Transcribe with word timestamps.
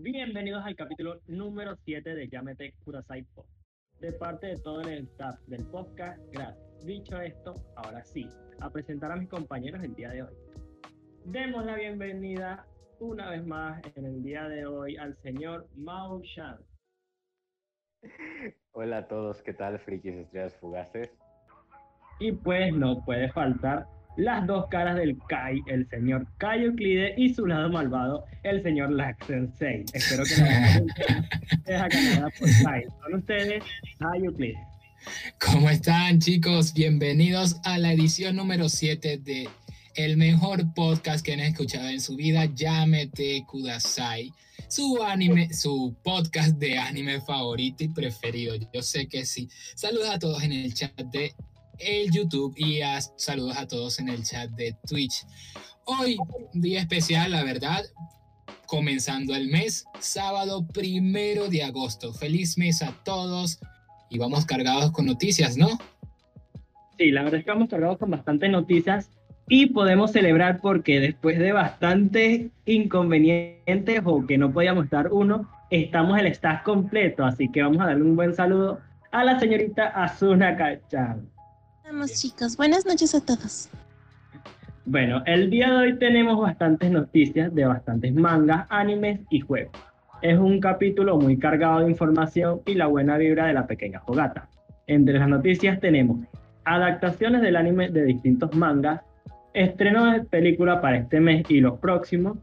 Bienvenidos 0.00 0.64
al 0.64 0.76
capítulo 0.76 1.20
número 1.26 1.74
7 1.84 2.14
de 2.14 2.28
Llámete 2.28 2.72
Kudasai 2.84 3.24
Pod. 3.34 3.46
De 3.98 4.12
parte 4.12 4.46
de 4.46 4.56
todo 4.58 4.80
el 4.82 5.08
staff 5.08 5.40
del 5.48 5.66
podcast, 5.66 6.22
gracias. 6.30 6.86
Dicho 6.86 7.20
esto, 7.20 7.56
ahora 7.74 8.04
sí, 8.04 8.30
a 8.60 8.70
presentar 8.70 9.10
a 9.10 9.16
mis 9.16 9.28
compañeros 9.28 9.82
el 9.82 9.96
día 9.96 10.10
de 10.10 10.22
hoy. 10.22 10.34
Demos 11.24 11.64
la 11.64 11.74
bienvenida 11.74 12.64
una 13.00 13.30
vez 13.30 13.44
más 13.44 13.82
en 13.96 14.06
el 14.06 14.22
día 14.22 14.48
de 14.48 14.66
hoy 14.66 14.96
al 14.96 15.16
señor 15.16 15.66
Mao 15.74 16.22
Shan. 16.22 16.60
Hola 18.70 18.98
a 18.98 19.08
todos, 19.08 19.42
¿qué 19.42 19.52
tal, 19.52 19.80
frikis 19.80 20.14
estrellas 20.14 20.56
fugaces? 20.58 21.10
Y 22.20 22.30
pues 22.30 22.72
no 22.72 23.04
puede 23.04 23.32
faltar 23.32 23.88
las 24.16 24.46
dos 24.46 24.66
caras 24.68 24.96
del 24.96 25.16
Kai, 25.28 25.60
el 25.66 25.88
señor 25.88 26.26
Kai 26.38 26.64
Euclide 26.64 27.14
y 27.16 27.32
su 27.34 27.46
lado 27.46 27.68
malvado, 27.70 28.24
el 28.42 28.62
señor 28.62 28.90
Lax 28.90 29.26
Sensei. 29.26 29.84
Espero 29.92 30.24
que 30.24 31.70
la 31.70 31.88
ganada 31.88 32.30
por 32.38 32.48
Kai. 32.64 32.84
Con 33.02 33.14
ustedes, 33.14 33.62
Kai 33.98 34.24
Euclide. 34.24 34.58
¿Cómo 35.40 35.70
están 35.70 36.18
chicos? 36.18 36.74
Bienvenidos 36.74 37.56
a 37.64 37.78
la 37.78 37.92
edición 37.92 38.36
número 38.36 38.68
7 38.68 39.18
de 39.18 39.48
el 39.94 40.16
mejor 40.16 40.74
podcast 40.74 41.24
que 41.24 41.32
han 41.32 41.40
escuchado 41.40 41.88
en 41.88 42.00
su 42.00 42.14
vida, 42.16 42.44
Llámete 42.46 43.44
Kudasai. 43.46 44.32
Su 44.68 45.02
anime, 45.02 45.52
su 45.52 45.96
podcast 46.02 46.56
de 46.58 46.78
anime 46.78 47.20
favorito 47.20 47.84
y 47.84 47.88
preferido. 47.88 48.54
Yo 48.72 48.82
sé 48.82 49.08
que 49.08 49.24
sí. 49.24 49.48
Saludos 49.74 50.10
a 50.10 50.18
todos 50.18 50.42
en 50.42 50.52
el 50.52 50.74
chat 50.74 50.94
de 51.00 51.34
el 51.78 52.10
YouTube 52.10 52.54
y 52.56 52.80
saludos 53.16 53.56
a 53.56 53.66
todos 53.66 53.98
en 53.98 54.08
el 54.08 54.22
chat 54.22 54.50
de 54.50 54.76
Twitch. 54.86 55.24
Hoy, 55.84 56.16
día 56.52 56.80
especial, 56.80 57.30
la 57.30 57.44
verdad, 57.44 57.82
comenzando 58.66 59.34
el 59.34 59.48
mes, 59.48 59.84
sábado 59.98 60.66
primero 60.66 61.48
de 61.48 61.62
agosto. 61.62 62.12
Feliz 62.12 62.58
mes 62.58 62.82
a 62.82 62.92
todos 63.04 63.60
y 64.10 64.18
vamos 64.18 64.44
cargados 64.44 64.90
con 64.92 65.06
noticias, 65.06 65.56
¿no? 65.56 65.68
Sí, 66.98 67.10
la 67.10 67.22
verdad 67.22 67.40
es 67.40 67.44
que 67.44 67.50
vamos 67.50 67.68
cargados 67.68 67.98
con 67.98 68.10
bastantes 68.10 68.50
noticias 68.50 69.10
y 69.48 69.66
podemos 69.66 70.12
celebrar 70.12 70.60
porque 70.60 71.00
después 71.00 71.38
de 71.38 71.52
bastantes 71.52 72.50
inconvenientes 72.66 74.02
o 74.04 74.26
que 74.26 74.36
no 74.36 74.52
podíamos 74.52 74.84
estar 74.84 75.12
uno, 75.12 75.48
estamos 75.70 76.18
el 76.18 76.26
staff 76.26 76.62
completo, 76.62 77.24
así 77.24 77.50
que 77.50 77.62
vamos 77.62 77.80
a 77.80 77.86
darle 77.86 78.02
un 78.02 78.16
buen 78.16 78.34
saludo 78.34 78.80
a 79.10 79.24
la 79.24 79.38
señorita 79.40 79.86
Azuna 79.88 80.56
Cachan. 80.56 81.37
Vamos 81.90 82.20
chicos, 82.20 82.58
buenas 82.58 82.84
noches 82.84 83.14
a 83.14 83.24
todos. 83.24 83.70
Bueno, 84.84 85.22
el 85.24 85.48
día 85.48 85.70
de 85.70 85.76
hoy 85.76 85.98
tenemos 85.98 86.38
bastantes 86.38 86.90
noticias 86.90 87.54
de 87.54 87.64
bastantes 87.64 88.12
mangas, 88.14 88.66
animes 88.68 89.20
y 89.30 89.40
juegos. 89.40 89.72
Es 90.20 90.38
un 90.38 90.60
capítulo 90.60 91.16
muy 91.16 91.38
cargado 91.38 91.80
de 91.80 91.90
información 91.90 92.60
y 92.66 92.74
la 92.74 92.88
buena 92.88 93.16
vibra 93.16 93.46
de 93.46 93.54
la 93.54 93.66
pequeña 93.66 94.00
fogata. 94.00 94.50
Entre 94.86 95.18
las 95.18 95.30
noticias 95.30 95.80
tenemos 95.80 96.26
adaptaciones 96.64 97.40
del 97.40 97.56
anime 97.56 97.88
de 97.88 98.04
distintos 98.04 98.54
mangas, 98.54 99.00
estreno 99.54 100.12
de 100.12 100.24
película 100.24 100.82
para 100.82 100.98
este 100.98 101.20
mes 101.20 101.50
y 101.50 101.60
los 101.60 101.78
próximos, 101.78 102.36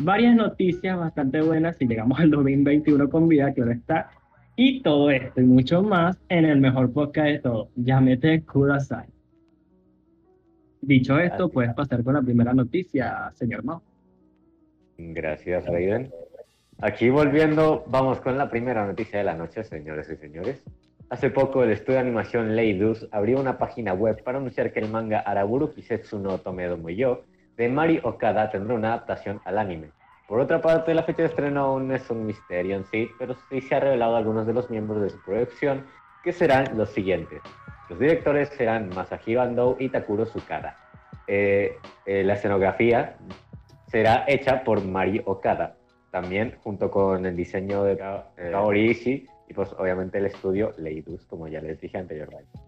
varias 0.00 0.36
noticias 0.36 0.98
bastante 0.98 1.40
buenas 1.40 1.78
si 1.78 1.86
llegamos 1.86 2.20
al 2.20 2.30
2021 2.30 3.08
con 3.08 3.26
vida, 3.26 3.54
ahora 3.56 3.72
está, 3.72 4.10
y 4.56 4.82
todo 4.82 5.10
esto 5.10 5.40
y 5.40 5.44
mucho 5.44 5.82
más 5.82 6.18
en 6.28 6.44
el 6.44 6.60
mejor 6.60 6.92
podcast 6.92 7.26
de 7.28 7.38
todo, 7.38 7.68
Llámete 7.76 8.42
Kudasai. 8.42 9.06
Dicho 10.80 11.18
esto, 11.18 11.48
puedes 11.48 11.72
pasar 11.74 12.02
con 12.02 12.14
la 12.14 12.22
primera 12.22 12.52
noticia, 12.52 13.30
señor 13.34 13.64
Mao. 13.64 13.82
Gracias, 14.98 15.64
Raiden. 15.66 16.10
Aquí 16.80 17.08
volviendo, 17.10 17.84
vamos 17.86 18.20
con 18.20 18.36
la 18.36 18.50
primera 18.50 18.84
noticia 18.84 19.18
de 19.18 19.24
la 19.24 19.34
noche, 19.34 19.62
señores 19.62 20.10
y 20.10 20.16
señores. 20.16 20.64
Hace 21.08 21.30
poco 21.30 21.62
el 21.62 21.70
estudio 21.70 21.94
de 21.94 22.00
animación 22.00 22.56
Leidus 22.56 23.06
abrió 23.12 23.38
una 23.38 23.58
página 23.58 23.92
web 23.92 24.22
para 24.24 24.38
anunciar 24.38 24.72
que 24.72 24.80
el 24.80 24.90
manga 24.90 25.20
Araburu 25.20 25.72
Kisetsu 25.72 26.18
no 26.18 26.38
Tomedo 26.38 26.76
Muyo 26.76 27.24
de 27.56 27.68
Mari 27.68 28.00
Okada 28.02 28.50
tendrá 28.50 28.74
una 28.74 28.88
adaptación 28.88 29.40
al 29.44 29.58
anime. 29.58 29.90
Por 30.32 30.40
otra 30.40 30.62
parte, 30.62 30.94
la 30.94 31.02
fecha 31.02 31.24
de 31.24 31.28
estreno 31.28 31.60
aún 31.60 31.92
es 31.92 32.08
un 32.08 32.24
misterio 32.24 32.74
en 32.74 32.86
sí, 32.86 33.10
pero 33.18 33.36
sí 33.50 33.60
se 33.60 33.74
ha 33.74 33.80
revelado 33.80 34.16
algunos 34.16 34.46
de 34.46 34.54
los 34.54 34.70
miembros 34.70 35.02
de 35.02 35.10
su 35.10 35.22
producción, 35.22 35.84
que 36.24 36.32
serán 36.32 36.74
los 36.74 36.88
siguientes. 36.88 37.42
Los 37.90 37.98
directores 37.98 38.48
serán 38.48 38.88
Masahi 38.94 39.34
Bandou 39.34 39.76
y 39.78 39.90
Takuro 39.90 40.24
Sukada. 40.24 40.74
Eh, 41.26 41.76
eh, 42.06 42.24
la 42.24 42.32
escenografía 42.32 43.18
será 43.88 44.24
hecha 44.26 44.64
por 44.64 44.82
Mari 44.82 45.20
Okada, 45.26 45.76
también 46.10 46.56
junto 46.62 46.90
con 46.90 47.26
el 47.26 47.36
diseño 47.36 47.84
de 47.84 47.98
Kaori 47.98 48.90
Ishii 48.90 49.26
y 49.50 49.52
pues 49.52 49.70
obviamente 49.74 50.16
el 50.16 50.24
estudio 50.24 50.72
Leidus, 50.78 51.26
como 51.26 51.46
ya 51.46 51.60
les 51.60 51.78
dije 51.78 51.98
anteriormente. 51.98 52.58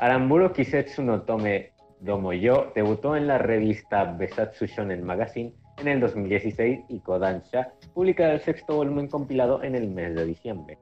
Aramburo 0.00 0.52
Kisetsu 0.52 1.04
no 1.04 1.22
Tome 1.22 1.70
Domoyo 2.00 2.72
debutó 2.74 3.14
en 3.14 3.28
la 3.28 3.38
revista 3.38 4.02
Besatsu 4.02 4.66
Shonen 4.66 5.04
Magazine 5.04 5.54
en 5.80 5.88
el 5.88 6.00
2016 6.00 6.80
y 6.88 7.00
Kodansha 7.00 7.72
publicará 7.94 8.34
el 8.34 8.40
sexto 8.40 8.76
volumen 8.76 9.08
compilado 9.08 9.62
en 9.62 9.74
el 9.74 9.88
mes 9.88 10.14
de 10.14 10.24
diciembre. 10.24 10.78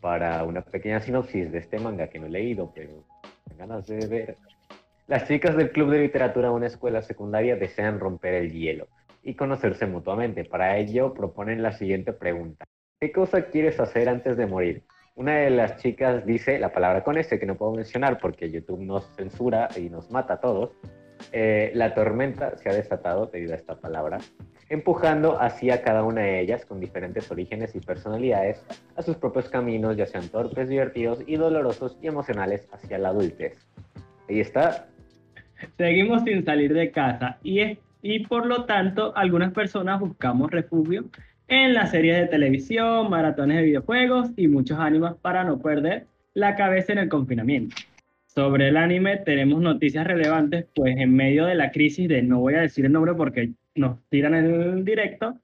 Para 0.00 0.44
una 0.44 0.62
pequeña 0.62 1.00
sinopsis 1.00 1.50
de 1.50 1.58
este 1.58 1.78
manga 1.78 2.08
que 2.08 2.18
no 2.18 2.26
he 2.26 2.30
leído, 2.30 2.72
pero 2.74 3.04
ganas 3.58 3.86
de 3.86 4.06
ver. 4.06 4.36
Las 5.08 5.26
chicas 5.26 5.56
del 5.56 5.70
Club 5.70 5.90
de 5.90 6.00
Literatura 6.00 6.48
de 6.48 6.54
una 6.54 6.66
escuela 6.66 7.02
secundaria 7.02 7.56
desean 7.56 8.00
romper 8.00 8.34
el 8.34 8.52
hielo 8.52 8.88
y 9.22 9.34
conocerse 9.34 9.86
mutuamente. 9.86 10.44
Para 10.44 10.76
ello 10.76 11.14
proponen 11.14 11.62
la 11.62 11.72
siguiente 11.72 12.12
pregunta. 12.12 12.64
¿Qué 13.00 13.12
cosa 13.12 13.46
quieres 13.46 13.80
hacer 13.80 14.08
antes 14.08 14.36
de 14.36 14.46
morir? 14.46 14.84
Una 15.14 15.36
de 15.38 15.50
las 15.50 15.78
chicas 15.78 16.26
dice 16.26 16.58
la 16.58 16.72
palabra 16.72 17.02
con 17.02 17.16
este 17.16 17.38
que 17.38 17.46
no 17.46 17.56
puedo 17.56 17.72
mencionar 17.72 18.18
porque 18.18 18.50
YouTube 18.50 18.80
nos 18.80 19.06
censura 19.16 19.68
y 19.76 19.88
nos 19.88 20.10
mata 20.10 20.34
a 20.34 20.40
todos. 20.40 20.72
Eh, 21.32 21.72
la 21.74 21.94
tormenta 21.94 22.56
se 22.56 22.68
ha 22.68 22.74
desatado 22.74 23.26
debido 23.26 23.52
a 23.52 23.56
esta 23.56 23.78
palabra, 23.80 24.18
empujando 24.68 25.40
hacia 25.40 25.82
cada 25.82 26.02
una 26.02 26.22
de 26.22 26.40
ellas 26.40 26.64
con 26.64 26.80
diferentes 26.80 27.30
orígenes 27.30 27.74
y 27.74 27.80
personalidades 27.80 28.64
a 28.96 29.02
sus 29.02 29.16
propios 29.16 29.48
caminos, 29.48 29.96
ya 29.96 30.06
sean 30.06 30.28
torpes, 30.28 30.68
divertidos 30.68 31.22
y 31.26 31.36
dolorosos 31.36 31.98
y 32.02 32.06
emocionales 32.06 32.68
hacia 32.72 32.98
la 32.98 33.08
adultez. 33.10 33.58
Ahí 34.28 34.40
está. 34.40 34.88
Seguimos 35.76 36.22
sin 36.24 36.44
salir 36.44 36.72
de 36.74 36.90
casa 36.90 37.38
y, 37.42 37.78
y 38.02 38.26
por 38.26 38.46
lo 38.46 38.64
tanto 38.64 39.16
algunas 39.16 39.52
personas 39.52 40.00
buscamos 40.00 40.50
refugio 40.50 41.04
en 41.48 41.74
las 41.74 41.90
series 41.90 42.18
de 42.18 42.26
televisión, 42.26 43.08
maratones 43.08 43.58
de 43.58 43.62
videojuegos 43.62 44.30
y 44.36 44.48
muchos 44.48 44.78
animes 44.78 45.14
para 45.22 45.44
no 45.44 45.58
perder 45.58 46.06
la 46.34 46.56
cabeza 46.56 46.92
en 46.92 46.98
el 46.98 47.08
confinamiento. 47.08 47.76
Sobre 48.36 48.68
el 48.68 48.76
anime 48.76 49.16
tenemos 49.16 49.62
noticias 49.62 50.06
relevantes, 50.06 50.66
pues 50.74 50.94
en 50.98 51.16
medio 51.16 51.46
de 51.46 51.54
la 51.54 51.70
crisis 51.70 52.06
de, 52.06 52.20
no 52.20 52.40
voy 52.40 52.52
a 52.52 52.60
decir 52.60 52.84
el 52.84 52.92
nombre 52.92 53.14
porque 53.14 53.52
nos 53.74 53.98
tiran 54.10 54.34
el 54.34 54.84
directo, 54.84 55.38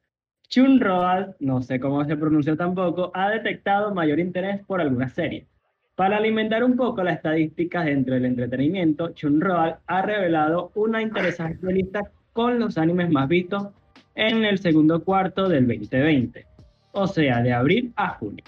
Chunroal, 0.50 1.34
no 1.40 1.62
sé 1.62 1.80
cómo 1.80 2.04
se 2.04 2.18
pronuncia 2.18 2.54
tampoco, 2.54 3.10
ha 3.14 3.30
detectado 3.30 3.94
mayor 3.94 4.20
interés 4.20 4.60
por 4.66 4.82
alguna 4.82 5.08
serie. 5.08 5.46
Para 5.94 6.18
alimentar 6.18 6.62
un 6.64 6.76
poco 6.76 7.02
las 7.02 7.16
estadísticas 7.16 7.86
dentro 7.86 8.12
del 8.12 8.26
entretenimiento, 8.26 9.14
Chunroal 9.14 9.78
ha 9.86 10.02
revelado 10.02 10.70
una 10.74 11.00
interesante 11.00 11.72
lista 11.72 12.02
con 12.34 12.58
los 12.58 12.76
animes 12.76 13.08
más 13.08 13.26
vistos 13.26 13.68
en 14.14 14.44
el 14.44 14.58
segundo 14.58 15.02
cuarto 15.02 15.48
del 15.48 15.66
2020, 15.66 16.44
o 16.92 17.06
sea, 17.06 17.40
de 17.40 17.54
abril 17.54 17.90
a 17.96 18.10
junio. 18.10 18.44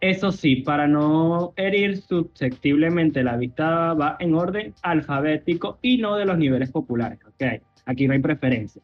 Eso 0.00 0.30
sí, 0.30 0.56
para 0.56 0.86
no 0.86 1.52
herir 1.56 1.96
susceptiblemente 1.96 3.24
la 3.24 3.36
vista 3.36 3.94
va 3.94 4.16
en 4.20 4.34
orden 4.34 4.72
alfabético 4.82 5.78
y 5.82 5.98
no 5.98 6.16
de 6.16 6.24
los 6.24 6.38
niveles 6.38 6.70
populares. 6.70 7.18
Okay. 7.34 7.60
Aquí 7.86 8.06
no 8.06 8.12
hay 8.12 8.20
preferencia. 8.20 8.80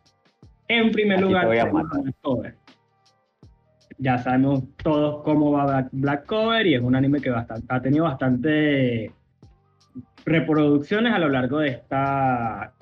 En 0.67 0.91
primer 0.91 1.21
lugar, 1.21 1.47
Black 1.47 2.15
Cover. 2.23 2.57
Ya 3.99 4.19
sabemos 4.19 4.65
todos 4.83 5.23
cómo 5.23 5.53
va 5.53 5.89
Black 5.93 6.27
Cover 6.27 6.67
y 6.67 6.75
es 6.75 6.81
un 6.81 6.97
anime 6.97 7.21
que 7.21 7.31
ha 7.31 7.81
tenido 7.81 8.05
bastante 8.05 9.13
reproducciones 10.25 11.13
a 11.13 11.19
lo 11.19 11.29
largo 11.29 11.59
de 11.61 11.69
esta 11.69 12.73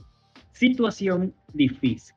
situación 0.53 1.35
difícil. 1.53 2.15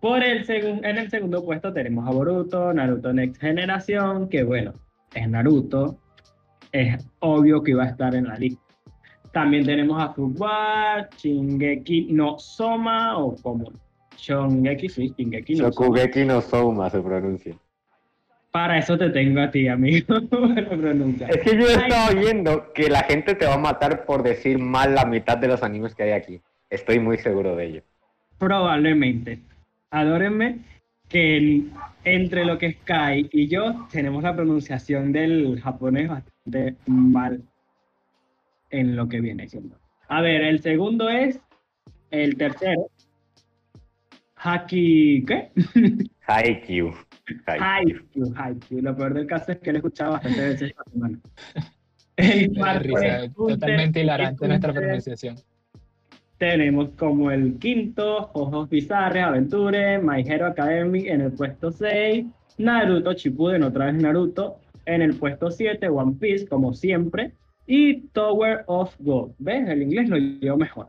Por 0.00 0.22
el 0.22 0.48
en 0.48 0.98
el 0.98 1.10
segundo 1.10 1.44
puesto 1.44 1.72
tenemos 1.72 2.06
a 2.06 2.12
Boruto, 2.12 2.72
Naruto 2.72 3.12
Next 3.12 3.40
Generation, 3.40 4.28
que 4.28 4.44
bueno, 4.44 4.74
es 5.14 5.28
Naruto, 5.28 5.98
es 6.72 7.06
obvio 7.20 7.62
que 7.62 7.72
iba 7.72 7.84
a 7.84 7.88
estar 7.88 8.14
en 8.14 8.28
la 8.28 8.36
lista. 8.36 8.62
También 9.32 9.64
tenemos 9.64 10.02
a 10.02 10.12
Fuwa, 10.12 11.08
Shingeki 11.16 12.08
no 12.12 12.38
Soma, 12.38 13.18
o 13.18 13.36
como 13.36 13.70
Shongeki, 14.16 14.88
sí, 14.88 15.14
Shingeki 15.16 15.56
no 15.56 15.70
Shokugeki 15.70 16.24
no 16.24 16.40
Soma 16.40 16.90
se 16.90 17.00
pronuncia. 17.00 17.54
Para 18.50 18.78
eso 18.78 18.96
te 18.96 19.10
tengo 19.10 19.40
a 19.40 19.50
ti, 19.50 19.68
amigo. 19.68 20.16
es 21.28 21.40
que 21.42 21.56
yo 21.56 21.68
he 21.68 21.74
estado 21.74 22.18
viendo 22.18 22.72
que 22.72 22.88
la 22.88 23.02
gente 23.02 23.34
te 23.34 23.46
va 23.46 23.54
a 23.54 23.58
matar 23.58 24.06
por 24.06 24.22
decir 24.22 24.58
mal 24.58 24.94
la 24.94 25.04
mitad 25.04 25.36
de 25.36 25.48
los 25.48 25.62
animes 25.62 25.94
que 25.94 26.04
hay 26.04 26.12
aquí. 26.12 26.40
Estoy 26.70 26.98
muy 26.98 27.18
seguro 27.18 27.54
de 27.56 27.66
ello. 27.66 27.82
Probablemente. 28.38 29.40
Adórenme 29.90 30.60
que 31.08 31.64
entre 32.04 32.44
lo 32.44 32.58
que 32.58 32.66
es 32.66 32.76
Kai 32.84 33.28
y 33.32 33.48
yo 33.48 33.86
tenemos 33.90 34.22
la 34.22 34.34
pronunciación 34.34 35.12
del 35.12 35.60
japonés 35.60 36.08
bastante 36.08 36.76
mal 36.86 37.42
en 38.70 38.96
lo 38.96 39.08
que 39.08 39.20
viene 39.20 39.48
siendo. 39.48 39.78
A 40.08 40.20
ver, 40.20 40.42
el 40.42 40.60
segundo 40.60 41.08
es 41.08 41.40
el 42.10 42.36
tercero. 42.36 42.88
Haki, 44.36 45.24
¿qué? 45.26 45.50
Haikyuu. 46.26 46.94
Haikyuu, 47.46 48.34
Haikyuu. 48.36 48.82
Lo 48.82 48.96
peor 48.96 49.14
del 49.14 49.26
caso 49.26 49.52
es 49.52 49.58
que 49.58 49.72
lo 49.72 49.78
he 49.78 49.80
escuchado 49.80 50.12
bastante 50.12 50.40
veces 50.40 50.70
esta 50.70 50.84
semana. 50.90 51.18
El 52.16 52.52
cuarto 52.52 52.82
risa, 52.82 53.32
totalmente 53.32 54.00
hilarante 54.00 54.48
nuestra 54.48 54.72
pronunciación. 54.72 55.36
Tenemos 56.38 56.90
como 56.90 57.32
el 57.32 57.58
quinto, 57.58 58.30
Ojos 58.32 58.68
Bizarres, 58.70 59.24
Aventure, 59.24 59.98
My 59.98 60.22
Hero 60.24 60.46
Academy 60.46 61.08
en 61.08 61.20
el 61.22 61.32
puesto 61.32 61.72
6, 61.72 62.26
Naruto 62.58 63.12
Shippuden, 63.12 63.64
otra 63.64 63.86
vez 63.86 63.96
Naruto, 63.96 64.60
en 64.86 65.02
el 65.02 65.16
puesto 65.16 65.50
7, 65.50 65.88
One 65.88 66.14
Piece, 66.20 66.46
como 66.46 66.72
siempre, 66.74 67.32
y 67.66 68.02
Tower 68.12 68.62
of 68.66 68.94
God. 69.00 69.32
¿Ves? 69.38 69.68
El 69.68 69.82
inglés 69.82 70.08
lo 70.08 70.16
llevo 70.16 70.56
mejor. 70.56 70.86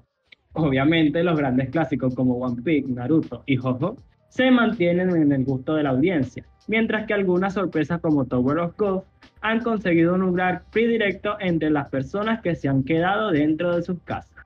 Obviamente 0.54 1.24
los 1.24 1.38
grandes 1.38 1.70
clásicos 1.70 2.14
como 2.14 2.36
One 2.36 2.62
Piece, 2.62 2.88
Naruto 2.88 3.42
y 3.48 3.58
Jojo 3.58 3.98
se 4.30 4.52
mantienen 4.52 5.16
en 5.16 5.32
el 5.32 5.46
gusto 5.46 5.74
de 5.74 5.82
la 5.82 5.90
audiencia, 5.90 6.46
mientras 6.68 7.08
que 7.08 7.16
algunas 7.16 7.56
sorpresas 7.56 8.00
como 8.02 8.26
Tower 8.26 8.60
of 8.60 8.78
God 8.78 9.02
han 9.42 9.62
conseguido 9.62 10.14
un 10.14 10.22
lugar 10.22 10.64
predilecto 10.72 11.38
entre 11.40 11.72
las 11.72 11.90
personas 11.90 12.42
que 12.42 12.54
se 12.54 12.68
han 12.70 12.84
quedado 12.84 13.32
dentro 13.32 13.76
de 13.76 13.82
sus 13.82 14.00
casas. 14.04 14.39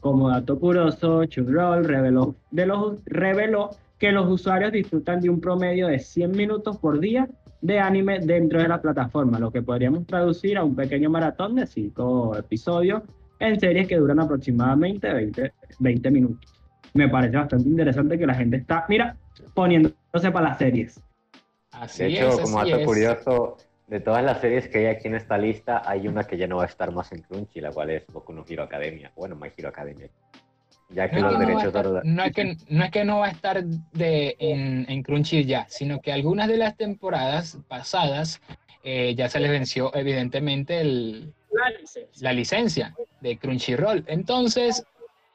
Como 0.00 0.30
dato 0.30 0.58
curioso, 0.58 1.24
Chugroll 1.26 1.84
reveló, 1.84 2.34
de 2.50 2.66
los, 2.66 2.96
reveló 3.04 3.70
que 3.98 4.12
los 4.12 4.28
usuarios 4.28 4.72
disfrutan 4.72 5.20
de 5.20 5.28
un 5.28 5.40
promedio 5.40 5.88
de 5.88 5.98
100 5.98 6.32
minutos 6.32 6.78
por 6.78 6.98
día 7.00 7.28
de 7.60 7.78
anime 7.78 8.20
dentro 8.20 8.60
de 8.60 8.68
la 8.68 8.80
plataforma, 8.80 9.38
lo 9.38 9.50
que 9.50 9.60
podríamos 9.60 10.06
traducir 10.06 10.56
a 10.56 10.64
un 10.64 10.74
pequeño 10.74 11.10
maratón 11.10 11.56
de 11.56 11.66
5 11.66 12.38
episodios 12.38 13.02
en 13.38 13.60
series 13.60 13.86
que 13.86 13.96
duran 13.96 14.20
aproximadamente 14.20 15.12
20, 15.12 15.52
20 15.78 16.10
minutos. 16.10 16.50
Me 16.94 17.08
parece 17.08 17.36
bastante 17.36 17.68
interesante 17.68 18.18
que 18.18 18.26
la 18.26 18.34
gente 18.34 18.56
está, 18.56 18.86
mira, 18.88 19.16
poniéndose 19.54 20.30
para 20.32 20.48
las 20.48 20.58
series. 20.58 21.00
Así 21.72 22.04
De 22.04 22.08
hecho, 22.14 22.28
es, 22.30 22.40
como 22.40 22.64
dato 22.64 22.84
curioso, 22.84 23.56
de 23.90 23.98
todas 23.98 24.22
las 24.24 24.40
series 24.40 24.68
que 24.68 24.78
hay 24.78 24.86
aquí 24.86 25.08
en 25.08 25.16
esta 25.16 25.36
lista, 25.36 25.82
hay 25.84 26.06
una 26.06 26.22
que 26.22 26.36
ya 26.36 26.46
no 26.46 26.58
va 26.58 26.62
a 26.62 26.66
estar 26.66 26.92
más 26.92 27.10
en 27.10 27.22
Crunchy, 27.22 27.60
la 27.60 27.72
cual 27.72 27.90
es 27.90 28.06
Boku 28.06 28.32
no 28.32 28.44
Hero 28.48 28.62
Academia. 28.62 29.10
Bueno, 29.16 29.34
My 29.34 29.50
Hero 29.56 29.68
Academia. 29.68 30.08
Ya 30.90 31.08
que 31.10 31.16
No 31.16 31.22
los 31.22 31.32
que 31.32 31.38
no, 31.40 31.46
derechos 31.46 31.64
estar, 31.66 31.86
ahora- 31.86 32.02
no 32.04 32.22
es 32.22 32.32
que, 32.32 32.56
no 32.68 32.84
es 32.84 32.90
que 32.92 33.04
no 33.04 33.18
va 33.18 33.26
a 33.26 33.30
estar 33.30 33.64
de, 33.64 34.36
en, 34.38 34.86
en 34.88 35.02
Crunchy 35.02 35.44
ya, 35.44 35.66
sino 35.68 36.00
que 36.00 36.12
algunas 36.12 36.46
de 36.46 36.56
las 36.56 36.76
temporadas 36.76 37.58
pasadas 37.66 38.40
eh, 38.84 39.14
ya 39.16 39.28
se 39.28 39.40
les 39.40 39.50
venció 39.50 39.92
evidentemente 39.94 40.80
el, 40.80 41.34
la 42.20 42.32
licencia 42.32 42.94
de 43.20 43.38
Crunchyroll. 43.38 44.04
Entonces, 44.06 44.84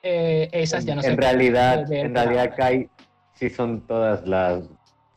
eh, 0.01 0.47
esas 0.53 0.85
ya 0.85 0.95
no 0.95 1.01
se 1.01 1.09
en 1.09 1.15
pueden 1.17 1.29
realidad, 1.29 1.91
en 1.91 2.15
realidad. 2.15 2.53
Kai, 2.55 2.89
sí 3.33 3.49
son 3.49 3.81
todas 3.85 4.25
las, 4.25 4.63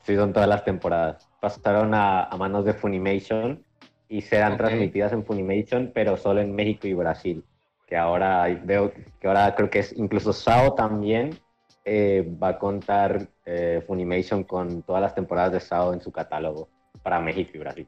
sí 0.09 0.17
son 0.17 0.33
todas 0.33 0.49
las 0.49 0.65
temporadas. 0.65 1.29
Pasaron 1.41 1.93
a, 1.95 2.25
a 2.25 2.37
manos 2.37 2.65
de 2.65 2.73
Funimation 2.73 3.63
y 4.09 4.23
serán 4.23 4.57
transmitidas 4.57 5.13
en 5.13 5.23
Funimation, 5.25 5.93
pero 5.95 6.17
solo 6.17 6.41
en 6.41 6.55
México 6.55 6.87
y 6.89 6.95
Brasil. 6.95 7.45
Que 7.87 7.97
ahora 7.97 8.47
veo 8.65 8.91
que 9.21 9.29
ahora 9.29 9.55
creo 9.55 9.69
que 9.69 9.81
es 9.81 9.93
incluso 9.97 10.33
Sao 10.33 10.75
también 10.75 11.39
eh, 11.85 12.27
va 12.43 12.49
a 12.49 12.59
contar 12.59 13.29
eh, 13.45 13.83
Funimation 13.87 14.45
con 14.45 14.83
todas 14.83 15.03
las 15.03 15.15
temporadas 15.15 15.53
de 15.53 15.61
Sao 15.61 15.93
en 15.93 16.01
su 16.01 16.11
catálogo 16.11 16.69
para 17.03 17.21
México 17.21 17.51
y 17.55 17.59
Brasil. 17.59 17.87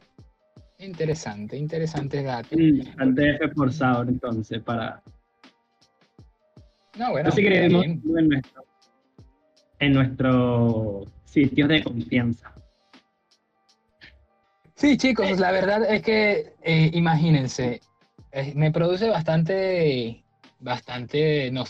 Interesante, 0.78 1.56
interesante 1.56 2.22
dato. 2.22 2.54
Bastante 2.86 3.44
esforzado 3.44 4.02
entonces 4.02 4.62
para... 4.62 5.02
No, 6.98 7.12
bueno, 7.12 7.28
Así 7.30 7.42
que 7.42 7.48
está 7.48 7.60
queremos 7.60 7.82
bien. 7.84 8.02
en 8.18 8.28
nuestro, 8.28 8.64
en 9.78 9.92
nuestro 9.92 11.04
sitio 11.30 11.68
de 11.68 11.82
confianza. 11.82 12.52
Sí, 14.74 14.96
chicos, 14.96 15.38
la 15.38 15.52
verdad 15.52 15.84
es 15.88 16.02
que 16.02 16.54
eh, 16.62 16.90
imagínense, 16.94 17.80
eh, 18.32 18.52
me 18.56 18.72
produce 18.72 19.08
bastante, 19.08 20.24
bastante, 20.58 21.50
no, 21.52 21.64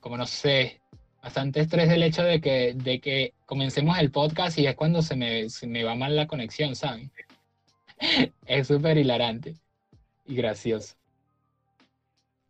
como 0.00 0.16
no 0.16 0.26
sé, 0.26 0.80
bastante 1.22 1.60
estrés 1.60 1.88
el 1.90 2.02
hecho 2.02 2.22
de 2.24 2.40
que, 2.40 2.74
de 2.74 3.00
que 3.00 3.34
comencemos 3.46 3.98
el 3.98 4.10
podcast 4.10 4.58
y 4.58 4.66
es 4.66 4.74
cuando 4.74 5.00
se 5.00 5.16
me, 5.16 5.48
se 5.48 5.66
me 5.66 5.84
va 5.84 5.94
mal 5.94 6.14
la 6.16 6.26
conexión, 6.26 6.74
¿saben? 6.74 7.10
Es 8.46 8.68
súper 8.68 8.98
hilarante 8.98 9.54
y 10.26 10.36
gracioso. 10.36 10.96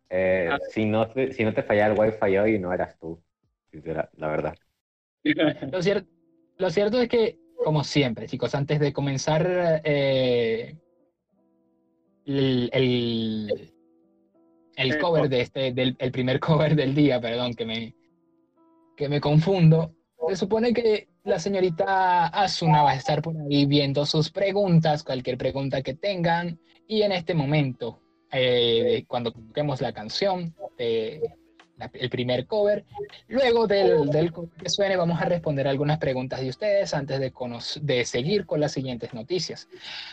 Eh, 0.09 0.49
si, 0.71 0.85
no 0.85 1.07
te, 1.07 1.31
si 1.33 1.43
no 1.43 1.53
te 1.53 1.63
fallaba 1.63 1.93
el 1.93 1.99
wifi 1.99 2.37
hoy, 2.37 2.59
no 2.59 2.73
eras 2.73 2.97
tú, 2.99 3.21
la 4.17 4.27
verdad. 4.27 4.55
Lo, 5.71 5.79
cier- 5.81 6.05
lo 6.57 6.69
cierto 6.69 7.01
es 7.01 7.09
que, 7.09 7.39
como 7.63 7.83
siempre, 7.83 8.27
chicos, 8.27 8.55
antes 8.55 8.79
de 8.79 8.93
comenzar 8.93 9.81
eh, 9.83 10.75
el, 12.25 12.69
el, 12.73 13.73
el 14.75 14.99
cover 14.99 15.29
de 15.29 15.41
este, 15.41 15.71
del 15.71 15.95
el 15.99 16.11
primer 16.11 16.39
cover 16.41 16.75
del 16.75 16.95
día, 16.95 17.19
perdón, 17.19 17.53
que 17.53 17.65
me, 17.65 17.95
que 18.95 19.09
me 19.09 19.21
confundo, 19.21 19.93
se 20.29 20.35
supone 20.35 20.73
que 20.73 21.07
la 21.23 21.39
señorita 21.39 22.27
Asuna 22.27 22.83
va 22.83 22.91
a 22.91 22.95
estar 22.95 23.21
por 23.21 23.35
ahí 23.37 23.65
viendo 23.65 24.05
sus 24.05 24.31
preguntas, 24.31 25.03
cualquier 25.03 25.37
pregunta 25.37 25.81
que 25.81 25.93
tengan, 25.93 26.59
y 26.87 27.01
en 27.01 27.11
este 27.11 27.33
momento, 27.33 28.01
eh, 28.31 29.03
cuando 29.07 29.33
coloquemos 29.33 29.81
la 29.81 29.93
canción, 29.93 30.55
de 30.77 31.21
la- 31.77 31.89
el 31.93 32.09
primer 32.09 32.45
cover, 32.47 32.83
Luego 33.27 33.67
del, 33.67 34.09
del 34.09 34.31
cover 34.31 34.49
que 34.61 34.69
suene, 34.69 34.95
vamos 34.95 35.21
a 35.21 35.25
responder 35.25 35.67
algunas 35.67 35.97
preguntas 35.99 36.41
de 36.41 36.49
ustedes 36.49 36.93
antes 36.93 37.19
de, 37.19 37.31
de 37.81 38.05
seguir 38.05 38.45
con 38.45 38.59
las 38.59 38.71
siguientes 38.71 39.13
noticias. 39.13 39.67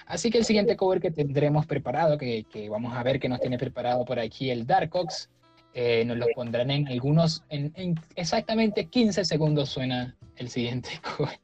Así 0.07 0.31
que 0.31 0.39
el 0.39 0.45
siguiente 0.45 0.77
cover 0.77 1.01
que 1.01 1.11
tendremos 1.11 1.67
preparado, 1.67 2.19
que, 2.19 2.45
que 2.45 2.69
vamos 2.69 2.95
a 2.97 3.03
ver 3.03 3.19
que 3.21 3.29
nos 3.29 3.41
tiene 3.41 3.59
preparado 3.59 4.05
por 4.05 4.19
aquí 4.19 4.51
el 4.51 4.67
Darkox, 4.67 5.31
eh, 5.75 6.05
nos 6.05 6.19
lo 6.19 6.27
pondrán 6.35 6.71
en 6.71 6.87
algunos, 6.89 7.43
en, 7.49 7.73
en 7.77 7.95
exactamente 8.15 8.87
15 8.87 9.25
segundos 9.25 9.71
suena 9.71 10.15
el 10.37 10.49
siguiente 10.49 10.89
cover. 11.17 11.39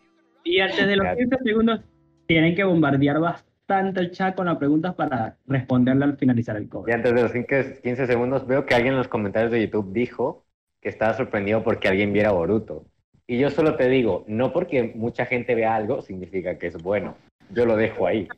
Y 0.44 0.60
antes 0.60 0.86
de 0.86 0.96
los 0.96 1.04
Ya. 1.06 1.16
15 1.16 1.36
segundos, 1.44 1.80
tienen 2.26 2.54
que 2.54 2.62
bombardear 2.64 3.18
bastante 3.18 3.49
el 3.78 4.10
chat 4.10 4.34
con 4.34 4.46
las 4.46 4.56
preguntas 4.58 4.94
para 4.94 5.36
responderle 5.46 6.04
al 6.04 6.16
finalizar 6.16 6.56
el 6.56 6.64
Y 6.64 6.68
cover. 6.68 6.94
antes 6.94 7.14
de 7.14 7.22
los 7.22 7.32
15 7.32 7.80
15 7.82 8.06
segundos, 8.06 8.46
veo 8.46 8.66
que 8.66 8.74
alguien 8.74 8.94
en 8.94 8.98
los 8.98 9.08
comentarios 9.08 9.52
de 9.52 9.62
YouTube 9.62 9.92
dijo 9.92 10.44
que 10.80 10.88
estaba 10.88 11.14
sorprendido 11.14 11.62
porque 11.62 11.88
alguien 11.88 12.12
viera 12.12 12.32
Boruto. 12.32 12.84
Y 13.26 13.38
yo 13.38 13.50
solo 13.50 13.76
te 13.76 13.88
digo, 13.88 14.24
no 14.26 14.52
porque 14.52 14.92
mucha 14.94 15.24
gente 15.24 15.54
vea 15.54 15.74
algo 15.74 16.02
significa 16.02 16.58
que 16.58 16.66
es 16.66 16.82
bueno. 16.82 17.16
Yo 17.50 17.64
lo 17.64 17.76
dejo 17.76 18.06
ahí. 18.06 18.28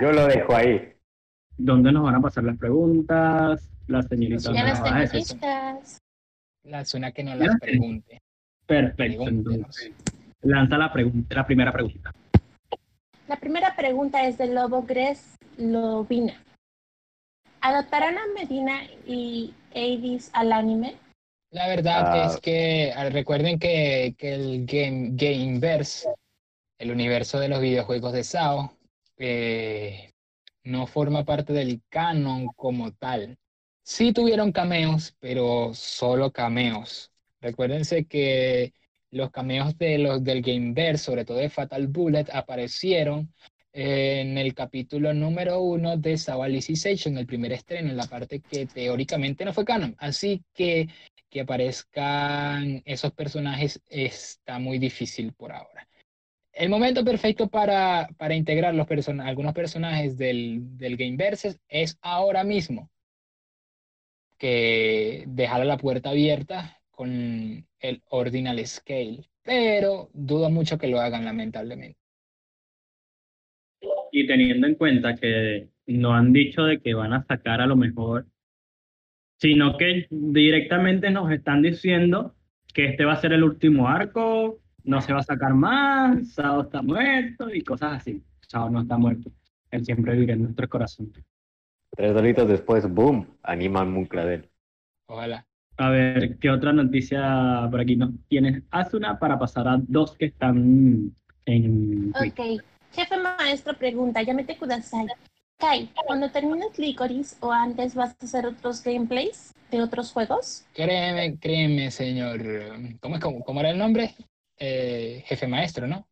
Yo 0.00 0.12
lo 0.12 0.26
dejo 0.26 0.54
ahí. 0.54 0.92
¿Dónde 1.56 1.92
nos 1.92 2.02
van 2.02 2.16
a 2.16 2.20
pasar 2.20 2.44
las 2.44 2.56
preguntas? 2.56 3.68
Las 3.86 4.06
señoritas. 4.06 4.52
Las 4.52 5.14
listas. 5.14 6.02
La 6.64 6.84
suena 6.84 7.12
que 7.12 7.24
nos 7.24 7.36
las 7.36 7.58
pregunte. 7.60 8.20
Perfecto. 8.66 9.28
entonces. 9.28 9.92
Lanza 10.42 10.76
la, 10.76 10.92
pregunta, 10.92 11.34
la 11.36 11.46
primera 11.46 11.72
pregunta. 11.72 12.12
La 13.32 13.40
primera 13.40 13.74
pregunta 13.74 14.26
es 14.26 14.36
de 14.36 14.46
Lobo 14.48 14.82
Gres 14.82 15.38
Lobina. 15.56 16.44
¿Adaptarán 17.62 18.18
a 18.18 18.26
Medina 18.38 18.82
y 19.06 19.54
Aedis 19.74 20.28
al 20.34 20.52
anime? 20.52 20.98
La 21.50 21.66
verdad 21.66 22.12
Ah. 22.12 22.26
es 22.26 22.38
que 22.42 22.92
recuerden 23.10 23.58
que, 23.58 24.14
que 24.18 24.34
el 24.34 24.66
game, 24.66 25.12
Gameverse, 25.14 26.10
el 26.76 26.90
universo 26.90 27.40
de 27.40 27.48
los 27.48 27.62
videojuegos 27.62 28.12
de 28.12 28.22
SAO, 28.22 28.76
eh, 29.16 30.12
no 30.64 30.86
forma 30.86 31.24
parte 31.24 31.54
del 31.54 31.80
canon 31.88 32.48
como 32.48 32.92
tal. 32.92 33.38
Sí 33.82 34.12
tuvieron 34.12 34.52
cameos, 34.52 35.16
pero 35.20 35.72
solo 35.72 36.32
cameos. 36.32 37.10
Recuérdense 37.40 38.04
que 38.04 38.74
los 39.12 39.30
cameos 39.30 39.78
de 39.78 39.98
los 39.98 40.24
del 40.24 40.42
Gameverse, 40.42 41.04
sobre 41.04 41.24
todo 41.24 41.38
de 41.38 41.50
Fatal 41.50 41.86
Bullet, 41.86 42.26
aparecieron 42.32 43.32
en 43.74 44.36
el 44.36 44.52
capítulo 44.54 45.14
número 45.14 45.60
uno 45.60 45.96
de 45.96 46.18
SAO 46.18 46.42
Alicization, 46.42 47.16
el 47.16 47.26
primer 47.26 47.52
estreno, 47.52 47.90
en 47.90 47.96
la 47.96 48.06
parte 48.06 48.40
que 48.40 48.66
teóricamente 48.66 49.44
no 49.44 49.54
fue 49.54 49.64
canon. 49.64 49.94
Así 49.98 50.42
que 50.52 50.88
que 51.32 51.40
aparezcan 51.40 52.82
esos 52.84 53.10
personajes 53.12 53.80
está 53.88 54.58
muy 54.58 54.78
difícil 54.78 55.32
por 55.32 55.52
ahora. 55.52 55.88
El 56.52 56.68
momento 56.68 57.02
perfecto 57.02 57.48
para, 57.48 58.10
para 58.18 58.34
integrar 58.34 58.74
los 58.74 58.86
person 58.86 59.18
algunos 59.18 59.54
personajes 59.54 60.18
del, 60.18 60.76
del 60.76 60.98
Gameverse 60.98 61.56
es 61.68 61.96
ahora 62.02 62.44
mismo. 62.44 62.90
Que 64.36 65.24
dejar 65.26 65.64
la 65.64 65.78
puerta 65.78 66.10
abierta 66.10 66.81
con 67.02 67.66
el 67.80 68.02
Ordinal 68.10 68.64
Scale. 68.64 69.28
Pero 69.42 70.08
dudo 70.12 70.50
mucho 70.50 70.78
que 70.78 70.86
lo 70.86 71.00
hagan, 71.00 71.24
lamentablemente. 71.24 71.98
y 74.12 74.26
teniendo 74.26 74.66
en 74.66 74.74
cuenta 74.74 75.16
que 75.16 75.70
no 75.86 76.12
han 76.14 76.32
dicho 76.34 76.64
de 76.64 76.80
que 76.80 76.92
van 76.92 77.14
a 77.14 77.24
sacar 77.24 77.62
a 77.62 77.66
lo 77.66 77.76
mejor, 77.76 78.26
sino 79.38 79.78
que 79.78 80.06
directamente 80.10 81.10
nos 81.10 81.32
están 81.32 81.62
diciendo 81.62 82.36
que 82.74 82.90
este 82.90 83.06
va 83.06 83.14
a 83.14 83.20
ser 83.22 83.32
el 83.32 83.42
último 83.42 83.88
arco, 83.88 84.60
no 84.84 85.00
se 85.00 85.14
va 85.14 85.20
a 85.20 85.24
sacar 85.24 85.54
más, 85.54 86.34
Sao 86.34 86.60
está 86.60 86.82
muerto 86.82 87.52
y 87.52 87.62
cosas 87.62 87.94
así. 87.94 88.22
Sao 88.42 88.68
no 88.68 88.82
está 88.82 88.98
muerto, 88.98 89.32
él 89.70 89.84
siempre 89.84 90.14
vive 90.14 90.34
en 90.34 90.42
nuestro 90.42 90.68
corazón. 90.68 91.10
Tres 91.96 92.14
doritos 92.14 92.46
después, 92.46 92.86
boom, 92.86 93.26
animan 93.42 93.96
un 93.96 94.04
cradel. 94.04 94.50
Ojalá. 95.06 95.46
A 95.82 95.90
ver, 95.90 96.38
¿qué 96.38 96.48
otra 96.48 96.72
noticia 96.72 97.66
por 97.68 97.80
aquí 97.80 97.96
nos 97.96 98.10
tienes? 98.28 98.62
Asuna 98.70 99.18
para 99.18 99.36
pasar 99.36 99.66
a 99.66 99.80
dos 99.80 100.16
que 100.16 100.26
están 100.26 101.12
en. 101.44 102.10
Ok. 102.10 102.62
Jefe 102.92 103.16
maestro 103.16 103.76
pregunta, 103.76 104.22
ya 104.22 104.32
mete 104.32 104.56
kudasai. 104.56 105.08
Kai, 105.58 105.90
cuando 106.06 106.30
termines 106.30 106.78
Licorice 106.78 107.34
o 107.40 107.50
antes 107.50 107.96
vas 107.96 108.10
a 108.10 108.24
hacer 108.24 108.46
otros 108.46 108.84
gameplays 108.84 109.52
de 109.72 109.82
otros 109.82 110.12
juegos? 110.12 110.64
Créeme, 110.72 111.36
créeme, 111.40 111.90
señor. 111.90 112.40
¿Cómo, 113.00 113.16
es, 113.16 113.20
cómo, 113.20 113.42
cómo 113.42 113.58
era 113.58 113.70
el 113.70 113.78
nombre? 113.78 114.14
Eh, 114.58 115.24
jefe 115.26 115.48
maestro, 115.48 115.88
¿no? 115.88 116.06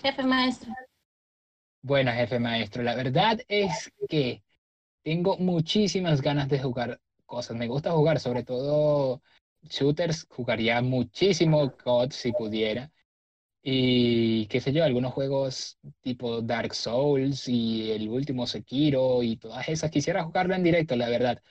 Jefe 0.00 0.22
maestro. 0.22 0.72
Bueno, 1.82 2.12
jefe 2.12 2.38
maestro, 2.38 2.82
la 2.82 2.94
verdad 2.94 3.40
es 3.46 3.92
que 4.08 4.42
tengo 5.02 5.36
muchísimas 5.36 6.22
ganas 6.22 6.48
de 6.48 6.60
jugar 6.60 6.98
cosas. 7.26 7.56
Me 7.56 7.68
gusta 7.68 7.92
jugar, 7.92 8.20
sobre 8.20 8.44
todo 8.44 9.22
shooters. 9.62 10.26
Jugaría 10.30 10.80
muchísimo 10.82 11.76
COD 11.76 12.10
si 12.12 12.32
pudiera. 12.32 12.90
Y 13.62 14.46
qué 14.46 14.60
sé 14.60 14.72
yo, 14.72 14.84
algunos 14.84 15.12
juegos 15.12 15.78
tipo 16.00 16.40
Dark 16.40 16.74
Souls 16.74 17.48
y 17.48 17.90
el 17.90 18.08
último 18.08 18.46
Sekiro 18.46 19.22
y 19.22 19.36
todas 19.36 19.68
esas. 19.68 19.90
Quisiera 19.90 20.24
jugarlo 20.24 20.54
en 20.54 20.62
directo, 20.62 20.96
la 20.96 21.08
verdad. 21.08 21.42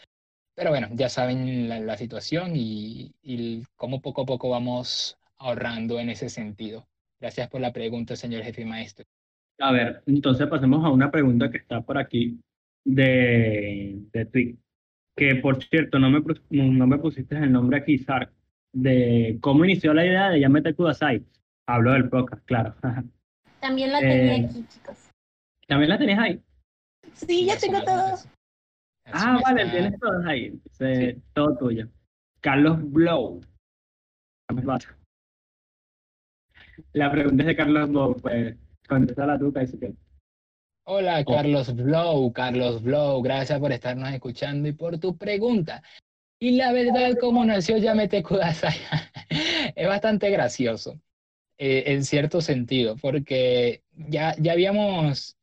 Pero 0.56 0.70
bueno, 0.70 0.88
ya 0.94 1.10
saben 1.10 1.68
la, 1.70 1.98
situación 1.98 2.54
y, 2.56 3.14
y 3.22 3.64
cómo 3.76 4.02
poco 4.02 4.22
a 4.22 4.26
poco 4.26 4.50
vamos 4.50 5.18
ahorrando 5.38 6.00
en 6.00 6.10
ese 6.10 6.30
sentido. 6.30 6.88
Gracias 7.20 7.50
por 7.50 7.62
la 7.62 7.74
pregunta, 7.74 8.16
señor 8.16 8.44
jefe 8.44 8.66
maestro. 8.66 9.06
A 9.60 9.72
ver, 9.72 10.04
entonces 10.06 10.48
pasemos 10.48 10.84
a 10.86 10.90
una 10.90 11.12
pregunta 11.12 11.50
que 11.50 11.58
está 11.58 11.82
por 11.82 11.98
aquí 11.98 12.40
de, 12.84 14.00
de. 14.12 14.58
Que 15.18 15.36
por 15.36 15.64
cierto, 15.64 15.98
no 16.00 16.10
me, 16.10 16.22
no 16.50 16.88
me 16.88 16.98
pusiste 16.98 17.36
el 17.38 17.52
nombre 17.52 17.78
aquí, 17.78 17.98
Sark, 17.98 18.32
de 18.74 19.38
cómo 19.42 19.64
inició 19.64 19.94
la 19.94 20.06
idea 20.06 20.30
de 20.30 20.42
Yamete 20.42 20.74
Kudasai. 20.74 21.26
Hablo 21.68 21.94
del 21.94 22.10
podcast, 22.10 22.46
claro. 22.46 22.76
También 23.62 23.92
la 23.92 24.00
tenía 24.00 24.36
Eh, 24.36 24.46
aquí, 24.46 24.66
chicos. 24.68 25.10
¿También 25.68 25.90
la 25.90 25.98
tenés 25.98 26.20
ahí? 26.20 26.42
Sí, 27.14 27.46
ya 27.46 27.58
tengo 27.58 27.82
todo. 27.84 28.16
Ah, 29.06 29.40
vale, 29.44 29.70
tienes 29.70 30.00
todas 30.00 30.26
ahí. 30.26 30.46
Entonces, 30.48 31.18
todo 31.34 31.58
tuyo. 31.58 31.88
Carlos 32.42 32.78
Blow. 32.92 33.42
La 36.94 37.12
pregunta 37.12 37.44
es 37.44 37.48
de 37.48 37.56
Carlos 37.56 37.90
Blow, 37.90 38.16
pues 38.18 38.56
contéstala 38.88 39.40
tú, 39.40 39.52
Kai, 39.54 39.68
si 39.68 39.78
quieres. 39.78 39.98
Hola, 40.88 41.24
Oh. 41.26 41.32
Carlos 41.34 41.76
Blow, 41.76 42.32
Carlos 42.32 42.82
Blow, 42.84 43.22
gracias 43.22 43.60
por 43.60 43.72
estarnos 43.72 44.14
escuchando 44.14 44.68
y 44.68 44.74
por 44.74 45.00
tu 45.00 45.18
pregunta. 45.18 45.82
Y 46.40 46.52
la 46.52 46.72
verdad, 46.74 47.18
cómo 47.20 47.46
nació 47.46 47.78
Yamete 47.78 48.24
Kudasai, 48.24 48.76
es 49.76 49.88
bastante 49.88 50.30
gracioso, 50.30 51.00
eh, 51.58 51.86
en 51.88 52.06
cierto 52.06 52.42
sentido, 52.42 52.98
porque 52.98 53.84
ya, 53.94 54.36
ya 54.40 54.54
habíamos 54.54 55.38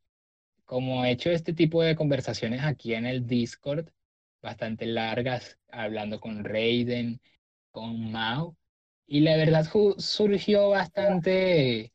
como 0.65 1.05
hecho 1.05 1.31
este 1.31 1.55
tipo 1.55 1.83
de 1.83 1.97
conversaciones 1.97 2.63
aquí 2.65 2.95
en 2.95 3.07
el 3.07 3.27
Discord, 3.27 3.89
bastante 4.43 4.87
largas, 4.87 5.59
hablando 5.71 6.21
con 6.21 6.45
Raiden, 6.45 7.21
con 7.73 8.13
Mao, 8.13 8.57
y 9.07 9.21
la 9.21 9.37
verdad 9.37 9.67
surgió 9.99 10.71
bastante, 10.71 11.93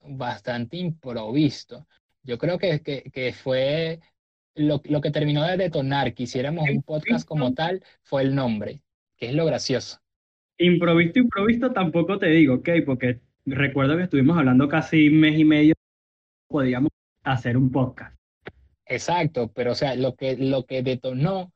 bastante 0.00 0.78
improvisto. 0.78 1.86
Yo 2.26 2.38
creo 2.38 2.58
que, 2.58 2.80
que, 2.80 3.02
que 3.12 3.32
fue 3.32 4.00
lo, 4.56 4.82
lo 4.84 5.00
que 5.00 5.10
terminó 5.10 5.44
de 5.44 5.56
detonar 5.56 6.12
que 6.12 6.24
hiciéramos 6.24 6.68
un 6.68 6.82
podcast 6.82 7.26
como 7.26 7.54
tal, 7.54 7.82
fue 8.02 8.22
el 8.22 8.34
nombre, 8.34 8.82
que 9.16 9.28
es 9.28 9.34
lo 9.34 9.44
gracioso. 9.46 9.98
Improvisto, 10.58 11.20
improvisto 11.20 11.72
tampoco 11.72 12.18
te 12.18 12.26
digo, 12.26 12.56
¿ok? 12.56 12.68
Porque 12.84 13.20
recuerdo 13.44 13.96
que 13.96 14.04
estuvimos 14.04 14.36
hablando 14.36 14.68
casi 14.68 15.08
un 15.08 15.20
mes 15.20 15.38
y 15.38 15.44
medio, 15.44 15.74
podíamos 16.48 16.90
hacer 17.22 17.56
un 17.56 17.70
podcast. 17.70 18.16
Exacto, 18.86 19.52
pero 19.52 19.72
o 19.72 19.74
sea, 19.74 19.94
lo 19.94 20.16
que, 20.16 20.36
lo 20.36 20.64
que 20.64 20.82
detonó 20.82 21.52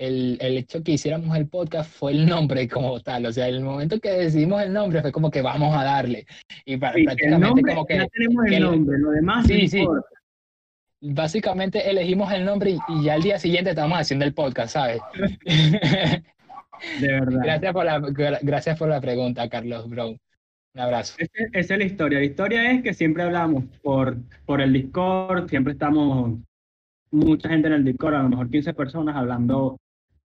el, 0.00 0.38
el 0.40 0.56
hecho 0.58 0.82
que 0.82 0.92
hiciéramos 0.92 1.36
el 1.36 1.46
podcast 1.48 1.90
fue 1.90 2.12
el 2.12 2.26
nombre 2.26 2.66
como 2.68 2.98
tal. 3.00 3.26
O 3.26 3.32
sea, 3.32 3.48
el 3.48 3.60
momento 3.60 4.00
que 4.00 4.10
decidimos 4.10 4.62
el 4.62 4.72
nombre 4.72 5.02
fue 5.02 5.12
como 5.12 5.30
que 5.30 5.42
vamos 5.42 5.76
a 5.76 5.84
darle. 5.84 6.26
Y 6.64 6.76
pa- 6.78 6.92
Sí, 6.92 7.00
el 7.00 7.04
prácticamente 7.06 7.46
nombre, 7.46 7.74
como 7.74 7.86
ya 7.88 7.98
que 8.04 8.08
tenemos 8.08 8.44
que 8.48 8.56
el 8.56 8.62
nombre, 8.62 8.98
lo 8.98 9.10
demás 9.10 9.46
Sí, 9.46 9.68
sí. 9.68 9.78
importa. 9.80 10.08
básicamente 11.02 11.88
elegimos 11.90 12.32
el 12.32 12.44
nombre 12.44 12.70
y, 12.72 12.78
y 12.88 13.04
ya 13.04 13.14
al 13.14 13.22
día 13.22 13.38
siguiente 13.38 13.70
estamos 13.70 13.98
haciendo 13.98 14.24
el 14.24 14.34
podcast, 14.34 14.72
¿sabes? 14.74 15.00
De 17.00 17.06
verdad. 17.12 17.40
Gracias 17.44 17.72
por 17.72 17.84
la, 17.84 18.00
gra- 18.00 18.38
gracias 18.42 18.78
por 18.78 18.88
la 18.88 19.00
pregunta, 19.00 19.48
Carlos 19.48 19.88
Brown. 19.88 20.18
Un 20.74 20.80
abrazo. 20.80 21.14
Esa 21.18 21.74
es 21.74 21.78
la 21.78 21.84
historia. 21.84 22.18
La 22.20 22.24
historia 22.24 22.70
es 22.72 22.82
que 22.82 22.94
siempre 22.94 23.22
hablamos 23.24 23.64
por, 23.82 24.16
por 24.46 24.60
el 24.60 24.72
Discord, 24.72 25.48
siempre 25.48 25.72
estamos 25.72 26.38
mucha 27.10 27.48
gente 27.48 27.66
en 27.66 27.74
el 27.74 27.84
Discord, 27.84 28.14
a 28.14 28.22
lo 28.22 28.28
mejor 28.28 28.48
15 28.48 28.72
personas 28.74 29.16
hablando 29.16 29.76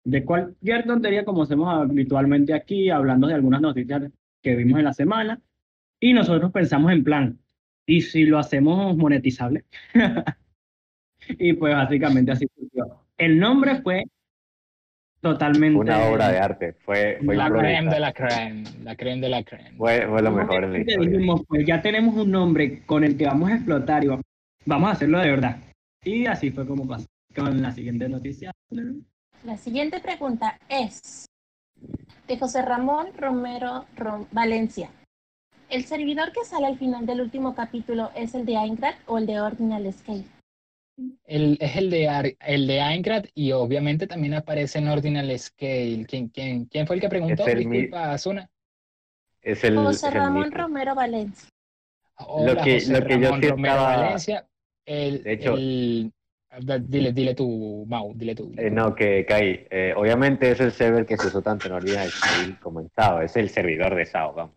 de 0.05 0.23
cualquier 0.23 0.85
tontería 0.85 1.25
como 1.25 1.43
hacemos 1.43 1.67
habitualmente 1.73 2.53
aquí, 2.53 2.89
hablando 2.89 3.27
de 3.27 3.33
algunas 3.33 3.59
noticias 3.61 4.03
que 4.41 4.55
vimos 4.55 4.79
en 4.79 4.85
la 4.85 4.93
semana. 4.93 5.41
Y 5.99 6.13
nosotros 6.13 6.51
pensamos 6.51 6.91
en 6.91 7.03
plan, 7.03 7.39
¿y 7.87 8.01
si 8.01 8.25
lo 8.25 8.37
hacemos 8.37 8.95
monetizable? 8.95 9.65
y 11.27 11.53
pues 11.53 11.73
básicamente 11.73 12.31
así 12.31 12.47
surgió. 12.55 13.01
El 13.17 13.39
nombre 13.39 13.81
fue 13.81 14.03
totalmente... 15.21 15.79
Una 15.79 16.03
obra 16.05 16.29
de 16.29 16.37
arte. 16.37 16.73
Fue, 16.73 17.17
fue 17.25 17.35
La 17.35 17.49
creme 17.49 17.89
de 17.91 17.99
la 17.99 18.13
creme, 18.13 18.63
la 18.83 18.95
creme 18.95 19.21
de 19.21 19.29
la 19.29 19.43
creme. 19.43 19.71
Fue, 19.77 20.07
fue 20.07 20.21
lo 20.21 20.31
mejor 20.31 20.65
en 20.65 20.73
la 20.73 20.79
dijimos, 20.79 21.41
pues 21.47 21.65
ya 21.65 21.81
tenemos 21.81 22.15
un 22.15 22.29
nombre 22.29 22.85
con 22.85 23.03
el 23.03 23.17
que 23.17 23.25
vamos 23.25 23.49
a 23.49 23.55
explotar 23.55 24.03
y 24.03 24.07
va- 24.07 24.21
vamos 24.65 24.89
a 24.89 24.91
hacerlo 24.91 25.19
de 25.19 25.31
verdad. 25.31 25.57
Y 26.03 26.27
así 26.27 26.51
fue 26.51 26.67
como 26.67 26.87
pasó 26.87 27.07
con 27.35 27.59
la 27.59 27.71
siguiente 27.71 28.07
noticia. 28.07 28.51
La 29.43 29.57
siguiente 29.57 29.99
pregunta 29.99 30.57
es 30.69 31.25
de 32.27 32.37
José 32.39 32.61
Ramón 32.61 33.07
Romero 33.15 33.85
Rom- 33.95 34.27
Valencia. 34.31 34.89
¿El 35.69 35.85
servidor 35.85 36.31
que 36.31 36.43
sale 36.45 36.67
al 36.67 36.77
final 36.77 37.05
del 37.05 37.21
último 37.21 37.53
capítulo 37.55 38.11
es 38.15 38.33
el 38.35 38.45
de 38.45 38.57
Aincrad 38.57 38.95
o 39.07 39.17
el 39.17 39.25
de 39.25 39.39
Ordinal 39.41 39.91
Scale? 39.93 40.23
El, 41.25 41.57
es 41.59 41.75
el 41.75 41.89
de, 41.89 42.07
Ar- 42.07 42.35
el 42.39 42.67
de 42.67 42.81
Aincrad 42.81 43.25
y 43.33 43.51
obviamente 43.51 44.07
también 44.07 44.33
aparece 44.35 44.79
en 44.79 44.87
Ordinal 44.87 45.37
Scale. 45.37 46.05
¿Quién, 46.07 46.29
quién, 46.29 46.65
quién 46.65 46.87
fue 46.87 46.95
el 46.95 47.01
que 47.01 47.09
preguntó? 47.09 47.43
Es 47.45 47.53
el 47.53 47.59
Disculpa, 47.69 48.11
Asuna. 48.13 48.49
Es 49.41 49.63
el, 49.63 49.75
José 49.75 50.07
es 50.07 50.13
el 50.13 50.19
Ramón 50.19 50.43
mismo. 50.45 50.57
Romero 50.57 50.95
Valencia. 50.95 51.49
Hola, 52.17 52.63
que- 52.63 52.75
José 52.79 52.99
lo 53.01 53.05
que 53.07 53.19
yo 53.19 53.35
sí 53.35 53.47
Romero 53.49 53.73
estaba- 53.73 53.97
Valencia. 53.97 54.47
El, 54.85 55.23
De 55.23 55.33
hecho- 55.33 55.53
el- 55.55 56.11
dile, 56.81 57.11
dile 57.13 57.35
tú, 57.35 57.85
Mau, 57.87 58.13
dile 58.15 58.35
tú. 58.35 58.51
Eh, 58.57 58.69
no, 58.71 58.95
que 58.95 59.25
Kai, 59.25 59.67
eh, 59.69 59.93
obviamente 59.97 60.51
es 60.51 60.59
el 60.61 60.71
server 60.71 61.05
que 61.05 61.17
se 61.17 61.27
usó 61.27 61.41
tanto 61.41 61.67
en 61.67 61.73
Ordinal 61.73 62.13
Scale 62.13 62.57
como 62.61 62.79
en 62.79 62.89
SAO, 62.89 63.21
es 63.21 63.35
el 63.35 63.49
servidor 63.49 63.95
de 63.95 64.05
SAO, 64.05 64.33
vamos. 64.33 64.55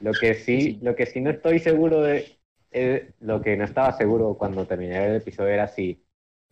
Lo 0.00 0.16
que 0.18 0.34
sí, 0.34 0.60
Sí. 0.60 0.78
lo 0.82 0.94
que 0.94 1.06
sí 1.06 1.20
no 1.20 1.30
estoy 1.30 1.58
seguro 1.58 2.02
de, 2.02 2.38
eh, 2.72 3.12
lo 3.20 3.40
que 3.40 3.56
no 3.56 3.64
estaba 3.64 3.92
seguro 3.92 4.36
cuando 4.36 4.66
terminé 4.66 5.04
el 5.06 5.16
episodio 5.16 5.50
era 5.54 5.68
si 5.68 6.04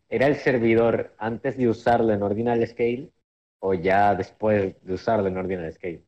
era 0.08 0.26
el 0.28 0.36
servidor 0.36 1.14
antes 1.18 1.56
de 1.58 1.68
usarlo 1.68 2.12
en 2.14 2.22
Ordinal 2.22 2.66
Scale 2.66 3.10
o 3.60 3.74
ya 3.74 4.14
después 4.14 4.76
de 4.82 4.94
usarlo 4.94 5.28
en 5.28 5.36
Ordinal 5.38 5.72
Scale. 5.74 6.04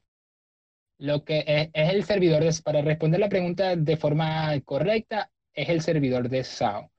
Lo 0.99 1.25
que 1.25 1.45
es, 1.47 1.71
es 1.73 1.93
el 1.95 2.05
servidor, 2.05 2.43
de, 2.45 2.53
para 2.63 2.83
responder 2.83 3.21
la 3.21 3.29
pregunta 3.29 3.77
de 3.77 3.97
forma 3.97 4.61
correcta, 4.65 5.31
es 5.53 5.69
el 5.69 5.81
servidor 5.81 6.29
de 6.29 6.45
SAO. 6.45 6.91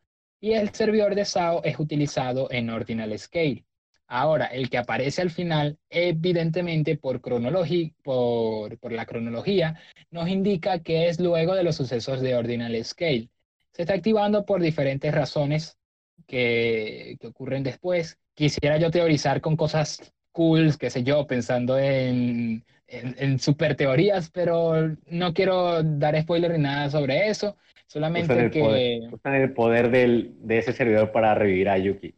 Y 0.42 0.54
el 0.54 0.70
servidor 0.74 1.16
de 1.16 1.26
SAO 1.26 1.64
es 1.64 1.80
utilizado 1.80 2.48
en 2.52 2.70
Ordinal 2.70 3.18
Scale. 3.18 3.66
Ahora, 4.08 4.46
el 4.48 4.70
que 4.70 4.78
aparece 4.78 5.22
al 5.22 5.30
final, 5.30 5.78
evidentemente 5.90 6.98
por, 6.98 7.22
por, 7.22 8.80
por 8.80 8.92
la 8.92 9.06
cronología, 9.06 9.80
nos 10.10 10.30
indica 10.30 10.80
que 10.80 11.10
es 11.10 11.20
luego 11.20 11.54
de 11.56 11.64
los 11.64 11.76
sucesos 11.76 12.22
de 12.22 12.36
Ordinal 12.36 12.84
Scale. 12.84 13.30
Se 13.72 13.84
está 13.84 13.94
activando 13.94 14.46
por 14.46 14.62
diferentes 14.62 15.14
razones 15.14 15.78
que, 16.26 17.18
que 17.20 17.28
ocurren 17.28 17.64
después. 17.64 18.18
Quisiera 18.34 18.78
yo 18.78 18.90
teorizar 18.90 19.42
con 19.42 19.56
cosas 19.56 20.14
cool, 20.32 20.78
qué 20.78 20.90
sé 20.90 21.04
yo, 21.04 21.28
pensando 21.28 21.78
en, 21.78 22.66
en, 22.88 23.40
super 23.40 23.76
teorías, 23.76 24.30
pero 24.32 24.96
no 25.08 25.34
quiero 25.34 25.84
dar 25.84 26.20
spoiler 26.22 26.52
ni 26.54 26.60
nada 26.60 26.90
sobre 26.90 27.30
eso. 27.30 27.58
Solamente 27.90 28.40
el 28.40 28.52
que. 28.52 28.60
Poder, 28.60 29.14
usan 29.14 29.36
el 29.36 29.54
poder 29.54 29.90
del, 29.90 30.36
de 30.42 30.60
ese 30.60 30.74
servidor 30.74 31.12
para 31.12 31.34
revivir 31.34 31.70
a 31.70 31.78
Yuki. 31.80 32.14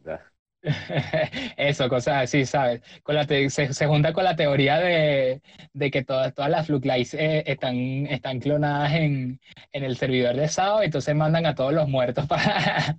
Eso, 1.56 1.88
cosas 1.88 2.24
así, 2.24 2.44
¿sabes? 2.44 2.82
Con 3.02 3.14
la 3.14 3.24
se, 3.24 3.48
se, 3.48 3.86
junta 3.86 4.12
con 4.12 4.24
la 4.24 4.36
teoría 4.36 4.78
de, 4.78 5.40
de 5.72 5.90
que 5.90 6.04
todas, 6.04 6.34
todas 6.34 6.50
las 6.50 6.66
Fluglights 6.66 7.14
eh, 7.14 7.42
están, 7.46 7.74
están 8.06 8.38
clonadas 8.38 8.92
en, 8.92 9.40
en, 9.72 9.84
el 9.84 9.96
servidor 9.96 10.36
de 10.36 10.46
SAO, 10.46 10.82
entonces 10.82 11.16
mandan 11.16 11.46
a 11.46 11.54
todos 11.54 11.72
los 11.72 11.88
muertos 11.88 12.26
para, 12.28 12.96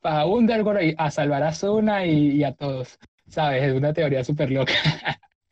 para 0.00 0.26
Underworld 0.26 0.96
a 0.98 1.10
salvar 1.12 1.44
a 1.44 1.54
Zuna 1.54 2.04
y, 2.04 2.32
y 2.32 2.44
a 2.44 2.52
todos, 2.52 2.98
¿sabes? 3.28 3.62
Es 3.62 3.74
una 3.74 3.92
teoría 3.92 4.24
súper 4.24 4.50
loca. 4.50 4.74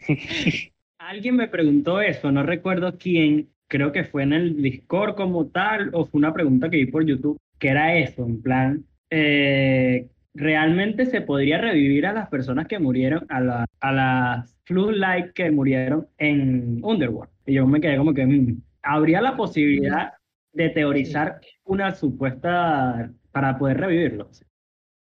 Alguien 0.98 1.36
me 1.36 1.46
preguntó 1.46 2.00
eso, 2.00 2.32
no 2.32 2.42
recuerdo 2.42 2.98
quién, 2.98 3.50
creo 3.68 3.92
que 3.92 4.04
fue 4.04 4.22
en 4.24 4.32
el 4.32 4.60
Discord 4.62 5.14
como 5.14 5.46
tal, 5.46 5.90
o 5.92 6.06
fue 6.06 6.18
una 6.18 6.32
pregunta 6.32 6.68
que 6.70 6.78
vi 6.78 6.86
por 6.86 7.04
YouTube, 7.04 7.38
que 7.58 7.68
era 7.68 7.96
eso, 7.96 8.24
en 8.24 8.42
plan, 8.42 8.84
eh, 9.10 10.08
realmente 10.34 11.06
se 11.06 11.20
podría 11.20 11.58
revivir 11.58 12.06
a 12.06 12.12
las 12.12 12.28
personas 12.28 12.66
que 12.66 12.78
murieron, 12.78 13.26
a, 13.28 13.40
la, 13.40 13.66
a 13.80 13.92
las 13.92 14.56
Light 14.68 15.32
que 15.32 15.50
murieron 15.50 16.08
en 16.18 16.80
Underworld. 16.82 17.30
Y 17.46 17.54
yo 17.54 17.66
me 17.66 17.80
quedé 17.80 17.96
como 17.96 18.14
que, 18.14 18.26
mm, 18.26 18.62
¿habría 18.82 19.20
la 19.20 19.36
posibilidad 19.36 20.12
de 20.52 20.70
teorizar 20.70 21.40
una 21.64 21.94
supuesta 21.94 23.10
para 23.32 23.58
poder 23.58 23.78
revivirlos? 23.78 24.44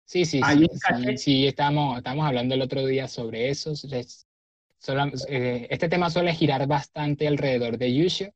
Sí, 0.05 0.25
sí, 0.25 0.41
sí, 0.41 0.67
sí, 1.05 1.17
sí, 1.17 1.47
estamos, 1.49 1.99
estamos 1.99 2.25
hablando 2.25 2.55
el 2.55 2.63
otro 2.63 2.87
día 2.87 3.09
sobre 3.09 3.49
eso. 3.51 3.73
Eh, 5.29 5.67
este 5.69 5.89
tema 5.89 6.11
suele 6.11 6.33
girar 6.33 6.67
bastante 6.69 7.27
alrededor 7.27 7.77
de 7.77 7.93
Yusha, 7.93 8.31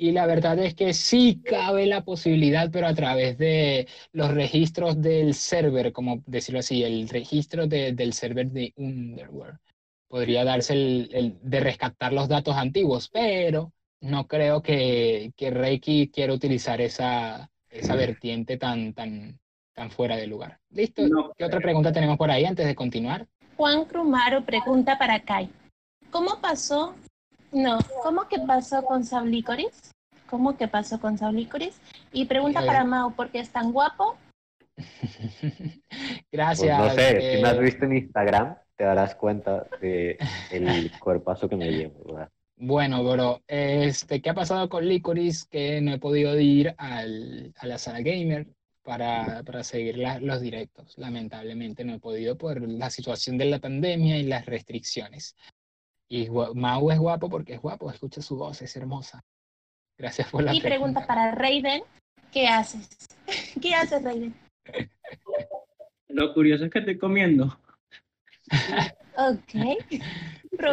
y 0.00 0.12
la 0.12 0.26
verdad 0.26 0.56
es 0.60 0.74
que 0.74 0.94
sí 0.94 1.42
cabe 1.44 1.84
la 1.86 2.04
posibilidad, 2.04 2.70
pero 2.70 2.86
a 2.86 2.94
través 2.94 3.36
de 3.36 3.88
los 4.12 4.32
registros 4.32 5.02
del 5.02 5.34
server, 5.34 5.92
como 5.92 6.22
decirlo 6.24 6.60
así, 6.60 6.84
el 6.84 7.08
registro 7.08 7.66
del 7.66 8.12
server 8.12 8.48
de 8.48 8.72
Underworld. 8.76 9.58
Podría 10.06 10.44
darse 10.44 10.74
el, 10.74 11.36
de 11.42 11.60
rescatar 11.60 12.12
los 12.12 12.28
datos 12.28 12.56
antiguos, 12.56 13.08
pero 13.08 13.72
no 14.00 14.28
creo 14.28 14.62
que, 14.62 15.32
que 15.36 15.50
Reiki 15.50 16.10
quiera 16.10 16.32
utilizar 16.32 16.80
esa, 16.80 17.50
esa 17.68 17.96
vertiente 17.96 18.56
tan, 18.56 18.94
tan, 18.94 19.40
tan 19.74 19.90
fuera 19.90 20.16
de 20.16 20.28
lugar. 20.28 20.60
¿Listo? 20.70 21.34
¿Qué 21.36 21.44
otra 21.44 21.58
pregunta 21.58 21.92
tenemos 21.92 22.16
por 22.16 22.30
ahí 22.30 22.44
antes 22.44 22.66
de 22.66 22.76
continuar? 22.76 23.26
Juan 23.56 23.84
Crumaro 23.84 24.44
pregunta 24.44 24.96
para 24.96 25.18
Kai. 25.20 25.50
¿Cómo 26.12 26.40
pasó 26.40 26.94
no, 27.52 27.78
¿cómo 28.02 28.28
que 28.28 28.38
pasó 28.40 28.82
con 28.84 29.04
Sablicoris? 29.04 29.92
¿Cómo 30.28 30.56
que 30.56 30.68
pasó 30.68 31.00
con 31.00 31.16
Sablicoris? 31.16 31.80
Y 32.12 32.26
pregunta 32.26 32.64
para 32.64 32.84
Mau, 32.84 33.12
¿por 33.14 33.30
qué 33.30 33.40
es 33.40 33.50
tan 33.50 33.72
guapo? 33.72 34.16
Gracias. 36.32 36.78
Pues 36.78 36.90
no 36.90 36.94
sé, 36.94 37.36
si 37.36 37.42
me 37.42 37.48
has 37.48 37.56
eh. 37.56 37.60
visto 37.60 37.84
en 37.86 37.96
Instagram, 37.96 38.56
te 38.76 38.84
darás 38.84 39.14
cuenta 39.14 39.66
del 39.80 40.18
el 40.50 40.90
cuerpazo 41.00 41.48
que 41.48 41.56
me 41.56 41.70
llevo, 41.70 42.04
¿verdad? 42.04 42.30
Bueno, 42.60 43.04
bro, 43.04 43.40
este, 43.46 44.20
¿qué 44.20 44.30
ha 44.30 44.34
pasado 44.34 44.68
con 44.68 44.84
Licoris? 44.84 45.44
Que 45.44 45.80
no 45.80 45.92
he 45.92 45.98
podido 45.98 46.38
ir 46.38 46.74
al, 46.76 47.54
a 47.56 47.66
la 47.66 47.78
sala 47.78 48.00
gamer 48.00 48.48
para, 48.82 49.42
para 49.44 49.62
seguir 49.62 49.98
los 50.20 50.40
directos. 50.40 50.98
Lamentablemente 50.98 51.84
no 51.84 51.94
he 51.94 51.98
podido 52.00 52.36
por 52.36 52.60
la 52.60 52.90
situación 52.90 53.38
de 53.38 53.44
la 53.44 53.60
pandemia 53.60 54.18
y 54.18 54.24
las 54.24 54.46
restricciones. 54.46 55.36
Y 56.08 56.28
Mau 56.30 56.90
es 56.90 56.98
guapo 56.98 57.28
porque 57.28 57.54
es 57.54 57.60
guapo, 57.60 57.90
escucha 57.90 58.22
su 58.22 58.36
voz, 58.36 58.62
es 58.62 58.74
hermosa. 58.76 59.22
Gracias 59.98 60.30
por 60.30 60.42
la 60.42 60.54
Y 60.54 60.60
pregunta, 60.60 61.06
para 61.06 61.32
Raiden, 61.32 61.82
¿qué 62.32 62.46
haces? 62.46 62.88
¿Qué 63.62 63.74
haces, 63.74 64.02
Raiden? 64.02 64.34
Lo 66.08 66.32
curioso 66.32 66.64
es 66.64 66.70
que 66.70 66.78
estoy 66.78 66.98
comiendo. 66.98 67.58
ok. 69.16 69.54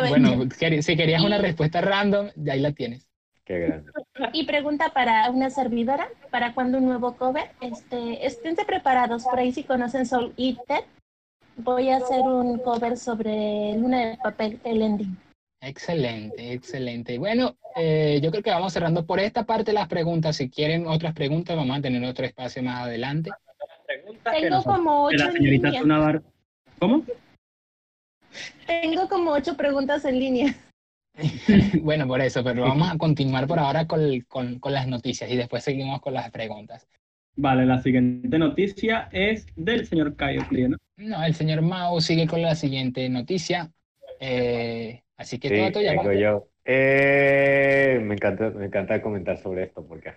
Bueno, 0.10 0.50
si 0.58 0.98
querías 0.98 1.24
una 1.24 1.38
respuesta 1.38 1.80
random, 1.80 2.30
ya 2.36 2.54
ahí 2.54 2.60
la 2.60 2.72
tienes. 2.72 3.08
Qué 3.44 3.60
grande. 3.60 3.92
Y 4.34 4.46
pregunta 4.48 4.90
para 4.90 5.30
una 5.30 5.52
servidora, 5.52 6.10
¿para 6.32 6.56
cuándo 6.56 6.80
un 6.80 6.86
nuevo 6.86 7.16
cover? 7.18 7.52
Este, 7.62 8.26
esténse 8.26 8.66
preparados, 8.66 9.26
por 9.26 9.38
ahí 9.38 9.52
si 9.52 9.64
conocen 9.64 10.08
Soul 10.08 10.34
Eater, 10.38 10.86
voy 11.58 11.90
a 11.90 11.98
hacer 11.98 12.22
un 12.22 12.58
cover 12.58 12.98
sobre 12.98 13.78
Luna 13.78 14.08
de 14.08 14.18
Papel, 14.18 14.60
el 14.64 14.82
ending. 14.82 15.16
Excelente, 15.66 16.54
excelente. 16.54 17.18
Bueno, 17.18 17.58
eh, 17.76 18.20
yo 18.22 18.30
creo 18.30 18.44
que 18.44 18.52
vamos 18.52 18.72
cerrando 18.72 19.04
por 19.04 19.20
esta 19.20 19.48
parte 19.48 19.74
las 19.74 19.88
preguntas. 19.88 20.36
Si 20.36 20.48
quieren 20.48 20.86
otras 20.86 21.16
preguntas, 21.16 21.56
vamos 21.56 21.76
a 21.76 21.82
tener 21.82 22.04
otro 22.06 22.24
espacio 22.24 22.62
más 22.62 22.84
adelante. 22.84 23.32
Tengo 24.24 24.64
como 24.64 25.06
ocho 25.06 25.26
¿Cómo? 26.78 27.04
Tengo 28.68 29.10
como 29.10 29.32
ocho 29.32 29.58
preguntas 29.58 30.06
en 30.06 30.20
línea. 30.20 30.56
bueno, 31.82 32.06
por 32.06 32.22
eso, 32.22 32.44
pero 32.44 32.62
vamos 32.62 32.92
a 32.92 32.98
continuar 33.00 33.48
por 33.48 33.58
ahora 33.58 33.88
con, 33.88 34.20
con, 34.28 34.60
con, 34.60 34.72
las 34.72 34.88
noticias 34.88 35.32
y 35.32 35.36
después 35.36 35.64
seguimos 35.64 36.00
con 36.00 36.14
las 36.14 36.30
preguntas. 36.30 36.88
Vale, 37.38 37.66
la 37.66 37.82
siguiente 37.82 38.38
noticia 38.38 39.10
es 39.12 39.48
del 39.56 39.88
señor 39.88 40.16
Cayo 40.16 40.46
Clieno. 40.48 40.78
No, 40.98 41.24
el 41.24 41.34
señor 41.34 41.64
Mao 41.64 42.00
sigue 42.02 42.28
con 42.28 42.44
la 42.44 42.54
siguiente 42.54 43.10
noticia. 43.10 43.72
Eh, 44.20 45.02
así 45.18 45.40
que 45.40 45.72
todo, 45.72 45.82
todo 46.02 46.14
yo. 46.14 46.48
Eh, 46.64 48.00
me, 48.02 48.16
encanta, 48.16 48.50
me 48.50 48.66
encanta 48.66 49.02
comentar 49.02 49.38
sobre 49.38 49.64
esto 49.64 49.86
porque, 49.86 50.12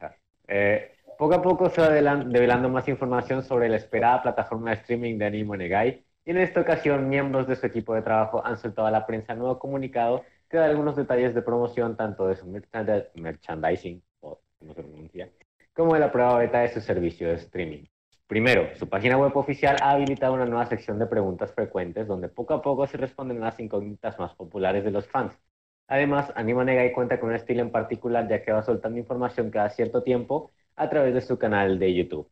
eh, 0.47 0.93
poco 1.19 1.35
a 1.35 1.43
poco 1.43 1.69
se 1.69 1.81
va 1.81 1.91
develando 1.91 2.69
más 2.69 2.89
información 2.89 3.43
sobre 3.43 3.69
la 3.69 3.77
esperada 3.77 4.23
plataforma 4.23 4.71
de 4.71 4.77
streaming 4.77 5.19
de 5.19 5.27
Animo 5.27 5.57
Negai. 5.57 6.05
Y 6.25 6.31
en 6.31 6.39
esta 6.39 6.61
ocasión, 6.61 7.09
miembros 7.09 7.47
de 7.49 7.57
su 7.57 7.67
equipo 7.67 7.95
de 7.95 8.03
trabajo 8.03 8.45
han 8.45 8.57
soltado 8.59 8.87
a 8.87 8.91
la 8.91 9.07
prensa 9.07 9.33
un 9.33 9.41
nuevo 9.41 9.59
comunicado 9.59 10.25
que 10.49 10.57
da 10.57 10.67
algunos 10.67 10.97
detalles 10.97 11.35
de 11.35 11.43
promoción 11.43 11.97
tanto 11.97 12.27
de 12.27 12.37
su 12.37 12.47
merchandising, 12.47 14.03
o 14.21 14.41
como 14.59 14.75
se 14.75 14.83
pronuncia, 14.83 15.31
como 15.75 15.95
de 15.95 16.01
la 16.01 16.13
prueba 16.13 16.39
beta 16.39 16.61
de 16.61 16.69
su 16.69 16.81
servicio 16.81 17.29
de 17.29 17.35
streaming. 17.35 17.85
Primero, 18.29 18.69
su 18.77 18.87
página 18.91 19.17
web 19.17 19.35
oficial 19.39 19.77
ha 19.81 19.93
habilitado 19.93 20.35
una 20.35 20.45
nueva 20.45 20.67
sección 20.67 20.99
de 20.99 21.07
preguntas 21.07 21.51
frecuentes 21.55 22.07
donde 22.07 22.29
poco 22.29 22.53
a 22.53 22.61
poco 22.61 22.87
se 22.87 22.99
responden 22.99 23.41
las 23.41 23.59
incógnitas 23.59 24.19
más 24.19 24.35
populares 24.35 24.85
de 24.85 24.91
los 24.91 25.09
fans. 25.09 25.33
Además, 25.87 26.31
Anima 26.37 26.63
Negai 26.63 26.93
cuenta 26.93 27.19
con 27.19 27.31
un 27.31 27.37
estilo 27.37 27.63
en 27.63 27.73
particular 27.73 28.29
ya 28.29 28.43
que 28.43 28.53
va 28.53 28.63
soltando 28.63 28.99
información 28.99 29.51
cada 29.51 29.71
cierto 29.71 30.03
tiempo 30.03 30.53
a 30.77 30.91
través 30.91 31.15
de 31.15 31.23
su 31.23 31.39
canal 31.39 31.79
de 31.79 31.95
YouTube. 31.95 32.31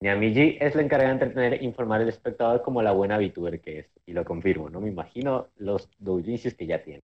Nyamiji 0.00 0.58
es 0.60 0.74
la 0.74 0.82
encargada 0.82 1.14
de 1.14 1.24
entretener 1.24 1.54
e 1.54 1.64
informar 1.64 2.02
al 2.02 2.10
espectador 2.10 2.60
como 2.60 2.82
la 2.82 2.92
buena 2.92 3.16
VTuber 3.16 3.62
que 3.62 3.78
es, 3.78 3.86
y 4.04 4.12
lo 4.12 4.26
confirmo, 4.26 4.68
no 4.68 4.82
me 4.82 4.90
imagino 4.90 5.48
los 5.56 5.88
doujinshis 5.98 6.54
que 6.54 6.66
ya 6.66 6.82
tiene. 6.82 7.00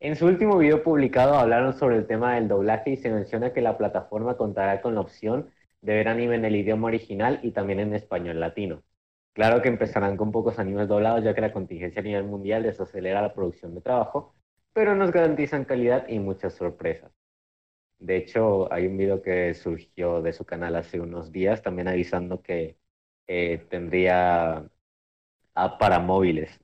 En 0.00 0.16
su 0.16 0.24
último 0.24 0.56
video 0.56 0.82
publicado 0.82 1.34
hablaron 1.34 1.74
sobre 1.74 1.96
el 1.96 2.06
tema 2.06 2.34
del 2.34 2.48
doblaje 2.48 2.90
y 2.92 2.96
se 2.96 3.10
menciona 3.10 3.52
que 3.52 3.60
la 3.60 3.76
plataforma 3.76 4.38
contará 4.38 4.80
con 4.80 4.94
la 4.94 5.02
opción 5.02 5.50
de 5.80 5.94
ver 5.94 6.08
anime 6.08 6.36
en 6.36 6.44
el 6.44 6.56
idioma 6.56 6.88
original 6.88 7.40
y 7.42 7.52
también 7.52 7.80
en 7.80 7.94
español 7.94 8.40
latino. 8.40 8.82
Claro 9.32 9.62
que 9.62 9.68
empezarán 9.68 10.16
con 10.16 10.32
pocos 10.32 10.58
animes 10.58 10.88
doblados 10.88 11.22
ya 11.24 11.34
que 11.34 11.40
la 11.40 11.52
contingencia 11.52 12.00
a 12.00 12.04
nivel 12.04 12.24
mundial 12.24 12.64
desacelera 12.64 13.22
la 13.22 13.34
producción 13.34 13.74
de 13.74 13.80
trabajo, 13.80 14.34
pero 14.72 14.94
nos 14.96 15.12
garantizan 15.12 15.64
calidad 15.64 16.08
y 16.08 16.18
muchas 16.18 16.54
sorpresas. 16.54 17.12
De 17.98 18.16
hecho, 18.16 18.72
hay 18.72 18.86
un 18.86 18.96
video 18.96 19.22
que 19.22 19.54
surgió 19.54 20.22
de 20.22 20.32
su 20.32 20.44
canal 20.44 20.76
hace 20.76 21.00
unos 21.00 21.32
días 21.32 21.62
también 21.62 21.88
avisando 21.88 22.42
que 22.42 22.76
eh, 23.26 23.66
tendría 23.68 24.68
app 25.54 25.78
para 25.78 25.98
móviles 25.98 26.60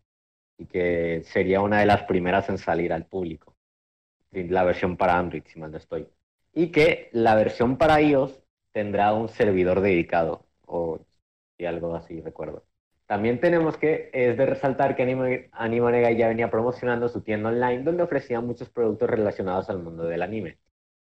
y 0.58 0.66
que 0.66 1.22
sería 1.24 1.60
una 1.60 1.80
de 1.80 1.86
las 1.86 2.04
primeras 2.04 2.48
en 2.48 2.58
salir 2.58 2.92
al 2.92 3.06
público. 3.06 3.56
La 4.32 4.64
versión 4.64 4.96
para 4.96 5.18
Android, 5.18 5.44
si 5.46 5.58
mal 5.58 5.70
no 5.72 5.78
estoy. 5.78 6.08
Y 6.52 6.70
que 6.72 7.10
la 7.12 7.34
versión 7.34 7.78
para 7.78 8.00
iOS 8.00 8.43
tendrá 8.74 9.14
un 9.14 9.28
servidor 9.28 9.80
dedicado, 9.80 10.46
o 10.66 11.00
algo 11.66 11.94
así, 11.96 12.20
recuerdo. 12.20 12.64
También 13.06 13.40
tenemos 13.40 13.76
que, 13.78 14.10
es 14.12 14.36
de 14.36 14.46
resaltar 14.46 14.96
que 14.96 15.02
Anima, 15.52 15.90
Negai 15.90 16.16
ya 16.16 16.28
venía 16.28 16.50
promocionando 16.50 17.08
su 17.08 17.22
tienda 17.22 17.50
online 17.50 17.82
donde 17.84 18.02
ofrecía 18.02 18.40
muchos 18.40 18.70
productos 18.70 19.10
relacionados 19.10 19.70
al 19.70 19.78
mundo 19.82 20.04
del 20.04 20.22
anime. 20.22 20.58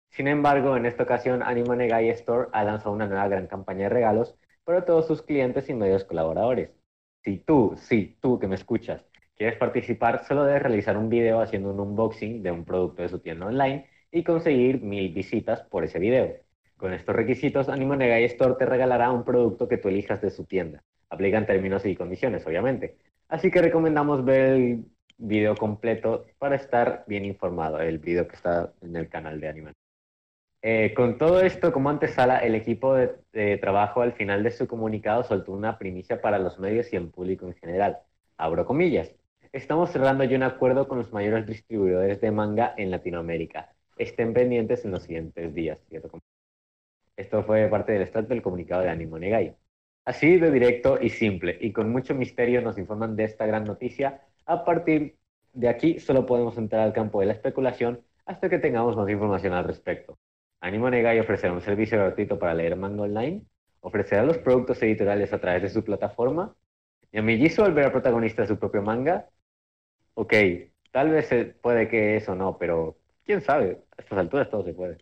Sin 0.10 0.28
embargo, 0.28 0.78
en 0.78 0.86
esta 0.86 1.04
ocasión 1.04 1.44
Anima 1.44 1.76
Negai 1.76 2.10
Store 2.10 2.50
ha 2.54 2.64
lanzado 2.64 2.94
una 2.94 3.08
nueva 3.08 3.28
gran 3.28 3.48
campaña 3.48 3.86
de 3.86 3.90
regalos 3.90 4.36
para 4.64 4.86
todos 4.86 5.08
sus 5.08 5.24
clientes 5.24 5.70
y 5.70 5.74
medios 5.74 6.04
colaboradores. 6.06 6.72
Si 7.24 7.38
tú, 7.40 7.76
sí, 7.78 8.18
tú 8.22 8.40
que 8.40 8.48
me 8.48 8.56
escuchas, 8.56 9.04
quieres 9.36 9.58
participar, 9.58 10.26
solo 10.26 10.44
debes 10.46 10.62
realizar 10.64 10.98
un 10.98 11.10
video 11.10 11.42
haciendo 11.42 11.72
un 11.72 11.80
unboxing 11.80 12.44
de 12.44 12.52
un 12.52 12.66
producto 12.66 13.02
de 13.02 13.10
su 13.10 13.20
tienda 13.20 13.48
online 13.48 13.90
y 14.12 14.24
conseguir 14.24 14.82
mil 14.82 15.14
visitas 15.14 15.62
por 15.64 15.84
ese 15.84 16.00
video. 16.00 16.38
Con 16.84 16.92
estos 16.92 17.16
requisitos, 17.16 17.70
Animo 17.70 17.96
Negai 17.96 18.26
Store 18.26 18.56
te 18.60 18.66
regalará 18.66 19.10
un 19.10 19.24
producto 19.24 19.70
que 19.70 19.78
tú 19.78 19.88
elijas 19.88 20.22
de 20.22 20.30
su 20.30 20.44
tienda. 20.44 20.84
Aplican 21.10 21.46
términos 21.46 21.86
y 21.86 21.96
condiciones, 21.96 22.46
obviamente. 22.46 22.98
Así 23.30 23.50
que 23.50 23.62
recomendamos 23.62 24.26
ver 24.26 24.80
video 25.18 25.56
completo 25.56 26.26
para 26.38 26.58
estar 26.58 27.06
bien 27.08 27.24
informado, 27.24 27.80
el 27.80 28.00
video 28.00 28.28
que 28.28 28.36
está 28.36 28.74
en 28.82 28.98
el 28.98 29.08
canal 29.08 29.40
de 29.40 29.48
Anime. 29.48 29.72
Eh, 30.62 30.94
con 30.94 31.18
todo 31.18 31.40
esto 31.40 31.72
como 31.72 31.90
antesala, 31.90 32.40
el 32.40 32.54
equipo 32.54 32.96
de, 32.96 33.58
trabajo 33.60 34.02
al 34.02 34.12
final 34.12 34.44
de 34.44 34.52
su 34.52 34.68
comunicado 34.68 35.24
soltó 35.24 35.54
una 35.54 35.78
primicia 35.78 36.22
para 36.22 36.38
los 36.38 36.60
medios 36.60 36.92
y 36.92 36.98
el 36.98 37.08
público 37.08 37.48
en 37.48 37.54
general. 37.54 38.00
Abro 38.36 38.66
comillas. 38.66 39.10
Estamos 39.54 39.90
cerrando 39.92 40.26
ya 40.26 40.36
un 40.36 40.44
acuerdo 40.44 40.90
con 40.90 40.98
los 40.98 41.14
mayores 41.14 41.48
distribuidores 41.48 42.20
de 42.20 42.32
manga 42.32 42.74
en 42.76 42.92
Latinoamérica. 42.92 43.74
Estén 43.96 44.34
pendientes 44.34 44.84
en 44.84 44.92
los 44.92 45.04
siguientes 45.04 45.54
días. 45.54 45.80
Esto 47.16 47.44
fue 47.44 47.68
parte 47.68 47.92
del 47.92 48.02
estado 48.02 48.28
del 48.28 48.42
comunicado 48.42 48.82
de 48.82 48.90
Animo 48.90 49.20
Negai. 49.20 49.56
Así 50.06 50.38
de 50.38 50.52
directo 50.52 50.98
y 51.02 51.10
simple, 51.10 51.58
y 51.62 51.72
con 51.72 51.92
mucho 51.92 52.14
misterio 52.16 52.62
nos 52.62 52.78
informan 52.78 53.16
de 53.16 53.24
esta 53.26 53.46
gran 53.46 53.64
noticia. 53.64 54.22
A 54.46 54.66
partir 54.66 55.16
de 55.54 55.70
aquí 55.70 56.00
solo 56.00 56.26
podemos 56.26 56.58
entrar 56.58 56.82
al 56.82 56.94
campo 56.94 57.20
de 57.20 57.28
la 57.28 57.34
especulación 57.34 58.02
hasta 58.26 58.50
que 58.50 58.60
tengamos 58.60 58.98
más 58.98 59.10
información 59.10 59.54
al 59.54 59.66
respecto. 59.66 60.18
Animo 60.60 60.90
Negai 60.90 61.20
ofrecerá 61.20 61.54
un 61.54 61.62
servicio 61.62 61.98
gratuito 61.98 62.40
para 62.40 62.54
leer 62.54 62.76
manga 62.76 63.04
online, 63.04 63.44
ofrecerá 63.82 64.24
los 64.24 64.38
productos 64.40 64.82
editoriales 64.82 65.32
a 65.34 65.40
través 65.40 65.62
de 65.62 65.70
su 65.70 65.84
plataforma, 65.84 66.56
y 67.12 67.38
Jisoo 67.38 67.66
volverá 67.66 67.92
protagonista 67.92 68.42
de 68.42 68.48
su 68.48 68.58
propio 68.58 68.82
manga. 68.82 69.30
Ok, 70.16 70.34
tal 70.92 71.12
vez 71.12 71.30
puede 71.62 71.88
que 71.88 72.16
eso 72.16 72.34
no, 72.34 72.58
pero 72.58 72.98
quién 73.24 73.42
sabe, 73.42 73.84
a 73.98 74.02
estas 74.02 74.18
alturas 74.18 74.50
todo 74.50 74.64
se 74.64 74.74
puede. 74.74 74.98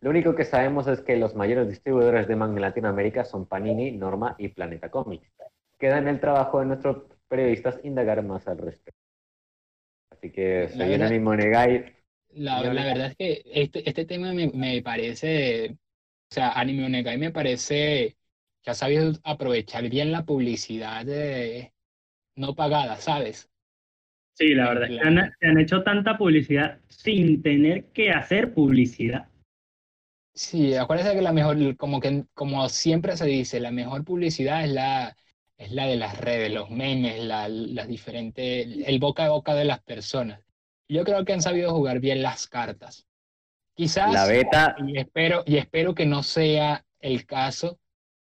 Lo 0.00 0.10
único 0.10 0.34
que 0.34 0.44
sabemos 0.44 0.86
es 0.86 1.00
que 1.02 1.16
los 1.16 1.34
mayores 1.34 1.68
distribuidores 1.68 2.26
de 2.26 2.36
manga 2.36 2.56
en 2.56 2.62
Latinoamérica 2.62 3.24
son 3.24 3.46
Panini, 3.46 3.92
Norma 3.92 4.34
y 4.38 4.48
Planeta 4.48 4.90
Comics. 4.90 5.30
Queda 5.78 5.98
en 5.98 6.08
el 6.08 6.20
trabajo 6.20 6.60
de 6.60 6.66
nuestros 6.66 7.04
periodistas 7.28 7.80
indagar 7.84 8.22
más 8.22 8.48
al 8.48 8.58
respecto. 8.58 8.98
Así 10.10 10.30
que 10.30 10.68
se 10.68 10.94
el 10.94 11.10
mismo 11.10 11.34
Negai. 11.34 11.94
La, 12.32 12.62
la, 12.62 12.84
verdad 12.84 13.06
es 13.08 13.16
que 13.16 13.42
este, 13.46 13.88
este 13.88 14.04
tema 14.04 14.32
me, 14.32 14.48
me, 14.48 14.82
parece, 14.82 15.76
o 16.30 16.34
sea, 16.34 16.52
Anime 16.52 16.86
Onegai 16.86 17.18
me 17.18 17.32
parece 17.32 18.16
que 18.62 18.70
ha 18.70 18.74
sabido 18.74 19.12
aprovechar 19.24 19.88
bien 19.88 20.12
la 20.12 20.24
publicidad 20.24 21.04
de, 21.04 21.72
no 22.36 22.54
pagada, 22.54 22.96
¿sabes? 22.96 23.50
Sí, 24.34 24.54
la 24.54 24.68
verdad, 24.68 24.90
es 24.90 25.32
que 25.38 25.46
han, 25.46 25.58
hecho 25.58 25.82
tanta 25.82 26.16
publicidad 26.16 26.78
sin 26.88 27.42
tener 27.42 27.86
que 27.92 28.10
hacer 28.10 28.54
publicidad. 28.54 29.29
Sí, 30.32 30.74
acuérdense 30.74 31.14
que 31.14 31.22
la 31.22 31.32
mejor, 31.32 31.76
como 31.76 32.00
que 32.00 32.24
como 32.34 32.68
siempre 32.68 33.16
se 33.16 33.26
dice, 33.26 33.60
la 33.60 33.70
mejor 33.70 34.04
publicidad 34.04 34.64
es 34.64 34.70
la, 34.70 35.16
es 35.56 35.72
la 35.72 35.86
de 35.86 35.96
las 35.96 36.18
redes, 36.18 36.52
los 36.52 36.70
memes, 36.70 37.22
la, 37.22 37.48
las 37.48 37.88
diferentes, 37.88 38.66
el 38.86 38.98
boca 38.98 39.26
a 39.26 39.30
boca 39.30 39.54
de 39.54 39.64
las 39.64 39.82
personas. 39.82 40.40
Yo 40.88 41.04
creo 41.04 41.24
que 41.24 41.32
han 41.32 41.42
sabido 41.42 41.72
jugar 41.72 42.00
bien 42.00 42.22
las 42.22 42.46
cartas. 42.46 43.06
Quizás 43.74 44.12
la 44.12 44.26
beta 44.26 44.76
y 44.86 44.98
espero 44.98 45.42
y 45.46 45.56
espero 45.56 45.94
que 45.94 46.06
no 46.06 46.22
sea 46.22 46.84
el 46.98 47.26
caso 47.26 47.78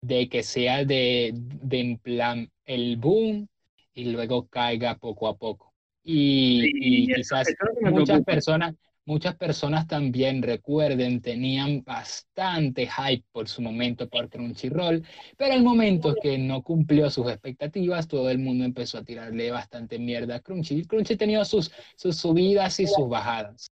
de 0.01 0.29
que 0.29 0.43
sea 0.43 0.83
de, 0.85 1.31
de 1.33 1.79
en 1.79 1.97
plan 1.97 2.51
el 2.65 2.97
boom 2.97 3.47
y 3.93 4.05
luego 4.05 4.47
caiga 4.47 4.95
poco 4.95 5.27
a 5.27 5.37
poco. 5.37 5.73
Y, 6.03 7.03
y 7.03 7.13
quizás 7.13 7.47
muchas 7.81 8.23
personas, 8.23 8.75
muchas 9.05 9.35
personas 9.35 9.87
también 9.87 10.41
recuerden, 10.41 11.21
tenían 11.21 11.83
bastante 11.83 12.87
hype 12.87 13.25
por 13.31 13.47
su 13.47 13.61
momento 13.61 14.07
por 14.07 14.29
Crunchyroll, 14.29 15.03
pero 15.37 15.53
el 15.53 15.63
momento 15.63 16.15
que 16.21 16.37
no 16.37 16.61
cumplió 16.61 17.09
sus 17.09 17.27
expectativas, 17.27 18.07
todo 18.07 18.29
el 18.29 18.39
mundo 18.39 18.63
empezó 18.63 18.99
a 18.99 19.03
tirarle 19.03 19.51
bastante 19.51 19.99
mierda 19.99 20.35
a 20.35 20.39
Crunchy. 20.39 20.85
Crunchy 20.85 21.15
tenía 21.15 21.43
sus, 21.45 21.71
sus 21.95 22.17
subidas 22.17 22.79
y 22.79 22.87
sus 22.87 23.09
bajadas. 23.09 23.71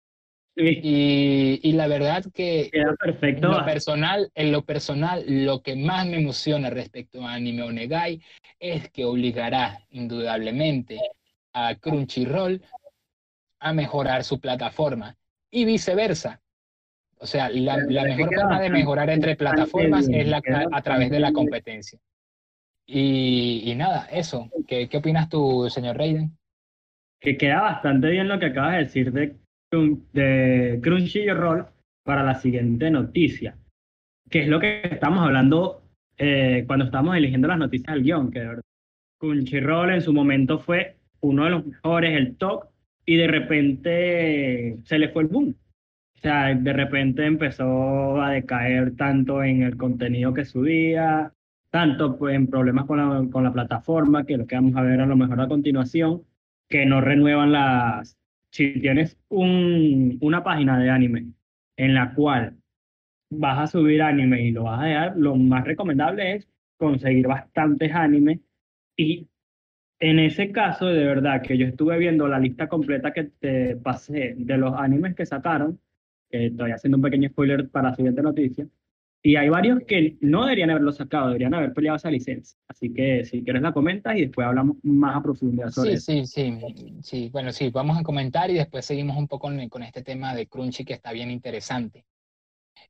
Y, 0.61 1.61
y, 1.63 1.73
la 1.73 1.87
verdad 1.87 2.25
que 2.35 2.69
perfecto. 2.99 3.47
En, 3.47 3.53
lo 3.53 3.65
personal, 3.65 4.33
en 4.35 4.51
lo 4.51 4.65
personal, 4.65 5.25
lo 5.29 5.63
que 5.63 5.77
más 5.77 6.05
me 6.05 6.17
emociona 6.17 6.69
respecto 6.69 7.25
a 7.25 7.35
Anime 7.35 7.63
Onegai 7.63 8.21
es 8.59 8.91
que 8.91 9.05
obligará 9.05 9.79
indudablemente 9.91 10.99
a 11.53 11.77
Crunchyroll 11.77 12.61
a 13.61 13.73
mejorar 13.73 14.25
su 14.25 14.41
plataforma 14.41 15.17
y 15.51 15.65
viceversa. 15.65 16.41
O 17.21 17.27
sea, 17.27 17.49
la, 17.51 17.77
la 17.89 18.05
mejor 18.05 18.35
forma 18.35 18.61
de 18.61 18.71
mejorar 18.71 19.11
entre 19.11 19.37
plataformas 19.37 20.09
es 20.09 20.29
la, 20.29 20.41
a 20.73 20.83
través 20.83 21.11
de 21.11 21.21
la 21.21 21.33
competencia. 21.33 21.99
Y, 22.87 23.63
y 23.65 23.75
nada, 23.75 24.07
eso. 24.13 24.51
¿Qué, 24.67 24.89
¿Qué 24.89 24.97
opinas 24.99 25.29
tú, 25.29 25.69
señor 25.69 25.97
Raiden? 25.97 26.37
Que 27.21 27.37
queda 27.37 27.61
bastante 27.63 28.09
bien 28.09 28.29
lo 28.29 28.39
que 28.39 28.47
acabas 28.47 28.73
de 28.73 28.79
decir 28.79 29.13
de 29.13 29.37
de 29.71 30.81
Crunchyroll 30.83 31.67
para 32.03 32.23
la 32.23 32.37
siguiente 32.37 32.91
noticia, 32.91 33.59
que 34.31 34.43
es 34.43 34.49
lo 34.49 34.61
que 34.61 34.81
estamos 34.85 35.23
hablando 35.23 35.83
eh, 36.17 36.65
cuando 36.67 36.87
estamos 36.87 37.17
eligiendo 37.17 37.49
las 37.49 37.59
noticias 37.59 37.95
del 37.95 38.03
guion, 38.03 38.31
que 38.31 38.41
de 38.41 38.47
verdad, 38.47 38.63
Crunchyroll 39.21 39.91
en 39.91 40.01
su 40.01 40.13
momento 40.13 40.59
fue 40.59 40.97
uno 41.21 41.45
de 41.45 41.51
los 41.51 41.67
mejores, 41.67 42.17
el 42.17 42.37
top, 42.37 42.68
y 43.09 43.17
de 43.17 43.27
repente 43.27 44.77
se 44.85 44.99
le 44.99 45.09
fue 45.09 45.23
el 45.23 45.29
boom. 45.29 45.57
O 46.17 46.21
sea, 46.21 46.55
de 46.55 46.73
repente 46.75 47.25
empezó 47.25 48.21
a 48.21 48.33
decaer 48.33 48.97
tanto 48.97 49.43
en 49.43 49.63
el 49.63 49.79
contenido 49.79 50.35
que 50.35 50.45
subía, 50.45 51.33
tanto 51.71 52.19
pues, 52.19 52.37
en 52.37 52.49
problemas 52.49 52.85
con 52.85 52.99
la, 52.99 53.31
con 53.31 53.45
la 53.45 53.53
plataforma, 53.55 54.27
que 54.27 54.37
lo 54.37 54.47
que 54.47 54.57
vamos 54.57 54.77
a 54.77 54.83
ver 54.83 55.01
a 55.01 55.07
lo 55.07 55.17
mejor 55.17 55.41
a 55.41 55.49
continuación, 55.49 56.23
que 56.69 56.85
no 56.85 57.01
renuevan 57.01 57.53
las, 57.53 58.19
si 58.51 58.79
tienes 58.79 59.17
un, 59.31 60.19
una 60.21 60.45
página 60.45 60.79
de 60.79 60.91
anime 60.91 61.33
en 61.79 61.95
la 61.95 62.13
cual 62.15 62.59
vas 63.31 63.59
a 63.59 63.67
subir 63.69 64.03
anime 64.03 64.43
y 64.43 64.51
lo 64.53 64.65
vas 64.65 64.83
a 64.83 64.85
dejar, 64.85 65.17
lo 65.17 65.35
más 65.35 65.65
recomendable 65.65 66.35
es 66.35 66.49
conseguir 66.77 67.27
bastantes 67.27 67.91
animes 67.91 68.41
y 68.99 69.29
en 70.01 70.19
ese 70.19 70.53
caso, 70.53 70.87
de 70.87 71.05
verdad, 71.05 71.43
que 71.43 71.59
yo 71.59 71.67
estuve 71.67 71.99
viendo 71.99 72.29
la 72.29 72.39
lista 72.39 72.69
completa 72.69 73.13
que 73.13 73.25
te 73.25 73.77
pasé 73.77 74.35
de 74.37 74.57
los 74.57 74.75
animes 74.75 75.15
que 75.15 75.27
sacaron, 75.27 75.81
que 76.31 76.47
estoy 76.47 76.71
haciendo 76.71 76.99
un 76.99 77.03
pequeño 77.03 77.29
spoiler 77.31 77.69
para 77.69 77.91
la 77.91 77.97
siguiente 77.97 78.23
noticia, 78.23 78.67
y 79.21 79.35
hay 79.35 79.49
varios 79.49 79.81
que 79.85 80.17
no 80.21 80.45
deberían 80.45 80.71
haberlo 80.71 80.93
sacado, 80.93 81.27
deberían 81.27 81.53
haber 81.53 81.73
peleado 81.73 81.97
esa 81.97 82.11
licencia. 82.11 82.57
Así 82.69 82.95
que 82.95 83.25
si 83.25 83.43
quieres 83.43 83.63
la 83.63 83.73
comentas 83.73 84.17
y 84.17 84.21
después 84.23 84.47
hablamos 84.47 84.77
más 84.85 85.17
a 85.17 85.23
profundidad 85.23 85.71
sobre 85.71 85.97
sí, 85.99 86.21
eso. 86.21 86.33
Sí, 86.33 86.53
sí, 86.53 86.97
sí. 87.03 87.31
Bueno, 87.33 87.53
sí, 87.53 87.71
vamos 87.71 87.99
a 87.99 88.05
comentar 88.05 88.49
y 88.51 88.55
después 88.55 88.85
seguimos 88.85 89.17
un 89.17 89.27
poco 89.27 89.49
con, 89.49 89.69
con 89.69 89.83
este 89.83 90.03
tema 90.03 90.35
de 90.37 90.47
Crunchy 90.47 90.85
que 90.85 90.93
está 90.93 91.13
bien 91.13 91.33
interesante. 91.33 92.05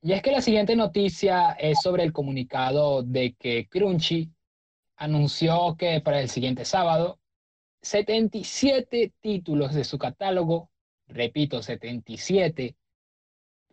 Y 0.03 0.13
es 0.13 0.21
que 0.21 0.31
la 0.31 0.43
siguiente 0.43 0.77
noticia 0.77 1.53
es 1.53 1.81
sobre 1.83 2.03
el 2.03 2.13
comunicado 2.13 3.03
de 3.03 3.35
que 3.39 3.67
Crunchy 3.67 4.31
anunció 4.99 5.77
que 5.79 6.01
para 6.01 6.21
el 6.21 6.29
siguiente 6.29 6.65
sábado 6.65 7.19
77 7.83 9.13
títulos 9.21 9.73
de 9.75 9.85
su 9.85 9.99
catálogo, 9.99 10.71
repito, 11.07 11.63
77, 11.63 12.77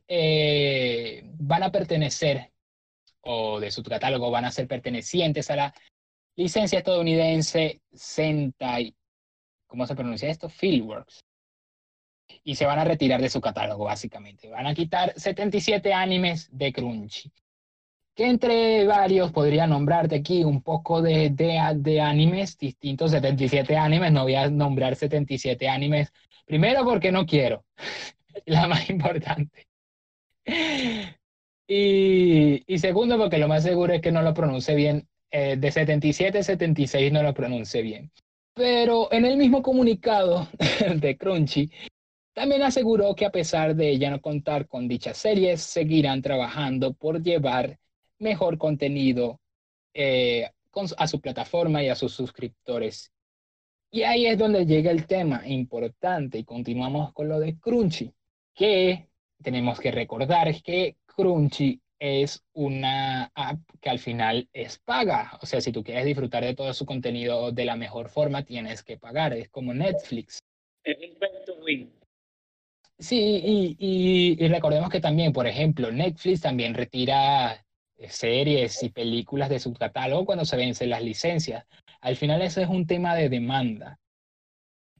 eh, 0.07 1.23
van 1.39 1.63
a 1.63 1.71
pertenecer 1.71 2.51
o 3.21 3.59
de 3.59 3.71
su 3.71 3.81
catálogo 3.81 4.29
van 4.29 4.45
a 4.45 4.51
ser 4.51 4.67
pertenecientes 4.67 5.49
a 5.49 5.55
la 5.55 5.73
licencia 6.35 6.79
estadounidense 6.79 7.81
Sentai, 7.91 8.95
¿cómo 9.65 9.87
se 9.87 9.95
pronuncia 9.95 10.29
esto? 10.29 10.47
Fieldworks. 10.47 11.23
Y 12.43 12.55
se 12.55 12.65
van 12.65 12.77
a 12.79 12.83
retirar 12.83 13.21
de 13.21 13.29
su 13.29 13.41
catálogo, 13.41 13.85
básicamente. 13.85 14.49
Van 14.49 14.67
a 14.67 14.75
quitar 14.75 15.13
77 15.15 15.93
animes 15.93 16.47
de 16.51 16.71
Crunchy. 16.71 17.31
Que 18.15 18.27
entre 18.27 18.85
varios 18.85 19.31
podría 19.31 19.67
nombrarte 19.67 20.15
aquí 20.15 20.43
un 20.43 20.61
poco 20.61 21.01
de, 21.01 21.29
de, 21.31 21.59
de 21.75 22.01
animes, 22.01 22.57
distintos 22.57 23.11
77 23.11 23.75
animes. 23.75 24.11
No 24.11 24.23
voy 24.23 24.35
a 24.35 24.49
nombrar 24.49 24.95
77 24.95 25.67
animes. 25.67 26.13
Primero 26.45 26.85
porque 26.85 27.11
no 27.11 27.25
quiero. 27.25 27.65
La 28.45 28.67
más 28.67 28.89
importante. 28.89 29.67
Y, 31.67 32.63
y, 32.67 32.79
segundo, 32.79 33.17
porque 33.17 33.37
lo 33.37 33.47
más 33.47 33.63
seguro 33.63 33.93
es 33.93 34.01
que 34.01 34.11
no 34.11 34.21
lo 34.21 34.33
pronuncie 34.33 34.75
bien. 34.75 35.07
Eh, 35.31 35.57
de 35.57 35.71
77 35.71 36.37
a 36.37 36.43
76 36.43 37.11
no 37.11 37.23
lo 37.23 37.33
pronuncie 37.33 37.81
bien. 37.81 38.11
Pero 38.53 39.11
en 39.11 39.25
el 39.25 39.35
mismo 39.35 39.61
comunicado 39.61 40.47
de 40.95 41.17
Crunchy, 41.17 41.69
también 42.33 42.61
aseguró 42.61 43.15
que 43.15 43.25
a 43.25 43.31
pesar 43.31 43.75
de 43.75 43.97
ya 43.97 44.09
no 44.09 44.21
contar 44.21 44.67
con 44.67 44.87
dichas 44.87 45.17
series, 45.17 45.61
seguirán 45.61 46.21
trabajando 46.21 46.93
por 46.93 47.21
llevar 47.21 47.77
mejor 48.25 48.57
contenido 48.57 49.39
eh, 49.93 50.49
con, 50.71 50.87
a 50.97 51.07
su 51.07 51.21
plataforma 51.21 51.81
y 51.81 51.89
a 51.89 51.95
sus 51.95 52.13
suscriptores. 52.13 53.11
Y 53.91 54.03
ahí 54.03 54.25
es 54.25 54.37
donde 54.37 54.65
llega 54.65 54.91
el 54.91 55.05
tema 55.05 55.47
importante 55.47 56.39
y 56.39 56.43
continuamos 56.43 57.13
con 57.13 57.29
lo 57.29 57.39
de 57.39 57.57
Crunchy, 57.57 58.13
que 58.53 59.07
tenemos 59.41 59.79
que 59.79 59.91
recordar 59.91 60.53
que 60.61 60.97
Crunchy 61.05 61.79
es 61.97 62.43
una 62.53 63.31
app 63.33 63.59
que 63.79 63.89
al 63.89 63.99
final 63.99 64.49
es 64.51 64.79
paga. 64.79 65.37
O 65.41 65.45
sea, 65.45 65.61
si 65.61 65.71
tú 65.71 65.83
quieres 65.83 66.05
disfrutar 66.05 66.43
de 66.43 66.55
todo 66.55 66.73
su 66.73 66.85
contenido 66.85 67.51
de 67.51 67.65
la 67.65 67.75
mejor 67.75 68.09
forma, 68.09 68.43
tienes 68.43 68.83
que 68.83 68.97
pagar. 68.97 69.33
Es 69.33 69.49
como 69.49 69.73
Netflix. 69.73 70.39
Es 70.83 70.97
un 70.97 71.45
to 71.45 71.55
win. 71.63 71.91
Sí, 72.97 73.41
y, 73.43 73.75
y, 73.79 74.45
y 74.45 74.47
recordemos 74.47 74.89
que 74.89 75.01
también, 75.01 75.33
por 75.33 75.47
ejemplo, 75.47 75.91
Netflix 75.91 76.41
también 76.41 76.73
retira 76.73 77.64
series 78.09 78.83
y 78.83 78.89
películas 78.89 79.49
de 79.49 79.59
su 79.59 79.73
catálogo 79.73 80.25
cuando 80.25 80.45
se 80.45 80.57
vencen 80.57 80.89
las 80.89 81.03
licencias. 81.03 81.65
Al 82.01 82.15
final 82.15 82.41
eso 82.41 82.61
es 82.61 82.69
un 82.69 82.85
tema 82.87 83.15
de 83.15 83.29
demanda. 83.29 83.99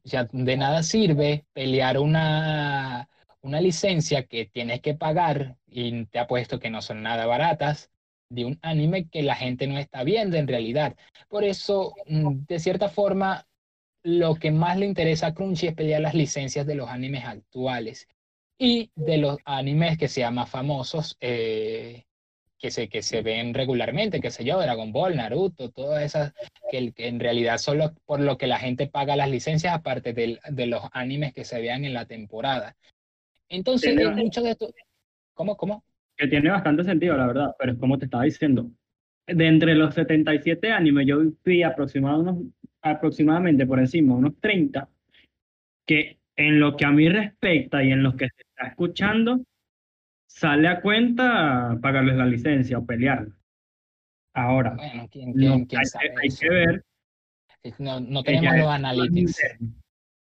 O 0.03 0.07
sea, 0.09 0.27
de 0.31 0.57
nada 0.57 0.83
sirve 0.83 1.45
pelear 1.53 1.97
una, 1.97 3.09
una 3.41 3.61
licencia 3.61 4.23
que 4.25 4.45
tienes 4.45 4.81
que 4.81 4.93
pagar 4.93 5.57
y 5.67 6.05
te 6.05 6.19
apuesto 6.19 6.59
que 6.59 6.69
no 6.69 6.81
son 6.81 7.01
nada 7.01 7.25
baratas 7.25 7.89
de 8.29 8.45
un 8.45 8.59
anime 8.61 9.07
que 9.09 9.23
la 9.23 9.35
gente 9.35 9.67
no 9.67 9.77
está 9.77 10.03
viendo 10.03 10.37
en 10.37 10.47
realidad. 10.47 10.95
Por 11.27 11.43
eso, 11.43 11.93
mm, 12.07 12.45
de 12.47 12.59
cierta 12.59 12.89
forma, 12.89 13.47
lo 14.03 14.35
que 14.35 14.51
más 14.51 14.77
le 14.77 14.85
interesa 14.85 15.27
a 15.27 15.33
Crunchy 15.33 15.67
es 15.67 15.73
pelear 15.75 16.01
las 16.01 16.13
licencias 16.13 16.65
de 16.65 16.75
los 16.75 16.89
animes 16.89 17.25
actuales 17.25 18.07
y 18.57 18.91
de 18.95 19.17
los 19.17 19.37
animes 19.45 19.97
que 19.97 20.07
sean 20.07 20.35
más 20.35 20.49
famosos, 20.49 21.17
eh, 21.19 22.05
que, 22.57 22.71
se, 22.71 22.87
que 22.87 23.01
se 23.01 23.21
ven 23.21 23.53
regularmente, 23.53 24.21
que 24.21 24.31
sé 24.31 24.43
yo, 24.43 24.59
Dragon 24.59 24.91
Ball, 24.91 25.15
Naruto, 25.15 25.71
todas 25.71 26.03
esas, 26.03 26.33
que, 26.69 26.91
que 26.93 27.07
en 27.07 27.19
realidad 27.19 27.57
son 27.57 27.77
lo, 27.79 27.93
por 28.05 28.19
lo 28.19 28.37
que 28.37 28.47
la 28.47 28.59
gente 28.59 28.87
paga 28.87 29.15
las 29.15 29.29
licencias, 29.29 29.73
aparte 29.73 30.13
de, 30.13 30.39
de 30.49 30.65
los 30.67 30.83
animes 30.93 31.33
que 31.33 31.43
se 31.43 31.59
vean 31.59 31.85
en 31.85 31.93
la 31.93 32.05
temporada. 32.05 32.75
Entonces, 33.49 33.95
Sí, 33.95 34.05
muchos 34.21 34.43
de 34.43 34.51
estos... 34.51 34.71
¿Cómo, 35.33 35.57
cómo? 35.57 35.83
Que 36.17 36.27
tiene 36.27 36.49
bastante 36.49 36.83
sentido, 36.83 37.17
la 37.17 37.27
verdad, 37.27 37.55
pero 37.59 37.73
es 37.73 37.77
como 37.77 37.97
te 37.99 38.05
estaba 38.05 38.23
diciendo. 38.23 38.69
De 39.27 39.47
entre 39.47 39.75
los 39.75 39.93
77 39.93 40.71
animes, 40.71 41.07
yo 41.07 41.17
fui 41.43 41.61
aproximadamente, 41.61 42.55
aproximadamente 42.81 43.65
por 43.65 43.79
encima, 43.79 44.15
unos 44.15 44.39
30, 44.39 44.87
que 45.85 46.19
en 46.35 46.59
lo 46.59 46.75
que 46.77 46.85
a 46.85 46.91
mí 46.91 47.09
respecta 47.09 47.83
y 47.83 47.91
en 47.91 48.03
los 48.03 48.15
que 48.15 48.29
se 48.29 48.41
está 48.41 48.67
escuchando, 48.67 49.41
sale 50.35 50.67
a 50.67 50.81
cuenta 50.81 51.77
pagarles 51.81 52.17
la 52.17 52.25
licencia 52.25 52.77
o 52.77 52.85
pelearla. 52.85 53.33
Ahora, 54.33 54.73
Bueno, 54.75 55.07
¿quién, 55.09 55.29
no, 55.29 55.33
quién, 55.33 55.65
quién 55.65 55.79
hay, 55.79 55.85
sabe 55.85 56.13
hay 56.21 56.27
eso? 56.27 56.39
que 56.41 56.49
ver 56.49 56.85
No, 57.79 58.01
no 58.01 58.21
tenemos 58.21 58.57
los 58.57 58.67
analytics. 58.67 59.41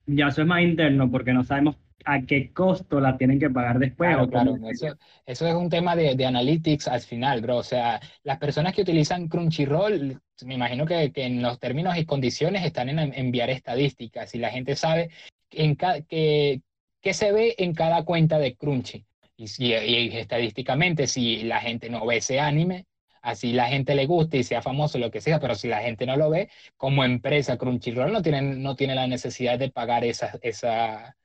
Ya 0.05 0.27
eso 0.29 0.41
es 0.41 0.47
más 0.47 0.61
interno 0.61 1.11
porque 1.11 1.33
no 1.33 1.43
sabemos 1.43 1.75
a 2.05 2.21
qué 2.21 2.53
costo 2.53 3.01
la 3.01 3.17
tienen 3.17 3.39
que 3.39 3.49
pagar 3.49 3.77
después 3.77 4.09
Claro, 4.09 4.29
claro, 4.29 4.55
eso, 4.69 4.97
eso 5.25 5.47
es 5.47 5.53
un 5.53 5.69
tema 5.69 5.97
de, 5.97 6.15
de 6.15 6.25
analytics 6.25 6.87
al 6.87 7.01
final, 7.01 7.41
bro. 7.41 7.57
O 7.57 7.63
sea, 7.63 7.99
las 8.23 8.37
personas 8.37 8.73
que 8.73 8.83
utilizan 8.83 9.27
Crunchyroll, 9.27 10.17
me 10.45 10.53
imagino 10.53 10.85
que, 10.85 11.11
que 11.11 11.25
en 11.25 11.41
los 11.41 11.59
términos 11.59 11.97
y 11.97 12.05
condiciones 12.05 12.65
están 12.65 12.87
en 12.87 12.99
en 12.99 13.13
enviar 13.13 13.49
estadísticas 13.49 14.33
y 14.33 14.37
la 14.37 14.49
gente 14.49 14.77
sabe 14.77 15.09
en 15.51 15.75
qué 15.75 17.13
se 17.13 17.31
ve 17.33 17.55
en 17.57 17.73
cada 17.73 18.05
cuenta 18.05 18.39
de 18.39 18.55
Crunchy. 18.55 19.05
Y, 19.39 19.47
si, 19.47 19.67
y 19.73 20.17
estadísticamente, 20.17 21.07
si 21.07 21.43
la 21.43 21.61
gente 21.61 21.89
no 21.89 22.05
ve 22.05 22.17
ese 22.17 22.39
anime, 22.41 22.85
así 23.21 23.53
la 23.53 23.67
gente 23.69 23.95
le 23.95 24.05
gusta 24.05 24.35
y 24.37 24.43
sea 24.43 24.61
famoso, 24.61 24.97
lo 24.99 25.11
que 25.11 25.21
sea, 25.21 25.39
pero 25.39 25.55
si 25.55 25.67
la 25.69 25.79
gente 25.81 26.05
no 26.05 26.17
lo 26.17 26.29
ve, 26.29 26.49
como 26.77 27.03
empresa 27.05 27.57
Crunchyroll 27.57 28.11
no 28.11 28.21
tiene, 28.21 28.41
no 28.41 28.75
tiene 28.75 28.95
la 28.95 29.07
necesidad 29.07 29.57
de 29.57 29.71
pagar 29.71 30.03
esas, 30.03 30.37
esa, 30.41 31.15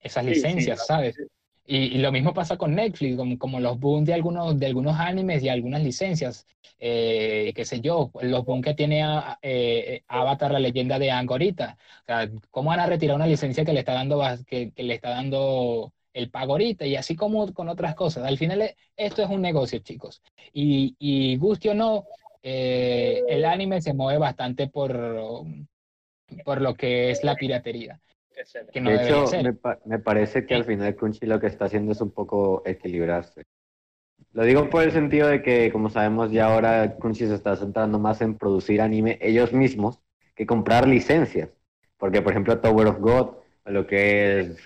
esas 0.00 0.24
Sí, 0.24 0.46
sí, 0.46 0.54
licencias, 0.54 0.80
claro. 0.86 0.86
¿sabes? 0.86 1.20
Y, 1.66 1.78
y 1.96 1.98
lo 1.98 2.12
mismo 2.12 2.32
pasa 2.34 2.56
con 2.56 2.74
Netflix, 2.74 3.16
como, 3.16 3.38
como 3.38 3.60
los 3.60 3.78
boom 3.78 4.04
de 4.04 4.14
algunos, 4.14 4.58
de 4.58 4.66
algunos 4.66 4.98
animes 4.98 5.42
y 5.42 5.48
algunas 5.50 5.82
licencias. 5.82 6.46
Eh, 6.78 7.52
qué 7.54 7.64
sé 7.66 7.80
yo, 7.80 8.10
los 8.22 8.44
boom 8.44 8.62
que 8.62 8.74
tiene 8.74 9.02
a- 9.04 9.38
eh, 9.42 10.02
Avatar, 10.08 10.52
la 10.52 10.60
leyenda 10.60 10.98
de 10.98 11.10
Aang 11.10 11.30
ahorita. 11.30 11.76
O 12.02 12.04
sea, 12.06 12.30
¿cómo 12.50 12.70
van 12.70 12.80
a 12.80 12.86
retirar 12.86 13.16
una 13.16 13.26
licencia 13.26 13.64
que 13.64 13.72
le 13.74 13.80
está 13.80 13.92
dando, 13.94 14.22
que, 14.46 14.72
que 14.72 14.82
le 14.82 14.94
está 14.94 15.10
dando 15.10 15.92
el 16.12 16.30
pago 16.30 16.52
ahorita? 16.52 16.86
Y 16.86 16.96
así 16.96 17.16
como 17.16 17.52
con 17.54 17.68
otras 17.68 17.94
cosas. 17.94 18.24
Al 18.24 18.38
final, 18.38 18.62
eh, 18.62 18.76
esto 18.96 19.22
es 19.22 19.30
un 19.30 19.42
negocio, 19.42 19.78
chicos. 19.80 20.22
Y, 20.52 20.96
y 20.98 21.36
guste 21.36 21.70
o 21.70 21.74
no, 21.74 22.06
eh, 22.42 23.22
el 23.28 23.44
anime 23.44 23.80
se 23.82 23.94
mueve 23.94 24.18
bastante 24.18 24.68
por, 24.68 24.96
por 26.44 26.60
lo 26.60 26.74
que 26.74 27.10
es 27.10 27.22
la 27.24 27.36
piratería, 27.36 28.00
que 28.72 28.80
no 28.80 28.90
de 28.90 28.96
hecho, 28.96 29.26
ser. 29.26 29.44
me, 29.44 29.52
pa- 29.54 29.78
me 29.84 29.98
parece 29.98 30.46
que 30.46 30.54
al 30.54 30.64
final 30.64 30.94
Crunchy 30.96 31.26
lo 31.26 31.40
que 31.40 31.46
está 31.48 31.66
haciendo 31.66 31.92
es 31.92 32.00
un 32.00 32.10
poco 32.12 32.62
equilibrarse. 32.64 33.44
Lo 34.32 34.44
digo 34.44 34.70
por 34.70 34.82
el 34.84 34.92
sentido 34.92 35.28
de 35.28 35.42
que, 35.42 35.72
como 35.72 35.90
sabemos 35.90 36.30
ya 36.32 36.46
ahora, 36.46 36.96
Crunchy 36.98 37.26
se 37.26 37.34
está 37.34 37.56
centrando 37.56 37.98
más 37.98 38.20
en 38.22 38.36
producir 38.38 38.80
anime 38.80 39.18
ellos 39.22 39.52
mismos 39.52 40.00
que 40.36 40.46
comprar 40.46 40.88
licencias. 40.88 41.50
Porque, 41.98 42.22
por 42.22 42.32
ejemplo, 42.32 42.60
Tower 42.60 42.88
of 42.88 42.98
God, 43.00 43.36
o 43.66 43.70
lo 43.70 43.86
que 43.86 44.40
es 44.40 44.58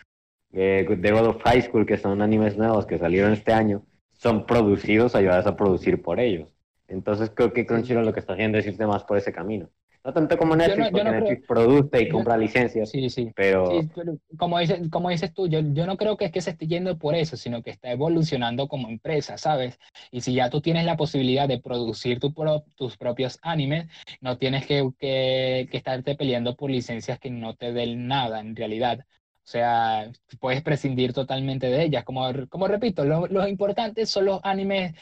eh, 0.53 0.87
The 1.01 1.11
God 1.13 1.27
of 1.27 1.43
High 1.43 1.63
School, 1.63 1.87
que 1.87 1.97
son 1.99 2.23
animes 2.23 2.57
nuevos 2.57 2.87
que 2.87 2.99
salieron 2.99 3.33
este 3.33 3.53
año, 3.53 3.83
son 4.13 4.47
producidos, 4.47 5.15
ayudados 5.15 5.47
a 5.47 5.57
producir 5.57 6.03
por 6.03 6.21
ellos. 6.21 6.49
Entonces 6.89 7.31
creo 7.35 7.53
que 7.53 7.65
Crunchyroll 7.67 8.05
lo 8.05 8.13
que 8.13 8.21
está 8.21 8.35
haciendo 8.35 8.59
es 8.59 8.67
irse 8.67 8.87
más 8.87 9.05
por 9.05 9.17
ese 9.17 9.33
camino. 9.33 9.71
No 10.05 10.13
tanto 10.13 10.37
como 10.37 10.57
no- 10.57 10.65
Netflix, 10.67 10.87
yo 10.87 10.91
porque 10.91 11.05
no 11.05 11.11
creo- 11.11 11.21
Netflix 11.23 11.47
produce 11.47 12.03
y 12.03 12.07
yo- 12.09 12.13
compra 12.13 12.37
licencias, 12.37 12.91
Sí, 12.91 13.09
sí. 13.09 13.31
pero... 13.37 13.71
Sí, 13.71 13.89
como 14.37 14.59
dices, 14.59 14.81
como 14.91 15.11
dices 15.11 15.33
tú, 15.33 15.47
yo, 15.49 15.61
yo 15.61 15.87
no 15.87 15.97
creo 15.97 16.17
que 16.17 16.25
es 16.25 16.33
que 16.33 16.41
se 16.41 16.51
esté 16.51 16.67
yendo 16.67 16.99
por 16.99 17.15
eso, 17.15 17.37
sino 17.37 17.63
que 17.63 17.71
está 17.71 17.93
evolucionando 17.93 18.67
como 18.67 18.89
empresa, 18.89 19.39
¿sabes? 19.39 19.79
Y 20.11 20.21
si 20.23 20.35
ya 20.35 20.51
tú 20.51 20.61
tienes 20.61 20.85
la 20.87 20.97
posibilidad 20.97 21.47
de 21.47 21.61
producir 21.61 22.19
tu 22.19 22.35
pro- 22.35 22.65
tus 22.75 22.97
propios 22.97 23.39
animes, 23.43 23.87
no 24.21 24.39
tienes 24.39 24.67
que, 24.67 24.91
que, 24.99 25.69
que 25.71 25.77
estarte 25.77 26.17
peleando 26.17 26.57
por 26.57 26.71
licencias 26.71 27.21
que 27.21 27.31
no 27.31 27.55
te 27.55 27.73
den 27.73 28.09
nada 28.09 28.41
en 28.41 28.57
realidad. 28.57 29.07
O 29.45 29.49
sea, 29.53 30.11
puedes 30.39 30.63
prescindir 30.63 31.13
totalmente 31.13 31.67
de 31.67 31.83
ellas. 31.83 32.05
Como, 32.05 32.27
como 32.49 32.69
repito, 32.69 33.05
lo, 33.05 33.27
lo 33.27 33.47
importante 33.49 34.07
son 34.07 34.27
los 34.27 34.41
animes, 34.45 34.95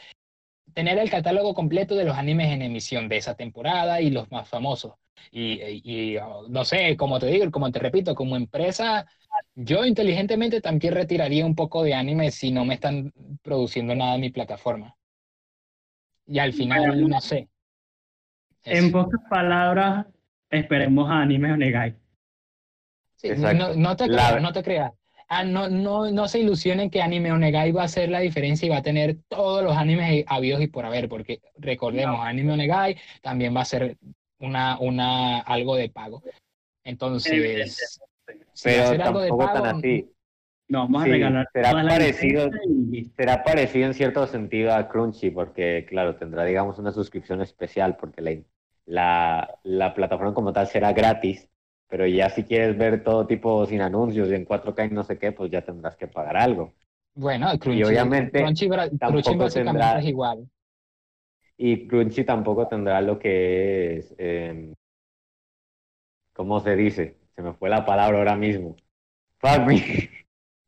tener 0.73 0.97
el 0.97 1.11
catálogo 1.11 1.53
completo 1.53 1.95
de 1.95 2.05
los 2.05 2.17
animes 2.17 2.49
en 2.49 2.63
emisión 2.63 3.07
de 3.07 3.17
esa 3.17 3.35
temporada 3.35 4.01
y 4.01 4.09
los 4.09 4.31
más 4.31 4.49
famosos. 4.49 4.93
Y, 5.31 5.61
y, 5.61 5.81
y, 5.83 6.17
oh, 6.17 6.47
no 6.49 6.65
sé, 6.65 6.97
como 6.97 7.19
te 7.19 7.27
digo, 7.27 7.49
como 7.51 7.71
te 7.71 7.79
repito, 7.79 8.15
como 8.15 8.35
empresa, 8.35 9.05
yo 9.53 9.85
inteligentemente 9.85 10.59
también 10.59 10.95
retiraría 10.95 11.45
un 11.45 11.55
poco 11.55 11.83
de 11.83 11.93
anime 11.93 12.31
si 12.31 12.51
no 12.51 12.65
me 12.65 12.73
están 12.75 13.13
produciendo 13.43 13.93
nada 13.95 14.15
en 14.15 14.21
mi 14.21 14.29
plataforma. 14.31 14.95
Y 16.25 16.39
al 16.39 16.53
final, 16.53 17.07
no 17.07 17.21
sé. 17.21 17.49
En 18.63 18.91
pocas 18.91 19.21
palabras, 19.29 20.07
esperemos 20.49 21.09
a 21.09 21.21
Anime 21.21 21.51
Onegai. 21.53 22.00
Sí, 23.21 23.29
no, 23.37 23.75
no 23.75 23.95
te 23.95 24.09
La- 24.09 24.27
creas, 24.27 24.41
no 24.41 24.53
te 24.53 24.63
creas. 24.63 24.93
Ah, 25.33 25.43
no, 25.45 25.69
no, 25.69 26.11
no 26.11 26.27
se 26.27 26.39
ilusionen 26.39 26.89
que 26.89 27.01
Anime 27.01 27.31
Onegai 27.31 27.71
va 27.71 27.83
a 27.83 27.85
hacer 27.85 28.09
la 28.09 28.19
diferencia 28.19 28.65
y 28.65 28.69
va 28.69 28.77
a 28.77 28.81
tener 28.81 29.17
todos 29.29 29.63
los 29.63 29.77
animes 29.77 30.25
habidos 30.27 30.61
y 30.61 30.67
por 30.67 30.85
haber, 30.85 31.07
porque 31.07 31.39
recordemos, 31.57 32.19
Anime 32.19 32.53
Onegai 32.53 32.97
también 33.21 33.55
va 33.55 33.61
a 33.61 33.65
ser 33.65 33.97
una, 34.39 34.77
una, 34.79 35.39
algo 35.39 35.77
de 35.77 35.89
pago. 35.89 36.21
Entonces, 36.83 37.93
si 38.53 38.69
va 38.71 38.81
a 38.81 38.85
pero 38.85 38.89
ser 38.89 39.01
algo 39.03 39.21
de 39.21 39.29
tan 39.29 39.37
pago, 39.37 39.65
así. 39.65 40.11
Nos 40.67 40.81
vamos 40.83 41.03
Sí, 41.03 41.09
a 41.09 41.11
regalar 41.11 41.47
será 41.53 41.71
parecido. 41.87 42.49
y. 42.67 43.05
Será 43.15 43.43
parecido 43.43 43.87
en 43.87 43.93
cierto 43.93 44.27
sentido 44.27 44.73
a 44.73 44.89
Crunchy, 44.89 45.29
porque 45.31 45.85
claro, 45.87 46.15
tendrá 46.15 46.43
digamos 46.43 46.77
una 46.79 46.91
suscripción 46.91 47.41
especial, 47.41 47.95
porque 47.97 48.21
la, 48.21 48.35
la, 48.85 49.59
la 49.63 49.93
plataforma 49.93 50.33
como 50.33 50.51
tal 50.53 50.67
será 50.67 50.91
gratis, 50.93 51.47
pero 51.91 52.07
ya 52.07 52.29
si 52.29 52.43
quieres 52.43 52.77
ver 52.77 53.03
todo 53.03 53.27
tipo 53.27 53.65
sin 53.67 53.81
anuncios 53.81 54.29
y 54.29 54.33
en 54.35 54.45
4K 54.45 54.85
y 54.85 54.89
no 54.89 55.03
sé 55.03 55.19
qué, 55.19 55.31
pues 55.33 55.51
ya 55.51 55.61
tendrás 55.61 55.95
que 55.97 56.07
pagar 56.07 56.37
algo. 56.37 56.73
bueno, 57.13 57.47
Crunchy, 57.59 57.83
obviamente 57.83 58.39
Crunchy, 58.39 58.69
tampoco 58.97 59.49
tendrá- 59.49 59.99
es 59.99 60.05
igual. 60.05 60.47
Y 61.57 61.87
Crunchy 61.87 62.23
tampoco 62.23 62.67
tendrá 62.67 63.01
lo 63.01 63.19
que 63.19 63.97
es, 63.97 64.15
eh, 64.17 64.73
¿cómo 66.33 66.59
se 66.59 66.75
dice? 66.75 67.17
Se 67.35 67.41
me 67.41 67.53
fue 67.53 67.69
la 67.69 67.85
palabra 67.85 68.17
ahora 68.17 68.35
mismo. 68.35 68.75
Me. 69.67 70.09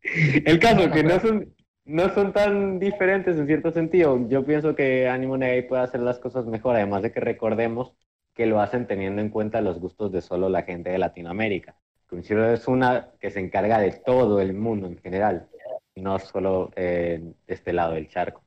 El 0.45 0.59
caso 0.59 0.91
que 0.91 1.03
no 1.03 1.19
son, 1.19 1.53
no 1.85 2.09
son 2.13 2.33
tan 2.33 2.79
diferentes 2.79 3.37
en 3.37 3.47
cierto 3.47 3.71
sentido. 3.71 4.27
Yo 4.29 4.45
pienso 4.45 4.75
que 4.75 5.07
Anime 5.07 5.37
Negai 5.37 5.67
puede 5.67 5.83
hacer 5.83 6.01
las 6.01 6.19
cosas 6.19 6.45
mejor, 6.45 6.75
además 6.75 7.03
de 7.03 7.11
que 7.11 7.19
recordemos 7.19 7.93
que 8.33 8.45
lo 8.45 8.59
hacen 8.61 8.87
teniendo 8.87 9.21
en 9.21 9.29
cuenta 9.29 9.61
los 9.61 9.79
gustos 9.79 10.11
de 10.11 10.21
solo 10.21 10.49
la 10.49 10.63
gente 10.63 10.89
de 10.89 10.97
Latinoamérica. 10.97 11.75
Crunchyroll 12.07 12.53
es 12.53 12.67
una 12.67 13.09
que 13.19 13.31
se 13.31 13.39
encarga 13.39 13.79
de 13.79 13.91
todo 13.91 14.39
el 14.39 14.53
mundo 14.53 14.87
en 14.87 14.97
general, 14.97 15.47
no 15.95 16.19
solo 16.19 16.71
eh, 16.75 17.21
de 17.47 17.53
este 17.53 17.73
lado 17.73 17.93
del 17.93 18.09
charco. 18.09 18.43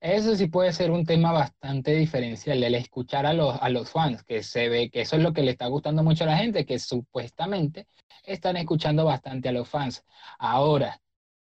Eso 0.00 0.36
sí 0.36 0.46
puede 0.46 0.72
ser 0.72 0.92
un 0.92 1.04
tema 1.04 1.32
bastante 1.32 1.92
diferencial, 1.92 2.62
el 2.62 2.74
escuchar 2.76 3.26
a 3.26 3.32
los, 3.32 3.60
a 3.60 3.68
los 3.68 3.90
fans, 3.90 4.22
que 4.22 4.44
se 4.44 4.68
ve 4.68 4.90
que 4.90 5.00
eso 5.00 5.16
es 5.16 5.22
lo 5.22 5.32
que 5.32 5.42
le 5.42 5.50
está 5.50 5.66
gustando 5.66 6.04
mucho 6.04 6.24
a 6.24 6.28
la 6.28 6.36
gente, 6.36 6.64
que 6.64 6.78
supuestamente 6.78 7.86
están 8.22 8.56
escuchando 8.56 9.04
bastante 9.04 9.48
a 9.48 9.52
los 9.52 9.68
fans. 9.68 10.04
Ahora, 10.38 11.00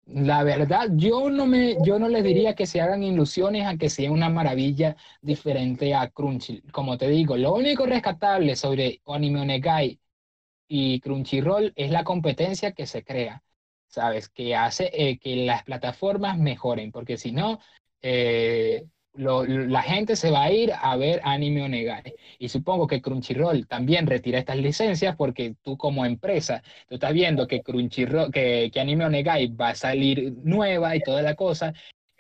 la 0.07 0.43
verdad, 0.43 0.89
yo 0.95 1.31
no 1.31 1.47
me, 1.47 1.77
yo 1.85 1.99
no 1.99 2.09
les 2.09 2.25
diría 2.25 2.55
que 2.55 2.67
se 2.67 2.81
hagan 2.81 3.03
ilusiones 3.03 3.67
a 3.67 3.77
que 3.77 3.89
sea 3.91 4.11
una 4.11 4.29
maravilla 4.29 4.97
diferente 5.23 5.95
a 5.95 6.09
Crunchy. 6.11 6.63
Como 6.73 6.99
te 6.99 7.09
digo, 7.09 7.37
lo 7.37 7.55
único 7.55 7.87
rescatable 7.87 8.57
sobre 8.57 9.01
Anime 9.07 9.41
Onegai 9.43 10.01
y 10.69 11.01
Crunchyroll 11.01 11.73
es 11.77 11.91
la 11.91 12.05
competencia 12.05 12.73
que 12.73 12.87
se 12.87 13.05
crea, 13.05 13.43
¿sabes? 13.89 14.29
Que 14.29 14.57
hace 14.57 14.91
eh, 14.93 15.19
que 15.19 15.37
las 15.47 15.65
plataformas 15.65 16.39
mejoren, 16.39 16.93
porque 16.93 17.17
si 17.17 17.33
no, 17.33 17.61
eh, 18.03 18.87
la 19.15 19.83
gente 19.83 20.17
se 20.17 20.31
va 20.31 20.45
a 20.45 20.53
ir 20.53 20.73
a 20.73 20.97
ver 20.97 21.21
anime 21.25 21.63
Onegai. 21.63 22.15
Y 22.39 22.49
supongo 22.49 22.87
que 22.87 23.03
Crunchyroll 23.03 23.67
también 23.67 24.07
retira 24.07 24.39
estas 24.39 24.57
licencias 24.57 25.17
porque 25.17 25.55
tú 25.63 25.77
como 25.77 26.07
empresa, 26.07 26.63
tú 26.89 26.95
estás 26.95 27.13
viendo 27.13 27.47
que 27.47 27.63
Crunchyroll, 27.63 28.31
que, 28.31 28.71
que 28.73 28.81
Anime 28.81 29.07
Onegai 29.07 29.49
va 29.49 29.71
a 29.71 29.75
salir 29.75 30.35
nueva 30.43 30.97
y 30.97 31.01
toda 31.01 31.23
la 31.23 31.35
cosa. 31.35 31.73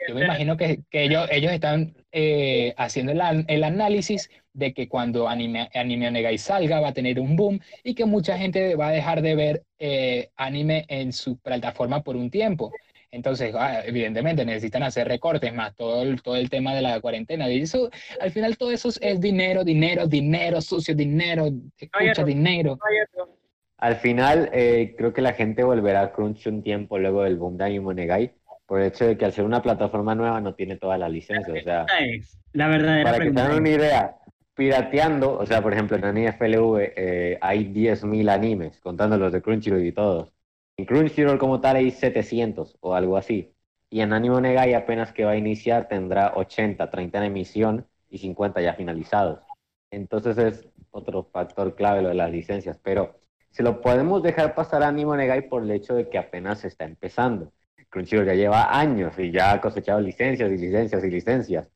Yo 0.08 0.14
me 0.14 0.24
imagino 0.24 0.56
que, 0.56 0.82
que 0.90 1.04
ellos, 1.04 1.28
ellos 1.30 1.52
están 1.52 1.94
eh, 2.10 2.74
haciendo 2.78 3.12
el, 3.12 3.44
el, 3.48 3.64
análisis 3.64 4.30
de 4.54 4.72
que 4.72 4.88
cuando 4.88 5.28
Anime, 5.28 5.68
anime 5.74 6.08
Onegai 6.08 6.38
salga 6.38 6.80
va 6.80 6.88
a 6.88 6.94
tener 6.94 7.20
un 7.20 7.36
boom 7.36 7.60
y 7.84 7.94
que 7.94 8.06
mucha 8.06 8.38
gente 8.38 8.74
va 8.76 8.88
a 8.88 8.92
dejar 8.92 9.20
de 9.20 9.34
ver 9.34 9.62
eh, 9.78 10.30
anime 10.36 10.86
en 10.88 11.12
su 11.12 11.38
plataforma 11.38 12.02
por 12.02 12.16
un 12.16 12.30
tiempo. 12.30 12.72
Entonces, 13.12 13.54
ah, 13.58 13.82
evidentemente 13.84 14.44
necesitan 14.44 14.84
hacer 14.84 15.08
recortes 15.08 15.52
más 15.52 15.74
todo 15.74 16.02
el, 16.02 16.22
todo 16.22 16.36
el 16.36 16.48
tema 16.48 16.74
de 16.74 16.82
la 16.82 17.00
cuarentena. 17.00 17.50
Y 17.50 17.62
eso, 17.62 17.90
al 18.20 18.30
final 18.30 18.56
todo 18.56 18.70
eso 18.70 18.90
es 19.00 19.20
dinero, 19.20 19.64
dinero, 19.64 20.06
dinero, 20.06 20.60
sucio, 20.60 20.94
dinero, 20.94 21.48
escucha, 21.76 22.24
dinero. 22.24 22.78
Al 23.78 23.96
final, 23.96 24.50
eh, 24.52 24.94
creo 24.96 25.12
que 25.12 25.22
la 25.22 25.32
gente 25.32 25.64
volverá 25.64 26.02
a 26.02 26.12
Crunch 26.12 26.46
un 26.46 26.62
tiempo 26.62 26.98
luego 26.98 27.24
del 27.24 27.36
boom 27.36 27.56
de 27.56 27.64
Anime 27.64 27.94
Negai, 27.94 28.32
por 28.66 28.80
el 28.80 28.88
hecho 28.88 29.06
de 29.06 29.16
que 29.16 29.24
al 29.24 29.32
ser 29.32 29.44
una 29.44 29.62
plataforma 29.62 30.14
nueva 30.14 30.40
no 30.40 30.54
tiene 30.54 30.76
todas 30.76 31.00
las 31.00 31.10
licencias. 31.10 31.58
O 31.58 31.62
sea, 31.62 31.86
la 32.52 32.68
verdadera 32.68 33.10
para 33.10 33.24
que 33.24 33.30
tengan 33.30 33.56
una 33.56 33.68
idea, 33.70 34.16
pirateando, 34.54 35.38
o 35.38 35.46
sea, 35.46 35.62
por 35.62 35.72
ejemplo, 35.72 35.96
en 35.96 36.26
NFLV 36.26 36.92
eh, 36.94 37.38
hay 37.40 37.64
10.000 37.64 38.28
animes, 38.28 38.78
contando 38.80 39.16
los 39.16 39.32
de 39.32 39.40
Crunchyroll 39.40 39.84
y 39.84 39.92
todos. 39.92 40.32
En 40.80 40.86
Crunchyroll 40.86 41.38
como 41.38 41.60
tal 41.60 41.76
hay 41.76 41.90
700 41.90 42.78
o 42.80 42.94
algo 42.94 43.18
así. 43.18 43.52
Y 43.90 44.00
en 44.00 44.14
Anime 44.14 44.40
Negai 44.40 44.72
apenas 44.72 45.12
que 45.12 45.26
va 45.26 45.32
a 45.32 45.36
iniciar 45.36 45.88
tendrá 45.88 46.32
80, 46.36 46.88
30 46.88 47.18
en 47.18 47.24
emisión 47.24 47.86
y 48.08 48.16
50 48.16 48.62
ya 48.62 48.72
finalizados. 48.72 49.40
Entonces 49.90 50.38
es 50.38 50.68
otro 50.90 51.24
factor 51.24 51.74
clave 51.74 52.00
lo 52.00 52.08
de 52.08 52.14
las 52.14 52.30
licencias. 52.30 52.80
Pero 52.82 53.20
se 53.50 53.62
lo 53.62 53.82
podemos 53.82 54.22
dejar 54.22 54.54
pasar 54.54 54.82
a 54.82 54.88
Anime 54.88 55.18
Negai 55.18 55.50
por 55.50 55.64
el 55.64 55.70
hecho 55.70 55.94
de 55.94 56.08
que 56.08 56.16
apenas 56.16 56.64
está 56.64 56.86
empezando. 56.86 57.52
Crunchyroll 57.90 58.28
ya 58.28 58.34
lleva 58.34 58.74
años 58.74 59.18
y 59.18 59.30
ya 59.30 59.52
ha 59.52 59.60
cosechado 59.60 60.00
licencias 60.00 60.50
y 60.50 60.56
licencias 60.56 61.04
y 61.04 61.10
licencias. 61.10 61.68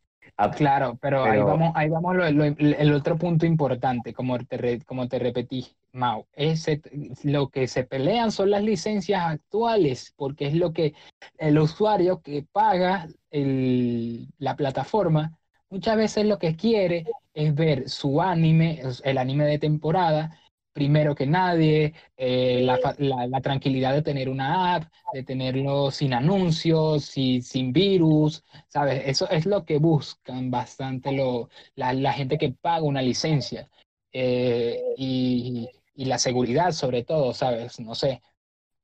Claro, 0.56 0.98
pero, 1.00 1.24
ahí 1.24 1.40
vamos, 1.40 1.72
ahí 1.76 1.88
vamos 1.88 2.16
el 2.16 2.92
otro 2.92 3.16
punto 3.16 3.46
importante, 3.46 4.12
como 4.12 4.38
te, 4.38 4.80
como 4.84 5.06
te 5.06 5.18
repetí, 5.18 5.66
Mau, 5.92 6.26
ese, 6.32 6.82
lo 7.22 7.48
que 7.50 7.68
se 7.68 7.84
pelean 7.84 8.32
son 8.32 8.50
las 8.50 8.64
licencias 8.64 9.22
actuales, 9.24 10.12
porque 10.16 10.48
es 10.48 10.54
lo 10.54 10.72
que 10.72 10.94
el 11.38 11.58
usuario 11.58 12.20
que 12.20 12.44
paga 12.50 13.06
el, 13.30 14.28
la 14.38 14.56
plataforma 14.56 15.38
muchas 15.70 15.96
veces 15.96 16.26
lo 16.26 16.38
que 16.38 16.56
quiere 16.56 17.04
es 17.32 17.54
ver 17.54 17.88
su 17.88 18.22
anime, 18.22 18.80
el 19.02 19.18
anime 19.18 19.44
de 19.44 19.58
temporada, 19.58 20.38
primero 20.74 21.14
que 21.14 21.26
nadie, 21.26 21.94
eh, 22.16 22.60
la, 22.62 23.40
tranquilidad 23.40 23.94
de 23.94 24.02
tener 24.02 24.28
una 24.28 24.74
app, 24.74 24.92
de 25.14 25.22
tenerlo 25.22 25.90
sin 25.90 26.12
anuncios, 26.12 27.16
y, 27.16 27.40
sin 27.40 27.72
virus, 27.72 28.44
¿sabes? 28.68 29.02
Eso 29.06 29.30
es 29.30 29.46
lo 29.46 29.64
que 29.64 29.78
buscan 29.78 30.50
bastante 30.50 31.12
lo, 31.12 31.48
la, 31.76 32.12
gente 32.12 32.36
que 32.36 32.50
paga 32.50 32.82
una 32.82 33.00
licencia. 33.02 33.70
Eh, 34.12 34.82
y, 34.96 35.70
y, 35.94 36.04
la 36.04 36.18
seguridad 36.18 36.72
sobre 36.72 37.04
todo, 37.04 37.32
¿sabes? 37.34 37.80
No 37.80 37.94
sé. 37.94 38.20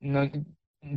No, 0.01 0.31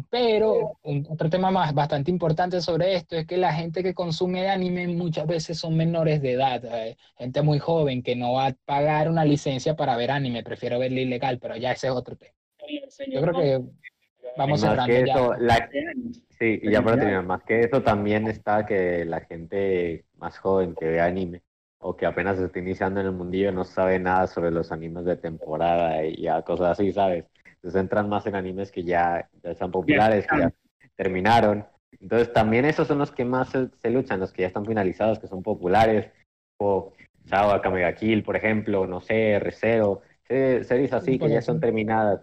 pero 0.09 0.77
un, 0.83 1.05
otro 1.09 1.29
tema 1.29 1.51
más 1.51 1.73
bastante 1.73 2.09
importante 2.09 2.61
sobre 2.61 2.95
esto 2.95 3.17
es 3.17 3.27
que 3.27 3.37
la 3.37 3.53
gente 3.53 3.83
que 3.83 3.93
consume 3.93 4.49
anime 4.49 4.87
muchas 4.87 5.27
veces 5.27 5.59
son 5.59 5.75
menores 5.75 6.21
de 6.21 6.31
edad, 6.33 6.63
eh, 6.63 6.97
gente 7.17 7.41
muy 7.41 7.59
joven 7.59 8.01
que 8.01 8.15
no 8.15 8.33
va 8.33 8.47
a 8.47 8.55
pagar 8.65 9.09
una 9.09 9.25
licencia 9.25 9.75
para 9.75 9.97
ver 9.97 10.11
anime, 10.11 10.43
prefiero 10.43 10.79
verlo 10.79 10.99
ilegal, 10.99 11.37
pero 11.39 11.57
ya 11.57 11.73
ese 11.73 11.87
es 11.87 11.93
otro 11.93 12.15
tema. 12.15 12.33
Yo 13.11 13.21
creo 13.21 13.33
que 13.33 13.61
vamos 14.37 14.61
cerrando 14.61 15.35
ya. 15.37 15.69
sí, 16.29 16.59
y 16.61 16.71
ya 16.71 16.81
para 16.81 16.97
terminar, 16.97 17.25
más 17.25 17.43
que 17.43 17.59
eso 17.59 17.81
también 17.81 18.27
está 18.27 18.65
que 18.65 19.03
la 19.03 19.19
gente 19.21 20.05
más 20.17 20.37
joven 20.37 20.75
que 20.75 20.85
ve 20.85 21.01
anime 21.01 21.41
o 21.79 21.97
que 21.97 22.05
apenas 22.05 22.37
se 22.37 22.45
está 22.45 22.59
iniciando 22.59 23.01
en 23.01 23.07
el 23.07 23.11
mundillo 23.11 23.51
no 23.51 23.65
sabe 23.65 23.99
nada 23.99 24.27
sobre 24.27 24.51
los 24.51 24.71
animes 24.71 25.03
de 25.03 25.17
temporada 25.17 26.05
y 26.05 26.25
cosas 26.45 26.79
así, 26.79 26.93
¿sabes? 26.93 27.25
Se 27.63 27.71
centran 27.71 28.09
más 28.09 28.25
en 28.27 28.35
animes 28.35 28.71
que 28.71 28.83
ya, 28.83 29.29
ya 29.41 29.51
están 29.51 29.71
populares, 29.71 30.27
que 30.27 30.37
ya 30.37 30.53
terminaron. 30.95 31.65
Entonces 31.99 32.33
también 32.33 32.65
esos 32.65 32.87
son 32.87 32.99
los 32.99 33.11
que 33.11 33.23
más 33.23 33.49
se, 33.49 33.89
luchan, 33.89 34.19
los 34.19 34.33
que 34.33 34.41
ya 34.41 34.47
están 34.47 34.65
finalizados, 34.65 35.19
que 35.19 35.27
son 35.27 35.41
populares, 35.41 36.11
o 36.57 36.91
Sawa 37.25 37.61
Kamega 37.61 37.95
Kill, 37.95 38.23
por 38.23 38.35
ejemplo, 38.35 38.85
no 38.85 38.99
sé, 38.99 39.39
R0, 39.39 40.01
series 40.27 40.93
así 40.93 41.17
que 41.17 41.29
ya 41.29 41.41
son 41.41 41.61
terminadas. 41.61 42.21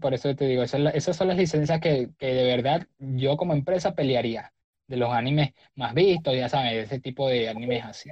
Por 0.00 0.14
eso 0.14 0.34
te 0.36 0.46
digo, 0.46 0.62
esas, 0.62 1.16
son 1.16 1.28
las 1.28 1.36
licencias 1.36 1.80
que, 1.80 2.10
que 2.16 2.26
de 2.26 2.44
verdad 2.44 2.86
yo 2.98 3.36
como 3.36 3.54
empresa 3.54 3.94
pelearía, 3.96 4.52
de 4.86 4.96
los 4.96 5.10
animes 5.10 5.52
más 5.74 5.94
vistos, 5.94 6.36
ya 6.36 6.48
sabes, 6.48 6.72
de 6.72 6.80
ese 6.82 7.00
tipo 7.00 7.28
de 7.28 7.48
animes 7.48 7.84
así. 7.84 8.10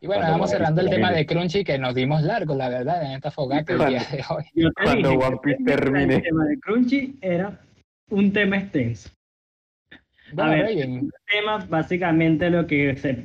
Y 0.00 0.06
bueno, 0.06 0.22
vamos 0.22 0.50
cerrando 0.50 0.82
el 0.82 0.90
tema 0.90 1.10
de 1.10 1.24
Crunchy, 1.24 1.64
que 1.64 1.78
nos 1.78 1.94
dimos 1.94 2.22
largo, 2.22 2.54
la 2.54 2.68
verdad, 2.68 3.02
en 3.02 3.12
esta 3.12 3.30
fogata 3.30 3.72
el 3.72 3.78
día 3.78 4.02
de 4.10 4.22
hoy. 4.28 4.44
cuando 4.82 5.12
One 5.12 5.38
Piece 5.42 5.64
termine. 5.64 6.16
El 6.16 6.22
tema 6.22 6.44
de 6.44 6.58
Crunchy 6.60 7.18
era 7.22 7.58
un 8.10 8.32
tema 8.32 8.58
extenso. 8.58 9.08
a 10.36 10.48
ver, 10.50 10.66
el 10.66 11.10
tema 11.32 11.64
básicamente 11.68 12.50
lo 12.50 12.66
que 12.66 12.94
se 12.96 13.24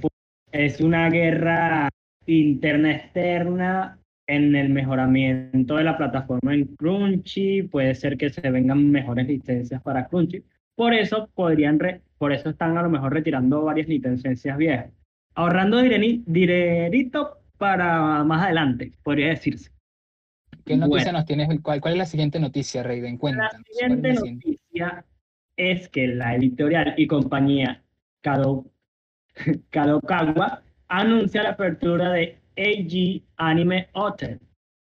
es 0.53 0.79
una 0.79 1.09
guerra 1.09 1.89
interna 2.25 2.91
externa 2.93 3.97
en 4.27 4.55
el 4.55 4.69
mejoramiento 4.69 5.75
de 5.75 5.83
la 5.83 5.97
plataforma 5.97 6.53
en 6.53 6.67
Crunchy, 6.77 7.63
puede 7.63 7.95
ser 7.95 8.17
que 8.17 8.29
se 8.29 8.49
vengan 8.49 8.89
mejores 8.91 9.27
licencias 9.27 9.81
para 9.81 10.07
Crunchy. 10.07 10.43
Por 10.75 10.93
eso 10.93 11.29
podrían 11.33 11.79
por 12.17 12.31
eso 12.31 12.49
están 12.49 12.77
a 12.77 12.83
lo 12.83 12.89
mejor 12.89 13.13
retirando 13.13 13.63
varias 13.63 13.89
licencias 13.89 14.57
viejas 14.57 14.91
ahorrando 15.35 15.77
dinerito 15.77 17.37
para 17.57 18.23
más 18.23 18.43
adelante, 18.43 18.91
podría 19.03 19.29
decirse. 19.29 19.71
¿Qué 20.65 20.77
noticia 20.77 21.11
nos 21.11 21.25
tienes? 21.25 21.47
¿Cuál, 21.61 21.81
¿Cuál, 21.81 21.93
es 21.93 21.97
la 21.99 22.05
siguiente 22.05 22.39
noticia, 22.39 22.83
Reiden? 22.83 23.17
Cuéntanos. 23.17 23.53
La 23.53 23.59
siguiente 23.65 24.13
noticia 24.13 25.05
es 25.57 25.89
que 25.89 26.07
la 26.07 26.35
editorial 26.35 26.93
y 26.97 27.07
compañía 27.07 27.81
Kadokawa 29.69 30.61
anuncia 30.87 31.43
la 31.43 31.51
apertura 31.51 32.11
de 32.11 32.37
AG 32.57 33.23
Anime 33.37 33.89
Hotel 33.93 34.39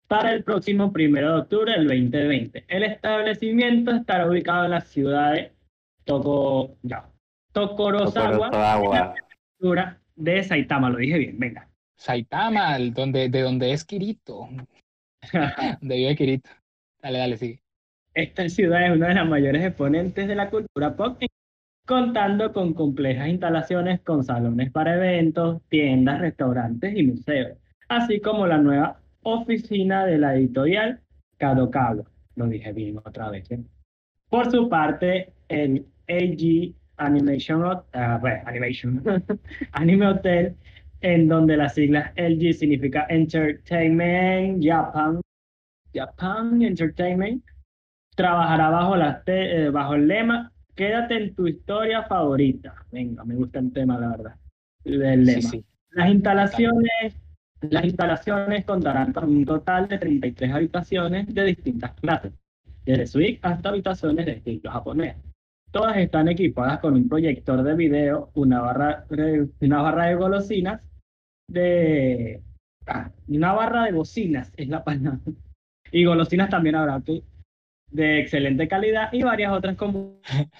para 0.08 0.32
el 0.32 0.44
próximo 0.44 0.92
primero 0.92 1.34
de 1.34 1.42
octubre 1.42 1.72
del 1.72 1.88
2020. 1.88 2.66
El 2.68 2.84
establecimiento 2.84 3.92
estará 3.92 4.28
ubicado 4.28 4.66
en 4.66 4.72
la 4.72 4.82
ciudad 4.82 5.34
de 5.34 5.52
Toko, 6.04 6.76
ya, 6.84 7.10
Tokorozawa, 7.52 8.52
Tokorozawa 8.52 10.03
de 10.16 10.44
Saitama, 10.44 10.90
lo 10.90 10.98
dije 10.98 11.18
bien, 11.18 11.40
venga. 11.40 11.70
Saitama, 11.96 12.78
donde, 12.80 13.30
de 13.30 13.42
donde 13.42 13.72
es 13.72 13.86
Kirito. 13.86 14.50
de 15.82 15.96
vive 15.96 16.16
Kirito. 16.16 16.50
Dale, 17.02 17.20
dale, 17.20 17.38
sigue. 17.38 17.60
Esta 18.14 18.48
ciudad 18.48 18.86
es 18.86 18.96
una 18.96 19.08
de 19.08 19.16
las 19.16 19.28
mayores 19.28 19.64
exponentes 19.64 20.28
de 20.28 20.36
la 20.36 20.50
cultura 20.50 20.96
pop, 20.96 21.20
contando 21.86 22.54
con 22.54 22.74
complejas 22.74 23.28
instalaciones 23.28 24.02
con 24.02 24.24
salones 24.24 24.72
para 24.72 24.96
eventos, 24.96 25.62
tiendas, 25.70 26.22
restaurantes 26.22 26.96
y 26.96 27.04
museos, 27.04 27.58
así 27.90 28.20
como 28.20 28.46
la 28.48 28.58
nueva 28.58 29.02
oficina 29.24 30.06
de 30.06 30.18
la 30.18 30.36
editorial 30.36 31.02
Kadokawa. 31.38 32.04
Lo 32.36 32.48
dije 32.48 32.72
bien 32.72 32.98
otra 33.04 33.30
vez. 33.30 33.50
¿eh? 33.52 33.60
Por 34.30 34.52
su 34.52 34.70
parte, 34.70 35.34
el 35.48 35.86
AG 36.08 36.74
Animation, 36.98 37.64
uh, 37.64 37.82
Animation, 38.46 39.04
Anime 39.72 40.08
Hotel, 40.08 40.56
en 41.02 41.28
donde 41.28 41.58
las 41.58 41.74
siglas 41.74 42.12
LG 42.16 42.54
significa 42.54 43.06
Entertainment 43.10 44.64
Japan, 44.64 45.22
Japan 45.94 46.62
Entertainment, 46.62 47.44
trabajará 48.16 48.70
bajo, 48.70 48.96
la 48.96 49.24
eh, 49.26 49.70
bajo 49.70 49.96
el 49.96 50.08
lema 50.08 50.52
Quédate 50.76 51.16
en 51.16 51.36
tu 51.36 51.48
historia 51.48 52.04
favorita. 52.04 52.74
Venga, 52.92 53.24
me 53.24 53.36
gusta 53.36 53.60
el 53.60 53.72
tema, 53.72 54.00
la 54.00 54.10
verdad, 54.10 54.36
del 54.84 55.24
lema. 55.24 55.52
Las 55.92 56.10
instalaciones, 56.10 57.22
las 57.62 57.86
instalaciones 57.86 58.66
contarán 58.66 59.14
con 59.14 59.30
un 59.30 59.46
total 59.46 59.88
de 59.88 60.00
33 60.00 60.52
habitaciones 60.52 61.34
de 61.34 61.44
distintas 61.44 61.92
clases, 61.94 62.34
desde 62.86 63.06
suite 63.06 63.40
hasta 63.44 63.70
habitaciones 63.70 64.26
de 64.26 64.32
estilo 64.32 64.72
japonés. 64.72 65.16
Todas 65.74 65.98
están 65.98 66.28
equipadas 66.28 66.80
con 66.82 66.94
un 66.94 67.10
proyector 67.10 67.64
de 67.64 67.74
video, 67.74 68.30
una 68.36 68.62
barra, 68.62 69.08
una 69.60 69.82
barra 69.82 70.06
de 70.06 70.14
golosinas, 70.14 70.88
de, 71.50 72.44
ah, 72.86 73.10
una 73.28 73.54
barra 73.54 73.86
de 73.86 73.92
bocinas, 73.92 74.54
es 74.56 74.68
la 74.68 74.84
palabra, 74.84 75.18
Y 75.92 76.06
golosinas 76.06 76.52
también 76.52 76.76
habrá 76.76 77.02
que- 77.02 77.24
de 77.90 78.20
excelente 78.20 78.68
calidad 78.68 79.12
y 79.14 79.24
varias 79.24 79.52
otras 79.52 79.76
como 79.76 80.20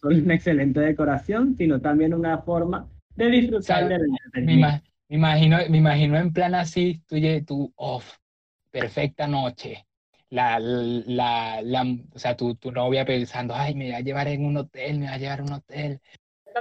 son 0.00 0.24
una 0.24 0.34
excelente 0.34 0.80
decoración, 0.80 1.54
sino 1.56 1.80
también 1.80 2.12
una 2.12 2.38
forma 2.38 2.88
de 3.14 3.30
disfrutar 3.30 3.82
Sabe, 3.82 3.98
del 4.32 4.44
Me, 4.44 4.82
imagino, 5.08 5.58
me 5.70 5.78
imagino 5.78 6.16
en 6.18 6.32
plan 6.32 6.56
así, 6.56 7.00
tú, 7.06 7.14
tú, 7.46 7.72
off, 7.76 8.16
perfecta 8.72 9.28
noche. 9.28 9.86
La, 10.30 10.58
la, 10.60 11.60
la, 11.62 11.86
o 12.12 12.18
sea, 12.18 12.36
tu, 12.36 12.54
tu 12.56 12.70
novia 12.70 13.04
pensando, 13.06 13.54
ay, 13.54 13.74
me 13.74 13.90
va 13.92 13.98
a 13.98 14.00
llevar 14.00 14.28
en 14.28 14.44
un 14.44 14.56
hotel, 14.58 14.98
me 14.98 15.06
va 15.06 15.12
a 15.14 15.18
llevar 15.18 15.40
a 15.40 15.44
un 15.44 15.52
hotel. 15.52 16.00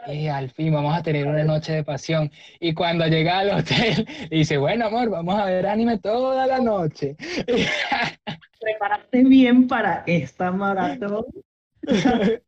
Y 0.08 0.28
al 0.28 0.52
fin 0.52 0.72
vamos 0.74 0.96
a 0.96 1.02
tener 1.04 1.26
una 1.28 1.44
noche 1.44 1.74
de 1.74 1.84
pasión. 1.84 2.32
Y 2.60 2.74
cuando 2.74 3.06
llega 3.08 3.40
al 3.40 3.50
hotel, 3.50 4.08
dice, 4.32 4.58
bueno, 4.58 4.86
amor, 4.86 5.10
vamos 5.10 5.38
a 5.40 5.46
ver 5.46 5.66
anime 5.68 5.98
toda 5.98 6.46
la 6.48 6.60
noche. 6.60 7.16
Preparaste 8.60 9.24
bien 9.24 9.68
para 9.68 10.04
esta 10.08 10.52
maratón. 10.52 11.26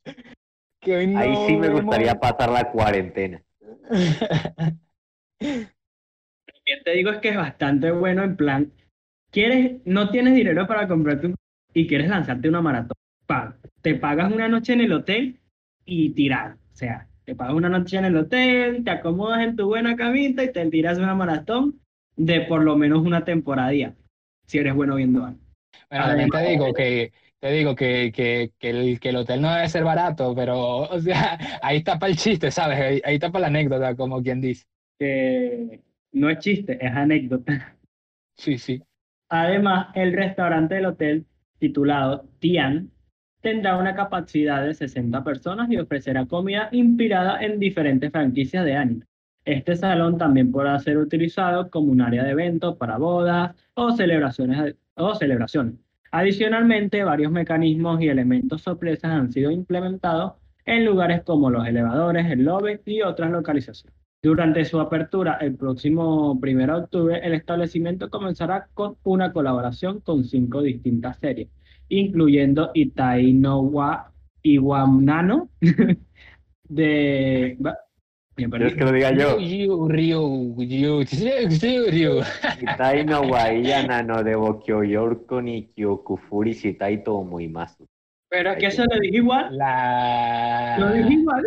Que 0.81 0.95
hoy 0.95 1.13
Ahí 1.13 1.35
sí 1.45 1.57
me 1.57 1.67
vemos- 1.67 1.81
gustaría 1.81 2.15
pasar 2.15 2.49
la 2.51 2.71
cuarentena. 2.71 3.43
También 5.39 5.67
te 6.85 6.91
digo 6.91 7.11
es 7.11 7.17
que 7.17 7.29
es 7.29 7.35
bastante 7.35 7.91
bueno 7.91 8.23
en 8.23 8.37
plan, 8.37 8.71
quieres, 9.31 9.81
no 9.85 10.09
tienes 10.09 10.35
dinero 10.35 10.67
para 10.67 10.87
comprarte 10.87 11.27
un 11.27 11.35
y 11.73 11.87
quieres 11.87 12.09
lanzarte 12.09 12.49
una 12.49 12.61
maratón. 12.61 12.97
Pa, 13.25 13.55
te 13.81 13.95
pagas 13.95 14.31
una 14.31 14.47
noche 14.47 14.73
en 14.73 14.81
el 14.81 14.91
hotel 14.91 15.39
y 15.85 16.09
tirar. 16.11 16.57
O 16.73 16.75
sea, 16.75 17.07
te 17.25 17.35
pagas 17.35 17.53
una 17.53 17.69
noche 17.69 17.97
en 17.97 18.05
el 18.05 18.17
hotel, 18.17 18.83
te 18.83 18.91
acomodas 18.91 19.41
en 19.43 19.55
tu 19.55 19.67
buena 19.67 19.95
camita 19.95 20.43
y 20.43 20.51
te 20.51 20.65
tiras 20.69 20.97
una 20.97 21.13
maratón 21.13 21.79
de 22.15 22.41
por 22.41 22.63
lo 22.63 22.75
menos 22.75 23.05
una 23.05 23.23
temporadía, 23.23 23.95
si 24.45 24.57
eres 24.57 24.73
bueno 24.73 24.95
viendo 24.95 25.25
algo. 25.25 25.39
Bueno, 25.89 26.05
también 26.05 26.29
te 26.29 26.49
digo 26.49 26.73
que 26.73 27.11
te 27.39 27.51
digo 27.51 27.75
que, 27.75 28.11
que, 28.13 28.51
que, 28.59 28.69
el, 28.69 28.99
que 28.99 29.09
el 29.09 29.15
hotel 29.15 29.41
no 29.41 29.53
debe 29.53 29.69
ser 29.69 29.83
barato, 29.83 30.35
pero 30.35 30.79
o 30.79 30.99
sea, 30.99 31.37
ahí 31.61 31.77
está 31.77 31.97
para 31.97 32.11
el 32.11 32.17
chiste, 32.17 32.51
¿sabes? 32.51 32.79
Ahí, 32.79 33.01
ahí 33.05 33.15
está 33.15 33.31
para 33.31 33.43
la 33.43 33.47
anécdota, 33.47 33.95
como 33.95 34.21
quien 34.21 34.41
dice. 34.41 34.65
Que 34.97 35.79
no 36.11 36.29
es 36.29 36.39
chiste, 36.39 36.77
es 36.85 36.91
anécdota. 36.91 37.77
Sí, 38.35 38.57
sí. 38.57 38.81
Además, 39.29 39.87
el 39.95 40.13
restaurante 40.13 40.75
del 40.75 40.87
hotel, 40.87 41.25
titulado 41.59 42.25
Tian, 42.39 42.91
tendrá 43.41 43.77
una 43.77 43.95
capacidad 43.95 44.65
de 44.65 44.73
60 44.73 45.23
personas 45.23 45.69
y 45.71 45.77
ofrecerá 45.77 46.25
comida 46.25 46.69
inspirada 46.71 47.41
en 47.41 47.59
diferentes 47.59 48.11
franquicias 48.11 48.65
de 48.65 48.75
anime. 48.75 49.05
Este 49.45 49.75
salón 49.75 50.17
también 50.17 50.51
podrá 50.51 50.77
ser 50.79 50.97
utilizado 50.97 51.69
como 51.69 51.91
un 51.91 52.01
área 52.01 52.23
de 52.23 52.31
eventos 52.31 52.75
para 52.77 52.97
bodas 52.97 53.55
o 53.73 53.91
celebraciones. 53.91 54.75
O 54.95 55.15
celebraciones. 55.15 55.75
Adicionalmente, 56.11 57.03
varios 57.03 57.31
mecanismos 57.31 58.01
y 58.01 58.09
elementos 58.09 58.61
sorpresas 58.61 59.11
han 59.11 59.31
sido 59.31 59.49
implementados 59.51 60.33
en 60.65 60.85
lugares 60.85 61.23
como 61.23 61.49
los 61.49 61.65
elevadores, 61.65 62.29
el 62.29 62.43
lobby 62.43 62.79
y 62.85 63.01
otras 63.01 63.31
localizaciones. 63.31 63.98
Durante 64.21 64.65
su 64.65 64.81
apertura 64.81 65.37
el 65.39 65.55
próximo 65.55 66.33
1 66.33 66.41
de 66.41 66.71
octubre, 66.73 67.21
el 67.23 67.33
establecimiento 67.33 68.09
comenzará 68.09 68.67
con 68.73 68.97
una 69.03 69.31
colaboración 69.31 70.01
con 70.01 70.25
cinco 70.25 70.61
distintas 70.61 71.19
series, 71.19 71.47
incluyendo 71.87 72.71
Itai 72.73 73.31
no 73.31 73.61
wa 73.61 74.11
Iwanano 74.43 75.49
de... 76.67 77.57
¿Quieres 78.35 78.75
que 78.75 78.83
lo 78.83 78.91
diga 78.91 79.11
yo? 79.11 79.37
Ryu, 79.37 79.87
Ryu, 79.87 80.55
Ryu, 80.57 81.03
Ryu, 81.03 81.85
Ryu. 81.89 82.21
Itai 82.61 83.05
no 83.05 83.21
waiya 83.21 83.87
nano 83.87 84.21
de 84.23 84.35
Bokyoyorko 84.35 85.41
ni 85.41 85.67
Kyokufuri 85.67 86.53
shitai 86.53 87.03
to 87.03 87.19
omoimasu. 87.19 87.85
Pero 88.29 88.51
es 88.51 88.57
que 88.59 88.65
eso 88.67 88.83
lo 88.83 88.99
dije 88.99 89.17
igual, 89.17 89.57
lo 90.77 90.93
dije 90.93 91.13
igual. 91.13 91.43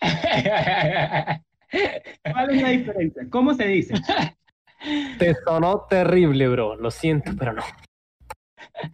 ¿Cuál 2.32 2.50
es 2.50 2.62
la 2.62 2.68
diferencia? 2.70 3.26
¿Cómo 3.30 3.54
se 3.54 3.66
dice? 3.66 3.94
Te 5.18 5.34
sonó 5.46 5.86
terrible, 5.88 6.48
bro. 6.48 6.76
Lo 6.76 6.90
siento, 6.90 7.32
pero 7.38 7.52
no. 7.52 7.62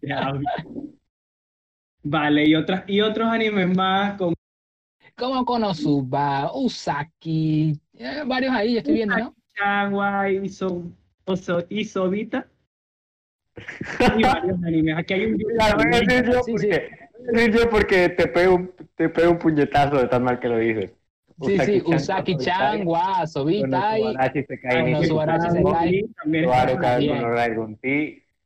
Ya, 0.03 0.33
Vale, 2.03 2.47
y, 2.47 2.55
otras, 2.55 2.85
y 2.87 3.01
otros 3.01 3.28
animes 3.28 3.76
más 3.76 4.16
como 4.16 4.35
Como 5.16 5.45
Konosuba, 5.45 6.51
Usaki, 6.55 7.78
eh, 7.99 8.22
varios 8.26 8.55
ahí, 8.55 8.72
yo 8.72 8.78
estoy 8.78 8.95
viendo, 8.95 9.18
¿no? 9.18 9.35
Chagua, 9.55 10.31
Iso, 10.31 10.85
Oso, 11.24 11.64
Isobita 11.68 12.49
y 13.57 14.22
varios 14.22 14.62
animes. 14.64 14.97
Aquí 14.97 15.14
hay 15.14 15.26
un 15.26 15.39
La 15.55 15.74
decir 15.74 16.24
yo 16.24 16.43
Sí, 16.43 16.57
sí. 16.57 16.68
porque, 16.68 16.99
decir 17.33 17.55
yo 17.55 17.70
porque 17.70 18.09
te 18.09 18.26
pego 18.28 18.55
un, 18.55 18.74
te 18.95 19.09
pego 19.09 19.33
un 19.33 19.39
puñetazo 19.39 19.99
de 19.99 20.09
tan 20.09 20.24
mal 20.24 20.41
que 20.41 20.49
lo 20.49 20.57
dices. 20.57 20.93
Sí, 21.43 21.59
sí, 21.61 21.82
Usaki-chan, 21.84 22.86
wa, 22.86 23.26
Sobitai, 23.26 24.03
Konosubarashi 24.70 25.51
Sekai 25.51 26.05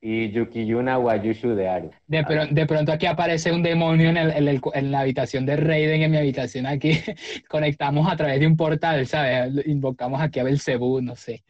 y 0.07 0.31
Yukiyuna 0.31 0.99
wa 0.99 1.17
Yushu 1.17 1.55
de 1.55 1.67
Aru. 1.69 1.91
De, 2.07 2.23
pro- 2.25 2.47
de 2.47 2.67
pronto 2.67 2.93
aquí 2.93 3.07
aparece 3.07 3.51
un 3.53 3.63
demonio 3.63 4.11
en, 4.11 4.19
el- 4.19 4.31
en 4.33 4.49
el- 4.49 4.61
en 4.75 4.91
la 4.91 5.01
habitación 5.01 5.47
de 5.47 5.57
Raiden, 5.57 6.03
en 6.03 6.11
mi 6.11 6.19
habitación 6.19 6.67
aquí. 6.67 6.91
Conectamos 7.49 8.07
a 8.13 8.15
través 8.17 8.39
de 8.39 8.47
un 8.47 8.55
portal, 8.57 9.07
¿sabes? 9.07 9.67
Invocamos 9.67 10.21
aquí 10.21 10.41
a 10.41 10.45
Belcebú, 10.45 11.01
no 11.01 11.17
sé. 11.17 11.43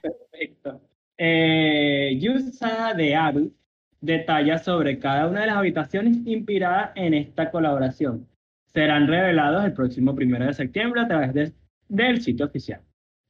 Perfecto. 0.00 0.80
Eh, 1.18 2.16
Yusa 2.18 2.94
de 2.94 3.14
Aru 3.14 3.52
detalla 4.00 4.56
sobre 4.58 4.98
cada 4.98 5.26
una 5.28 5.42
de 5.42 5.48
las 5.48 5.56
habitaciones 5.56 6.16
inspiradas 6.24 6.92
en 6.94 7.12
esta 7.12 7.50
colaboración. 7.50 8.26
Serán 8.72 9.06
revelados 9.08 9.64
el 9.64 9.72
próximo 9.72 10.14
primero 10.14 10.46
de 10.46 10.54
septiembre 10.54 11.00
a 11.00 11.08
través 11.08 11.34
de- 11.34 11.52
del 11.88 12.20
sitio 12.20 12.46
oficial. 12.46 12.80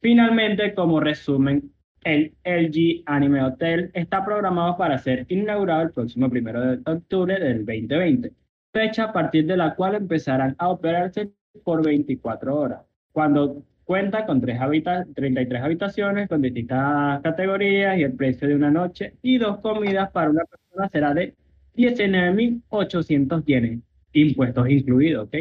Finalmente, 0.01 0.73
como 0.73 0.99
resumen, 0.99 1.71
el 2.03 2.33
LG 2.43 3.03
Anime 3.05 3.43
Hotel 3.43 3.91
está 3.93 4.25
programado 4.25 4.77
para 4.77 4.97
ser 4.97 5.25
inaugurado 5.29 5.83
el 5.83 5.91
próximo 5.91 6.29
primero 6.29 6.61
de 6.61 6.91
octubre 6.91 7.39
del 7.39 7.65
2020, 7.65 8.31
fecha 8.73 9.05
a 9.05 9.13
partir 9.13 9.45
de 9.45 9.57
la 9.57 9.75
cual 9.75 9.95
empezarán 9.95 10.55
a 10.57 10.69
operarse 10.69 11.31
por 11.63 11.83
24 11.85 12.55
horas, 12.55 12.81
cuando 13.11 13.63
cuenta 13.83 14.25
con 14.25 14.41
tres 14.41 14.59
habita 14.59 15.05
33 15.13 15.61
habitaciones 15.61 16.29
con 16.29 16.41
distintas 16.41 17.21
categorías 17.21 17.97
y 17.97 18.03
el 18.03 18.13
precio 18.13 18.47
de 18.47 18.55
una 18.55 18.71
noche 18.71 19.15
y 19.21 19.37
dos 19.37 19.59
comidas 19.59 20.09
para 20.11 20.29
una 20.29 20.45
persona 20.45 20.89
será 20.89 21.13
de 21.13 21.35
19.800 21.75 23.43
yenes, 23.45 23.79
impuestos 24.13 24.69
incluidos, 24.69 25.27
¿ok? 25.27 25.35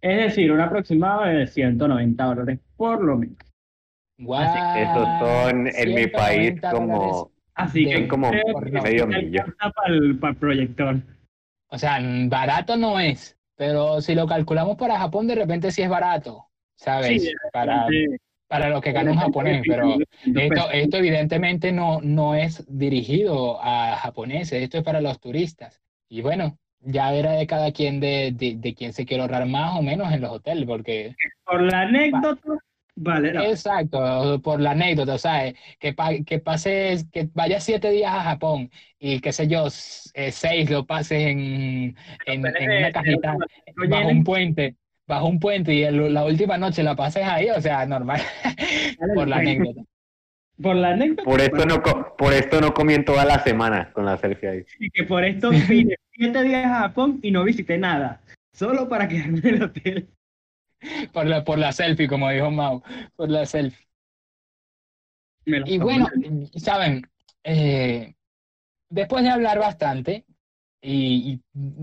Es 0.00 0.16
decir, 0.24 0.50
un 0.52 0.60
aproximado 0.60 1.24
de 1.24 1.46
190 1.46 2.24
dólares 2.24 2.60
por 2.76 3.02
lo 3.02 3.18
menos. 3.18 3.36
Guau, 4.18 4.76
Esos 4.76 5.08
son 5.18 5.66
en 5.66 5.94
mi 5.94 6.06
país 6.06 6.60
190 6.60 6.70
dólares. 6.70 6.72
como 6.72 7.30
Así 7.54 7.84
que 7.84 8.08
como 8.08 8.30
medio 8.30 9.06
millón. 9.06 9.54
para 9.58 9.94
el, 9.94 10.18
para 10.18 10.32
el 10.32 10.38
proyector. 10.38 10.96
O 11.68 11.78
sea, 11.78 11.98
barato 12.26 12.76
no 12.76 12.98
es, 12.98 13.36
pero 13.56 14.00
si 14.00 14.14
lo 14.14 14.26
calculamos 14.26 14.76
para 14.76 14.98
Japón, 14.98 15.26
de 15.26 15.34
repente 15.34 15.70
sí 15.70 15.82
es 15.82 15.88
barato, 15.88 16.46
¿sabes? 16.74 17.22
Sí, 17.22 17.32
para, 17.52 17.86
para 18.48 18.70
lo 18.70 18.80
que 18.80 18.92
gana 18.92 19.12
un 19.12 19.18
japonés, 19.18 19.62
pero 19.66 19.96
esto, 20.24 20.70
esto 20.72 20.96
evidentemente 20.96 21.70
no, 21.70 22.00
no 22.00 22.34
es 22.34 22.64
dirigido 22.68 23.62
a 23.62 23.96
japoneses, 23.96 24.62
esto 24.62 24.78
es 24.78 24.84
para 24.84 25.00
los 25.00 25.20
turistas. 25.20 25.80
Y 26.08 26.22
bueno, 26.22 26.58
ya 26.82 27.12
era 27.14 27.32
de 27.32 27.46
cada 27.46 27.72
quien 27.72 28.00
de, 28.00 28.32
de, 28.32 28.56
de 28.56 28.74
quién 28.74 28.92
se 28.92 29.04
quiere 29.06 29.22
ahorrar 29.22 29.46
más 29.46 29.76
o 29.78 29.82
menos 29.82 30.12
en 30.12 30.20
los 30.20 30.30
hoteles, 30.30 30.64
porque 30.66 31.14
Por 31.44 31.62
la 31.62 31.82
anécdota, 31.82 32.40
vale, 32.96 33.32
no. 33.32 33.42
Exacto, 33.42 34.40
por 34.42 34.60
la 34.60 34.70
anécdota, 34.72 35.14
o 35.14 35.18
sea, 35.18 35.46
eh, 35.46 35.54
que, 35.78 35.92
pa- 35.92 36.18
que 36.24 36.38
pases, 36.38 37.06
que 37.12 37.28
vayas 37.34 37.64
siete 37.64 37.90
días 37.90 38.12
a 38.12 38.22
Japón 38.22 38.70
y 38.98 39.20
qué 39.20 39.32
sé 39.32 39.46
yo, 39.48 39.66
eh, 40.14 40.32
seis 40.32 40.70
lo 40.70 40.86
pases 40.86 41.20
en, 41.26 41.96
en, 42.26 42.46
en 42.46 42.70
una 42.78 42.92
cajita 42.92 43.36
bajo 43.88 44.08
un 44.08 44.24
puente, 44.24 44.76
bajo 45.06 45.26
un 45.26 45.38
puente 45.40 45.74
y 45.74 45.82
el- 45.82 46.14
la 46.14 46.24
última 46.24 46.56
noche 46.58 46.82
la 46.82 46.96
pases 46.96 47.24
ahí, 47.24 47.50
o 47.50 47.60
sea, 47.60 47.84
normal, 47.86 48.20
por 49.14 49.28
la 49.28 49.36
anécdota. 49.36 49.82
Por 50.62 50.76
la 50.76 50.90
anécdota. 50.90 51.22
por 51.22 51.40
esto 51.40 51.64
no 51.64 51.82
por 52.18 52.34
esto 52.34 52.60
no 52.60 52.74
comí 52.74 52.92
en 52.92 53.04
toda 53.06 53.24
la 53.24 53.38
semana 53.38 53.90
con 53.94 54.04
la 54.04 54.18
selfie 54.18 54.48
ahí. 54.48 54.64
Y 54.78 54.90
que 54.90 55.04
por 55.04 55.24
esto 55.24 55.50
vine 55.68 55.96
siete 56.20 56.42
días 56.42 56.66
a 56.66 56.80
Japón 56.80 57.18
y 57.22 57.30
no 57.30 57.44
visité 57.44 57.78
nada. 57.78 58.20
Solo 58.52 58.88
para 58.90 59.08
quedarme 59.08 59.38
en 59.38 59.46
el 59.46 59.62
hotel. 59.62 60.10
Por 61.12 61.26
la, 61.26 61.44
por 61.44 61.58
la 61.58 61.72
selfie, 61.72 62.08
como 62.08 62.28
dijo 62.28 62.50
Mau, 62.50 62.82
por 63.16 63.30
la 63.30 63.46
selfie. 63.46 63.86
Y 65.46 65.78
bueno, 65.78 66.08
saben, 66.56 67.02
eh, 67.42 68.14
después 68.90 69.24
de 69.24 69.30
hablar 69.30 69.58
bastante, 69.58 70.26
y, 70.82 71.32
y 71.32 71.40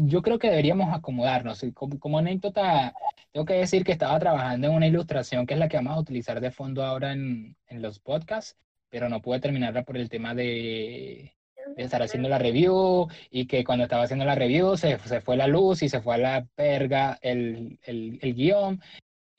yo 0.08 0.22
creo 0.22 0.38
que 0.38 0.50
deberíamos 0.50 0.94
acomodarnos. 0.94 1.66
Como, 1.74 2.00
como 2.00 2.20
anécdota, 2.20 2.94
tengo 3.32 3.46
que 3.46 3.56
decir 3.56 3.84
que 3.84 3.92
estaba 3.92 4.20
trabajando 4.20 4.68
en 4.68 4.74
una 4.76 4.88
ilustración 4.88 5.48
que 5.48 5.56
es 5.56 5.60
la 5.60 5.68
que 5.68 5.78
vamos 5.78 5.96
a 5.96 6.00
utilizar 6.00 6.40
de 6.40 6.52
fondo 6.52 6.84
ahora 6.84 7.12
en, 7.12 7.56
en 7.68 7.82
los 7.82 8.00
podcasts, 8.00 8.56
pero 8.90 9.10
no 9.10 9.22
pude 9.22 9.40
terminarla 9.40 9.84
por 9.84 9.98
el 9.98 10.10
tema 10.10 10.36
de, 10.36 11.37
estar 11.76 12.02
haciendo 12.02 12.30
la 12.30 12.38
review 12.40 13.08
y 13.30 13.46
que 13.46 13.64
cuando 13.64 13.84
estaba 13.84 14.04
haciendo 14.04 14.26
la 14.26 14.36
review 14.36 14.78
se, 14.78 14.98
se 15.00 15.22
fue 15.22 15.36
la 15.38 15.48
luz 15.48 15.84
y 15.84 15.90
se 15.90 16.02
fue 16.02 16.16
a 16.16 16.18
la 16.18 16.46
perga 16.56 17.18
el, 17.22 17.78
el, 17.84 18.20
el 18.22 18.34
guion. 18.34 18.82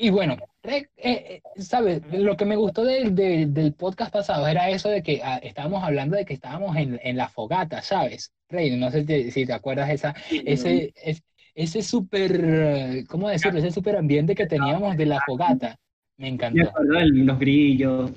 Y 0.00 0.10
bueno, 0.10 0.36
eh, 0.62 0.86
eh, 0.96 1.40
¿sabes? 1.56 2.02
Lo 2.12 2.36
que 2.36 2.44
me 2.44 2.54
gustó 2.54 2.84
del, 2.84 3.14
del, 3.16 3.52
del 3.52 3.72
podcast 3.72 4.12
pasado 4.12 4.46
era 4.46 4.70
eso 4.70 4.88
de 4.88 5.02
que 5.02 5.20
ah, 5.24 5.38
estábamos 5.42 5.82
hablando 5.82 6.16
de 6.16 6.24
que 6.24 6.34
estábamos 6.34 6.76
en, 6.76 7.00
en 7.02 7.16
la 7.16 7.28
fogata, 7.28 7.82
¿sabes? 7.82 8.32
Rey, 8.48 8.76
no 8.76 8.90
sé 8.90 9.04
si, 9.04 9.30
si 9.32 9.44
te 9.46 9.52
acuerdas 9.52 9.90
esa, 9.90 10.14
ese, 10.30 10.92
es- 11.02 11.22
ese 11.54 11.82
súper, 11.82 13.04
¿cómo 13.08 13.28
decirlo? 13.28 13.58
Ese 13.58 13.72
súper 13.72 13.96
ambiente 13.96 14.36
que 14.36 14.46
teníamos 14.46 14.96
de 14.96 15.06
la 15.06 15.20
fogata. 15.26 15.76
Me 16.16 16.28
encantó. 16.28 16.70
de 16.84 17.06
los 17.24 17.38
grillos, 17.38 18.12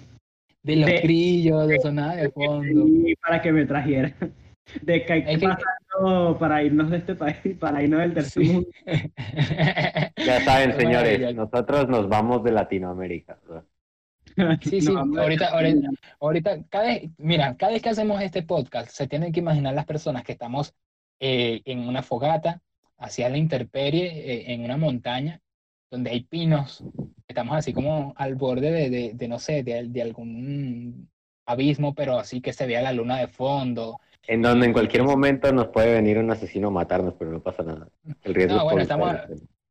De 0.64 0.76
los 0.76 0.90
de- 0.90 1.00
grillos, 1.02 1.68
de 1.68 1.80
sonada 1.80 2.16
de 2.16 2.30
fondo. 2.30 2.88
y 2.88 3.16
para 3.16 3.42
que 3.42 3.52
me 3.52 3.66
trajera. 3.66 4.16
De 4.84 5.04
que 5.06 5.14
hay 5.14 5.38
que 5.40 5.48
pasarlo 5.48 6.38
para 6.40 6.64
irnos 6.64 6.92
de 6.92 6.98
este 6.98 7.16
país, 7.16 7.36
para 7.60 7.84
irnos 7.84 8.00
del 8.02 8.14
tercer 8.14 8.44
Sí. 8.46 8.54
mundo. 8.54 8.70
Ya 10.18 10.40
saben, 10.42 10.80
señores, 10.80 11.36
nosotros 11.36 11.90
nos 11.90 12.08
vamos 12.08 12.44
de 12.44 12.52
Latinoamérica. 12.52 13.40
¿verdad? 13.48 14.58
Sí, 14.62 14.80
sí, 14.82 14.94
ahorita- 14.94 15.48
ahorita- 15.50 15.90
Ahorita, 16.20 16.64
cada 16.70 16.86
vez, 16.86 17.10
mira, 17.18 17.58
cada 17.58 17.74
vez 17.74 17.82
que 17.82 17.90
hacemos 17.90 18.22
este 18.22 18.44
podcast, 18.44 18.92
se 18.92 19.08
tienen 19.08 19.32
que 19.34 19.40
imaginar 19.42 19.74
las 19.74 19.86
personas 19.86 20.24
que 20.24 20.32
estamos 20.34 20.74
eh, 21.20 21.62
en 21.66 21.80
una 21.88 22.02
fogata, 22.04 22.62
hacia 22.98 23.30
la 23.30 23.38
intemperie, 23.38 24.06
eh, 24.08 24.54
en 24.54 24.64
una 24.64 24.78
montaña, 24.78 25.42
donde 25.90 26.12
hay 26.12 26.22
pinos, 26.24 26.84
estamos 27.32 27.56
así 27.58 27.74
como 27.74 28.14
al 28.18 28.36
borde 28.36 28.72
de, 28.72 28.90
de, 28.90 29.12
de, 29.14 29.28
no 29.28 29.40
sé, 29.40 29.64
de, 29.64 29.88
de 29.88 30.02
algún 30.02 31.10
abismo, 31.46 31.94
pero 31.94 32.18
así 32.18 32.42
que 32.42 32.54
se 32.54 32.68
vea 32.68 32.82
la 32.82 32.94
luna 32.94 33.18
de 33.20 33.28
fondo. 33.28 34.00
En 34.28 34.42
donde 34.42 34.68
en 34.68 34.74
cualquier 34.74 35.04
momento 35.04 35.52
nos 35.52 35.68
puede 35.68 35.94
venir 35.94 36.18
un 36.18 36.32
asesino 36.32 36.68
a 36.68 36.72
matarnos, 36.72 37.16
pero 37.18 37.32
no 37.32 37.42
pasa 37.42 37.64
nada. 37.64 37.88
El 38.24 38.36
riesgo 38.36 38.58
No, 38.58 38.64
bueno, 38.66 38.82
estamos-. 38.82 39.16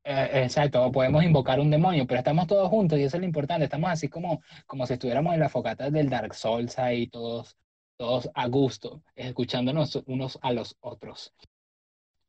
Eh, 0.02 0.42
exacto, 0.42 0.90
podemos 0.90 1.22
invocar 1.22 1.60
un 1.60 1.70
demonio, 1.70 2.06
pero 2.06 2.18
estamos 2.18 2.46
todos 2.46 2.68
juntos 2.68 2.98
y 2.98 3.04
eso 3.04 3.16
es 3.16 3.20
lo 3.20 3.26
importante. 3.26 3.64
Estamos 3.64 3.90
así 3.90 4.08
como, 4.08 4.42
como 4.66 4.86
si 4.86 4.94
estuviéramos 4.94 5.34
en 5.34 5.40
la 5.40 5.48
fogata 5.48 5.90
del 5.90 6.08
Dark 6.08 6.34
Souls 6.34 6.78
ahí, 6.78 7.06
todos, 7.06 7.56
todos 7.96 8.30
a 8.34 8.48
gusto, 8.48 9.02
escuchándonos 9.14 10.02
unos 10.06 10.38
a 10.42 10.52
los 10.52 10.76
otros. 10.80 11.34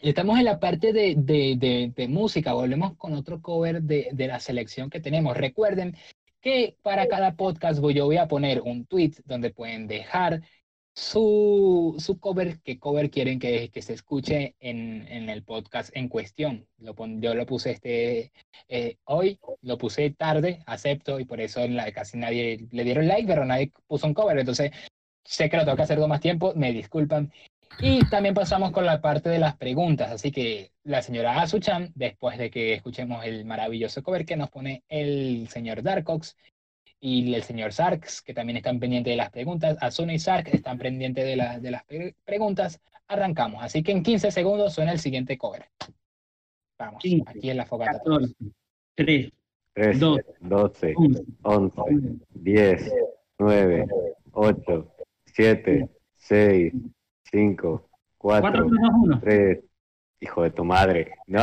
Estamos 0.02 0.40
en 0.40 0.46
la 0.46 0.60
parte 0.60 0.94
de, 0.94 1.14
de, 1.16 1.56
de, 1.58 1.94
de 1.96 2.08
música. 2.08 2.54
Volvemos 2.54 2.96
con 2.98 3.14
otro 3.14 3.40
cover 3.40 3.84
de, 3.84 4.10
la 4.16 4.40
selección 4.40 4.90
que 4.90 5.00
tenemos. 5.00 5.38
Recuerden 5.38 5.96
que 6.42 6.76
para 6.82 7.08
cada 7.08 7.36
podcast 7.36 7.80
voy, 7.80 7.94
yo 7.94 8.06
voy 8.06 8.18
a 8.18 8.28
poner 8.28 8.62
un 8.62 8.86
tweet 8.88 9.12
donde 9.26 9.52
pueden 9.52 9.86
dejar 9.86 10.42
su, 10.96 11.96
su 12.00 12.20
cover, 12.20 12.60
qué 12.64 12.80
cover 12.80 13.12
quieren 13.12 13.38
que, 13.38 13.70
que 13.70 13.82
se 13.84 13.94
escuche 13.94 14.56
en, 14.60 15.08
en 15.08 15.30
el 15.30 15.44
podcast 15.44 15.96
en 15.96 16.10
cuestión. 16.10 16.68
Lo 16.80 16.96
pon- 16.96 17.22
yo 17.22 17.36
lo 17.36 17.46
puse 17.46 17.70
este 17.72 18.32
eh, 18.70 18.98
hoy, 19.04 19.40
lo 19.62 19.78
puse 19.78 20.10
tarde, 20.10 20.64
acepto, 20.66 21.20
y 21.20 21.26
por 21.26 21.40
eso 21.42 21.66
la- 21.68 21.92
casi 21.92 22.18
nadie 22.18 22.68
le 22.72 22.84
dieron 22.84 23.08
like, 23.08 23.28
pero 23.28 23.46
nadie 23.46 23.72
puso 23.86 24.08
un 24.08 24.16
cover. 24.16 24.40
Entonces, 24.40 24.72
sé 25.24 25.48
que 25.48 25.58
lo 25.58 25.64
tengo 25.64 25.78
que 25.78 25.84
hacer 25.84 26.00
más 26.00 26.22
tiempo, 26.22 26.54
me 26.56 26.74
disculpan. 26.74 27.32
Y 27.80 28.06
también 28.10 28.36
pasamos 28.36 28.72
con 28.72 28.86
la 28.86 29.02
parte 29.02 29.30
de 29.30 29.40
las 29.40 29.56
preguntas. 29.58 30.12
Así 30.12 30.32
que 30.32 30.72
la 30.84 31.02
señora 31.02 31.42
Asuchan, 31.42 31.92
después 31.96 32.38
de 32.38 32.52
que 32.52 32.74
escuchemos 32.74 33.26
el 33.26 33.44
maravilloso 33.46 34.04
cover 34.04 34.26
que 34.26 34.36
nos 34.38 34.50
pone 34.50 34.84
el 34.88 35.48
señor 35.50 35.82
Darkox 35.82 36.36
y 37.00 37.34
el 37.34 37.42
señor 37.44 37.74
Sarks, 37.74 38.22
que 38.22 38.34
también 38.36 38.58
están 38.58 38.80
pendientes 38.80 39.12
de 39.12 39.18
las 39.18 39.32
preguntas, 39.32 39.78
Asuna 39.82 40.14
y 40.14 40.20
Sark 40.20 40.50
están 40.54 40.78
pendientes 40.78 41.26
de, 41.26 41.36
la- 41.36 41.60
de 41.60 41.72
las 41.72 41.84
pre- 41.86 42.16
preguntas, 42.24 42.80
arrancamos. 43.08 43.64
Así 43.64 43.82
que 43.82 43.92
en 43.92 44.04
15 44.04 44.30
segundos 44.30 44.74
suena 44.74 44.92
el 44.92 45.00
siguiente 45.00 45.36
cover. 45.38 45.66
Vamos, 46.78 47.02
15, 47.02 47.24
aquí 47.32 47.50
en 47.50 47.58
la 47.58 47.66
fogata. 47.66 47.94
14, 47.94 48.36
3, 48.96 49.32
13, 49.74 50.00
Dos. 50.00 50.20
12, 50.42 50.94
11, 50.96 51.24
11, 51.42 51.82
10, 52.36 52.94
9, 53.40 53.86
8, 54.34 54.96
7, 55.26 55.90
6, 56.18 56.74
5, 57.32 57.90
4, 58.18 58.42
4, 58.52 58.68
3, 58.68 58.82
2, 58.82 58.92
1. 59.04 59.20
3. 59.22 59.60
Hijo 60.22 60.44
de 60.44 60.52
tu 60.52 60.64
madre. 60.64 61.12
¡No! 61.28 61.42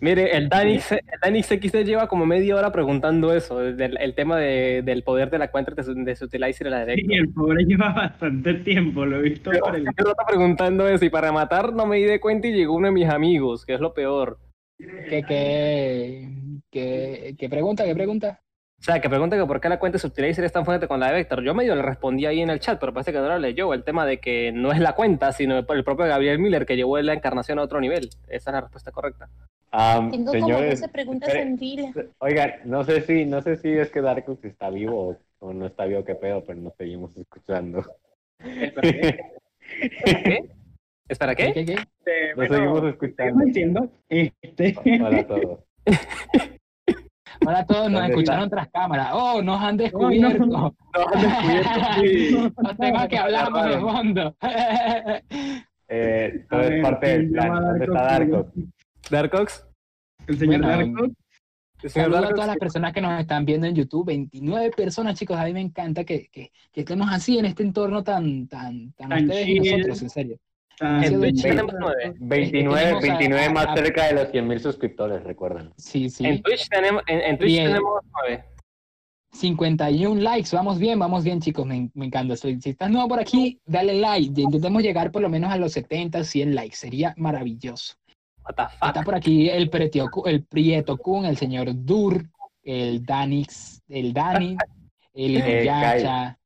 Mire, 0.00 0.36
el 0.36 0.48
Danix, 0.48 0.90
el 0.92 1.00
Danix 1.22 1.46
XD 1.46 1.84
lleva 1.84 2.08
como 2.08 2.26
media 2.26 2.56
hora 2.56 2.72
preguntando 2.72 3.32
eso, 3.32 3.58
del, 3.60 3.96
el 3.98 4.14
tema 4.16 4.36
de- 4.36 4.82
del 4.84 5.04
poder 5.04 5.30
de 5.30 5.38
la 5.38 5.52
cuenta 5.52 5.72
de 5.76 5.84
su, 5.84 5.94
de 5.94 6.16
su 6.16 6.24
utilizer 6.24 6.66
en 6.66 6.72
la 6.72 6.84
Sí, 6.84 6.90
directa. 6.90 7.14
el 7.14 7.28
pobre 7.32 7.64
lleva 7.64 7.92
bastante 7.92 8.54
tiempo, 8.54 9.04
lo 9.06 9.18
he 9.18 9.22
visto 9.22 9.52
por 9.60 9.76
el... 9.76 9.84
Yo 9.84 10.10
está 10.10 10.26
preguntando 10.26 10.88
eso 10.88 11.04
y 11.04 11.10
para 11.10 11.28
rematar 11.28 11.72
no 11.72 11.86
me 11.86 11.98
di 11.98 12.02
de 12.02 12.18
cuenta 12.20 12.48
y 12.48 12.52
llegó 12.52 12.74
uno 12.74 12.88
de 12.88 12.92
mis 12.94 13.08
amigos, 13.08 13.64
que 13.64 13.74
es 13.74 13.80
lo 13.80 13.94
peor. 13.94 14.40
¿Qué, 14.76 15.22
qué, 15.28 16.28
qué, 16.68 17.36
qué 17.38 17.48
pregunta? 17.48 17.84
¿Qué 17.84 17.94
pregunta? 17.94 18.40
O 18.82 18.84
sea, 18.84 19.00
que 19.00 19.08
pregunta 19.08 19.36
que 19.38 19.46
por 19.46 19.60
qué 19.60 19.68
la 19.68 19.78
cuenta 19.78 19.94
de 19.94 20.00
Subtilizer 20.00 20.44
es 20.44 20.50
tan 20.50 20.64
fuerte 20.64 20.88
con 20.88 20.98
la 20.98 21.06
de 21.06 21.12
Vector. 21.12 21.40
Yo 21.44 21.54
medio 21.54 21.76
le 21.76 21.82
respondí 21.82 22.26
ahí 22.26 22.40
en 22.40 22.50
el 22.50 22.58
chat, 22.58 22.80
pero 22.80 22.92
parece 22.92 23.12
que 23.12 23.18
no 23.18 23.28
lo 23.28 23.38
leyó. 23.38 23.72
El 23.74 23.84
tema 23.84 24.04
de 24.04 24.18
que 24.18 24.50
no 24.50 24.72
es 24.72 24.80
la 24.80 24.94
cuenta, 24.96 25.30
sino 25.30 25.56
el 25.58 25.84
propio 25.84 26.04
Gabriel 26.06 26.40
Miller 26.40 26.66
que 26.66 26.74
llevó 26.74 26.98
la 26.98 27.12
encarnación 27.14 27.60
a 27.60 27.62
otro 27.62 27.80
nivel. 27.80 28.10
Esa 28.26 28.50
es 28.50 28.54
la 28.54 28.60
respuesta 28.62 28.90
correcta. 28.90 29.28
Tengo 29.70 30.10
como 30.10 30.32
señores, 30.32 30.80
12 30.80 30.92
preguntas 30.92 31.28
espere- 31.28 31.42
en 31.42 31.58
fila. 31.58 31.92
Oigan, 32.18 32.54
no 32.64 32.82
sé 32.82 33.02
si, 33.02 33.24
no 33.24 33.40
sé 33.40 33.56
si 33.56 33.70
es 33.70 33.88
que 33.90 34.00
Darkus 34.00 34.44
está 34.44 34.68
vivo 34.68 35.10
o, 35.10 35.18
o 35.46 35.52
no 35.52 35.66
está 35.66 35.84
vivo, 35.84 36.04
qué 36.04 36.16
pedo, 36.16 36.42
pero 36.44 36.58
nos 36.60 36.74
seguimos 36.76 37.16
escuchando. 37.16 37.84
¿Qué? 38.42 40.50
¿Espera 41.08 41.34
qué? 41.36 41.52
¿Qué, 41.52 41.64
qué? 41.64 41.72
Este, 41.74 42.28
Nos 42.28 42.36
bueno, 42.36 42.54
seguimos 42.54 42.84
escuchando. 42.90 43.44
diciendo, 43.44 43.90
este, 44.08 44.74
Hola 45.00 45.18
a 45.20 45.26
todos. 45.26 45.60
Ahora 47.46 47.66
todos 47.66 47.90
nos 47.90 48.00
¿Dónde 48.00 48.08
escucharon 48.08 48.50
tras 48.50 48.68
cámara. 48.70 49.14
¡Oh, 49.14 49.42
nos 49.42 49.60
han 49.60 49.76
no. 49.76 49.82
descubierto! 49.82 50.46
No, 50.46 50.72
han 50.94 51.20
descubierto, 51.22 51.80
sí. 52.00 52.30
Los 52.30 52.76
temas 52.78 53.08
que 53.08 53.18
hablamos 53.18 53.64
de 53.64 53.80
fondo. 53.80 54.36
Eh, 55.94 56.46
todo 56.48 56.60
es 56.62 56.82
parte 56.82 57.06
del 57.06 57.30
¿quién 57.30 57.32
plan. 57.32 57.60
¿Dónde 57.60 57.84
está 57.84 58.02
Darko? 58.02 58.36
Darko? 58.36 58.52
Darkox. 59.10 59.66
el 60.26 60.38
señor 60.38 60.62
Bueno, 60.62 60.68
Darko, 60.68 61.04
el 61.82 61.90
señor 61.90 62.12
Saludos 62.12 62.24
a 62.24 62.28
Darkox. 62.28 62.34
todas 62.34 62.48
las 62.48 62.56
personas 62.56 62.92
que 62.94 63.00
nos 63.02 63.20
están 63.20 63.44
viendo 63.44 63.66
en 63.66 63.74
YouTube. 63.74 64.06
29 64.06 64.70
personas, 64.70 65.18
chicos. 65.18 65.36
A 65.36 65.44
mí 65.44 65.52
me 65.52 65.60
encanta 65.60 66.04
que, 66.04 66.28
que, 66.32 66.50
que 66.72 66.80
estemos 66.80 67.08
así 67.10 67.38
en 67.38 67.44
este 67.44 67.62
entorno 67.62 68.02
tan, 68.02 68.48
tan, 68.48 68.92
tan, 68.94 69.10
Tan 69.10 69.24
ustedes 69.24 69.48
y 69.48 69.60
nosotros, 69.60 70.02
en 70.02 70.10
serio. 70.10 70.38
Ah, 70.82 71.00
En 71.04 71.14
En 71.14 71.20
Twitch 71.20 71.36
Sí. 71.36 71.42
tenemos 71.42 71.74
nueve. 71.78 72.14
29, 72.18 72.80
Tenemos 72.80 73.04
a- 73.04 73.06
29 73.06 73.48
más 73.50 73.66
a- 73.68 73.74
cerca 73.76 74.06
de 74.06 74.12
los 74.14 74.28
100.000 74.32 74.58
suscriptores, 74.60 75.22
recuerden. 75.24 75.70
Sí, 75.76 76.10
sí. 76.10 76.26
En 76.26 76.42
Twitch 76.42 76.68
tenemos, 76.68 77.02
en, 77.06 77.20
en 77.20 77.38
Twitch 77.38 77.56
tenemos 77.56 78.00
nueve. 78.12 78.44
51 79.34 80.20
likes, 80.20 80.50
vamos 80.54 80.78
bien, 80.78 80.98
vamos 80.98 81.24
bien, 81.24 81.40
chicos, 81.40 81.64
me, 81.66 81.90
me 81.94 82.06
encanta. 82.06 82.36
Si 82.36 82.58
estás 82.64 82.90
nuevo 82.90 83.08
por 83.08 83.18
aquí, 83.20 83.58
dale 83.64 83.94
like. 83.94 84.38
Intentemos 84.40 84.82
llegar 84.82 85.10
por 85.10 85.22
lo 85.22 85.30
menos 85.30 85.50
a 85.50 85.56
los 85.56 85.72
70, 85.72 86.22
100 86.24 86.54
likes, 86.54 86.76
sería 86.76 87.14
maravilloso. 87.16 87.94
What 88.44 88.56
the 88.56 88.62
fuck? 88.76 88.88
Está 88.88 89.02
por 89.02 89.14
aquí 89.14 89.48
el, 89.48 89.70
Pretio, 89.70 90.10
el 90.26 90.44
Prieto 90.44 90.98
Kun, 90.98 91.24
el 91.24 91.36
señor 91.38 91.68
Dur, 91.74 92.24
el 92.62 93.04
Danix, 93.06 93.80
el 93.88 94.12
Dani, 94.12 94.56
el 95.14 95.36
Eh, 95.38 95.64
Yacha. 95.64 96.38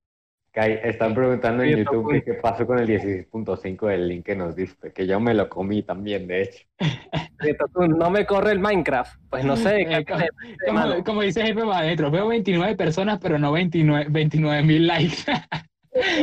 Kai, 0.56 0.80
están 0.84 1.14
preguntando 1.14 1.62
en 1.64 1.76
YouTube 1.76 2.10
que 2.12 2.22
qué 2.22 2.32
pasó 2.40 2.66
con 2.66 2.78
el 2.78 2.88
16.5 2.88 3.88
del 3.88 4.08
link 4.08 4.24
que 4.24 4.34
nos 4.34 4.56
diste, 4.56 4.90
que 4.90 5.06
yo 5.06 5.20
me 5.20 5.34
lo 5.34 5.50
comí 5.50 5.82
también, 5.82 6.26
de 6.26 6.42
hecho. 6.44 6.64
No 7.98 8.08
me 8.08 8.24
corre 8.24 8.52
el 8.52 8.58
Minecraft. 8.58 9.20
Pues 9.28 9.44
no 9.44 9.54
sé. 9.56 9.82
Eh, 9.82 9.86
¿qué- 9.86 10.04
qué- 10.06 10.28
Como, 10.66 11.04
como 11.04 11.20
dice 11.20 11.44
Jefe 11.44 11.62
Maestro, 11.62 12.10
veo 12.10 12.28
29 12.28 12.74
personas, 12.76 13.18
pero 13.20 13.38
no 13.38 13.52
29 13.52 14.62
mil 14.62 14.86
likes. 14.86 15.18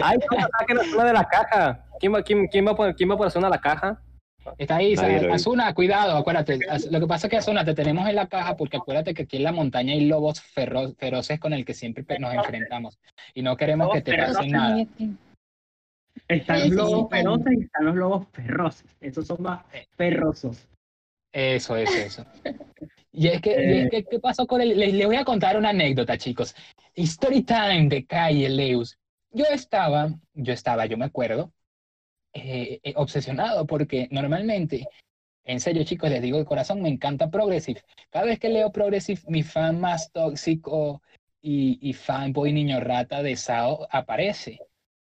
Ay, 0.04 0.18
no, 0.18 0.48
saquen 0.60 0.78
una 0.96 1.04
de 1.06 1.14
la 1.14 1.26
caja. 1.26 1.86
¿Quién 2.00 2.16
va, 2.16 2.24
quién, 2.24 2.48
quién 2.48 2.66
va 2.66 2.72
a 2.72 2.76
poner, 2.76 2.96
quién 2.96 3.12
va 3.12 3.14
a 3.14 3.18
poner 3.20 3.32
una 3.38 3.48
de 3.48 3.52
la 3.56 3.62
caja? 3.62 4.02
Está 4.58 4.78
ahí. 4.78 4.96
Asuna, 5.32 5.74
cuidado, 5.74 6.18
acuérdate. 6.18 6.60
Lo 6.92 7.00
que 7.00 7.08
pasa 7.08 7.28
es 7.28 7.32
que 7.32 7.38
Asuna 7.38 7.64
te 7.66 7.74
tenemos 7.74 8.08
en 8.08 8.16
la 8.16 8.28
caja 8.28 8.56
porque 8.58 8.78
acuérdate 8.78 9.14
que 9.14 9.24
aquí 9.24 9.38
en 9.38 9.44
la 9.44 9.52
montaña 9.52 9.94
hay 9.94 10.06
lobos 10.06 10.42
feroces 10.42 11.40
con 11.40 11.54
el 11.54 11.66
que 11.66 11.74
siempre 11.74 12.06
nos 12.20 12.34
enfrentamos 12.34 13.00
y 13.34 13.42
no 13.42 13.56
queremos 13.58 13.92
que 13.94 14.02
te 14.02 14.18
pase 14.18 14.48
nada. 14.48 14.86
están 16.28 16.60
los 16.62 16.72
lobos 16.72 17.10
feroces 17.10 17.54
y 17.58 17.62
están 17.64 17.86
los 17.86 17.96
lobos 17.96 18.28
perrosos. 18.28 18.86
Esos 19.02 19.28
son 19.28 19.42
más 19.42 19.64
perrosos. 19.96 20.68
Eso, 21.32 21.76
eso, 21.76 21.98
eso. 21.98 22.26
Y 23.12 23.28
es 23.28 23.42
que, 23.42 23.50
y 23.52 23.54
Eh. 23.54 23.84
es 23.84 23.90
que 23.92 24.04
¿qué 24.06 24.20
pasó 24.20 24.46
con 24.46 24.62
el? 24.62 24.78
Les, 24.78 24.94
les 24.94 25.06
voy 25.08 25.16
a 25.16 25.26
contar 25.26 25.58
una 25.58 25.70
anécdota, 25.70 26.18
chicos. 26.18 26.56
Story 26.96 27.42
time 27.44 27.88
de 27.90 28.06
Kai 28.06 28.48
Leus. 28.50 28.98
Yo 29.32 29.46
estaba, 29.52 30.10
yo 30.36 30.54
estaba, 30.54 30.86
yo 30.86 30.96
me 30.96 31.06
acuerdo, 31.06 31.52
eh, 32.34 32.80
eh, 32.84 32.94
obsesionado 32.96 33.66
porque 33.68 34.08
normalmente, 34.12 34.88
en 35.46 35.60
serio, 35.60 35.84
chicos, 35.84 36.10
les 36.10 36.22
digo 36.22 36.38
de 36.40 36.46
corazón, 36.46 36.82
me 36.82 36.90
encanta 36.90 37.30
Progressive. 37.30 37.84
Cada 38.10 38.26
vez 38.26 38.40
que 38.40 38.50
leo 38.50 38.72
Progressive, 38.72 39.22
mi 39.28 39.44
fan 39.44 39.80
más 39.80 40.12
tóxico 40.12 41.02
y, 41.42 41.78
y 41.82 41.94
fanboy 41.94 42.52
niño 42.54 42.80
rata 42.80 43.22
de 43.22 43.36
Sao 43.36 43.88
aparece. 43.92 44.60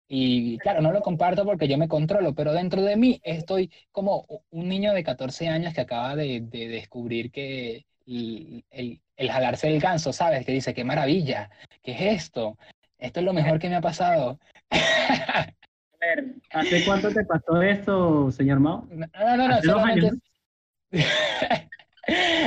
Y 0.09 0.57
claro, 0.59 0.81
no 0.81 0.91
lo 0.91 1.03
comparto 1.03 1.45
porque 1.45 1.69
yo 1.69 1.77
me 1.77 1.89
controlo, 1.89 2.35
pero 2.35 2.55
dentro 2.55 2.83
de 2.83 2.97
mí 2.97 3.21
estoy 3.25 3.71
como 3.93 4.27
un 4.51 4.69
niño 4.69 4.95
de 4.95 5.05
14 5.05 5.49
años 5.49 5.75
que 5.75 5.83
acaba 5.83 6.17
de, 6.17 6.41
de 6.41 6.69
descubrir 6.69 7.31
que 7.31 7.85
el, 8.07 8.65
el, 8.71 9.01
el, 9.17 9.31
jalarse 9.31 9.69
el 9.69 9.81
ganso, 9.81 10.15
¿sabes? 10.15 10.47
Que 10.47 10.53
dice, 10.53 10.73
qué 10.73 10.83
maravilla, 10.85 11.51
¿qué 11.83 11.93
es 11.93 12.25
esto? 12.25 12.57
Esto 12.99 13.21
es 13.21 13.27
lo 13.27 13.35
mejor 13.35 13.59
que 13.59 13.69
me 13.69 13.77
ha 13.77 13.81
pasado. 13.83 14.39
Ver, 16.01 16.35
¿hace 16.51 16.85
cuánto 16.85 17.11
te 17.11 17.25
pasó 17.25 17.61
esto, 17.61 18.31
señor 18.31 18.61
Mao? 18.61 18.87
No, 18.91 19.37
no, 19.37 19.49
no, 19.49 19.63
solamente... 19.63 20.11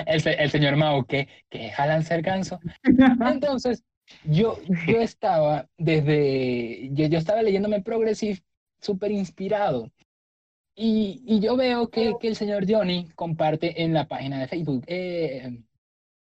el, 0.06 0.22
el, 0.26 0.52
señor 0.52 0.76
Mao, 0.78 1.06
que, 1.06 1.28
que 1.50 1.70
jalanse 1.72 2.16
el 2.16 2.22
ganso. 2.22 2.60
Entonces, 2.84 3.84
yo, 4.24 4.58
yo 4.88 5.02
estaba 5.02 5.68
desde, 5.78 6.90
yo, 6.94 7.08
yo 7.08 7.18
estaba 7.18 7.42
leyéndome 7.42 7.82
Progressive 7.82 8.42
súper 8.80 9.12
inspirado. 9.12 9.92
Y, 10.74 11.22
y, 11.26 11.42
yo 11.42 11.58
veo 11.58 11.90
que, 11.90 12.14
que, 12.20 12.30
el 12.30 12.36
señor 12.36 12.66
Johnny 12.68 13.10
comparte 13.16 13.84
en 13.84 13.94
la 13.94 14.08
página 14.08 14.40
de 14.40 14.48
Facebook. 14.48 14.84
Eh, 14.88 15.62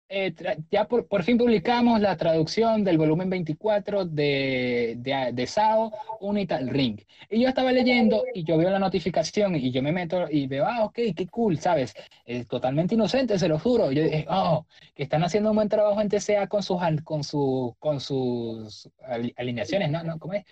eh, 0.08 0.32
ya 0.70 0.86
por, 0.86 1.08
por, 1.08 1.24
fin 1.24 1.36
publicamos 1.36 2.00
la 2.00 2.16
traducción 2.16 2.84
del 2.84 2.96
volumen 2.96 3.28
24 3.28 4.04
de, 4.04 4.94
de, 4.98 5.30
de 5.32 5.46
Sao 5.46 5.92
Unital 6.20 6.68
Ring. 6.68 7.00
Y 7.28 7.40
yo 7.40 7.48
estaba 7.48 7.72
leyendo 7.72 8.22
y 8.32 8.44
yo 8.44 8.56
veo 8.56 8.70
la 8.70 8.78
notificación 8.78 9.56
y 9.56 9.72
yo 9.72 9.82
me 9.82 9.90
meto 9.90 10.26
y 10.30 10.46
veo, 10.46 10.64
ah, 10.64 10.84
ok, 10.84 10.94
qué 11.16 11.26
cool, 11.28 11.58
¿sabes? 11.58 11.94
Es 12.24 12.46
totalmente 12.46 12.94
inocente, 12.94 13.38
se 13.38 13.48
lo 13.48 13.58
juro. 13.58 13.90
Yo 13.90 14.04
dije, 14.04 14.26
oh, 14.28 14.64
que 14.94 15.02
están 15.02 15.24
haciendo 15.24 15.50
un 15.50 15.56
buen 15.56 15.68
trabajo 15.68 16.00
en 16.00 16.08
TCA 16.08 16.46
con 16.46 16.62
sus, 16.62 16.78
con 17.02 17.24
su, 17.24 17.74
con 17.80 18.00
sus 18.00 18.88
alineaciones, 19.36 19.90
¿no? 19.90 20.04
¿no? 20.04 20.18
¿Cómo 20.18 20.34
es? 20.34 20.44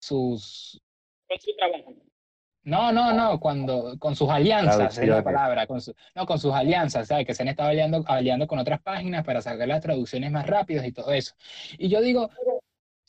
Sus... 0.00 0.80
Con 1.28 1.38
su 1.38 1.54
trabajo. 1.56 1.94
No, 2.64 2.92
no, 2.92 3.12
no, 3.12 3.40
cuando 3.40 3.96
con 3.98 4.14
sus 4.14 4.30
alianzas, 4.30 4.96
es 4.96 5.08
la 5.08 5.22
palabra, 5.22 5.66
con 5.66 5.80
su, 5.80 5.92
no, 6.14 6.26
con 6.26 6.38
sus 6.38 6.52
alianzas, 6.54 7.08
¿sabes? 7.08 7.26
Que 7.26 7.34
se 7.34 7.42
han 7.42 7.48
estado 7.48 7.70
aliando, 7.70 8.04
aliando 8.06 8.46
con 8.46 8.60
otras 8.60 8.80
páginas 8.80 9.24
para 9.24 9.42
sacar 9.42 9.66
las 9.66 9.80
traducciones 9.80 10.30
más 10.30 10.46
rápidas 10.46 10.86
y 10.86 10.92
todo 10.92 11.12
eso. 11.12 11.34
Y 11.76 11.88
yo 11.88 12.00
digo, 12.00 12.30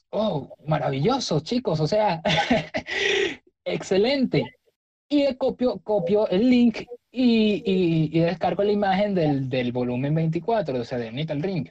oh, 0.09 0.55
maravilloso, 0.65 1.41
chicos, 1.41 1.79
o 1.79 1.87
sea, 1.87 2.21
excelente. 3.65 4.55
Y 5.07 5.35
copio, 5.35 5.79
copio 5.79 6.27
el 6.29 6.49
link 6.49 6.79
y, 7.11 7.61
y, 7.63 8.09
y, 8.11 8.19
descargo 8.21 8.63
la 8.63 8.71
imagen 8.71 9.13
del, 9.13 9.49
del 9.49 9.71
volumen 9.71 10.15
24, 10.15 10.79
o 10.79 10.83
sea, 10.83 10.97
de 10.97 11.11
Nital 11.11 11.43
Ring. 11.43 11.69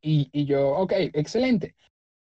Y, 0.00 0.30
y 0.32 0.46
yo, 0.46 0.70
ok, 0.70 0.92
excelente 1.12 1.74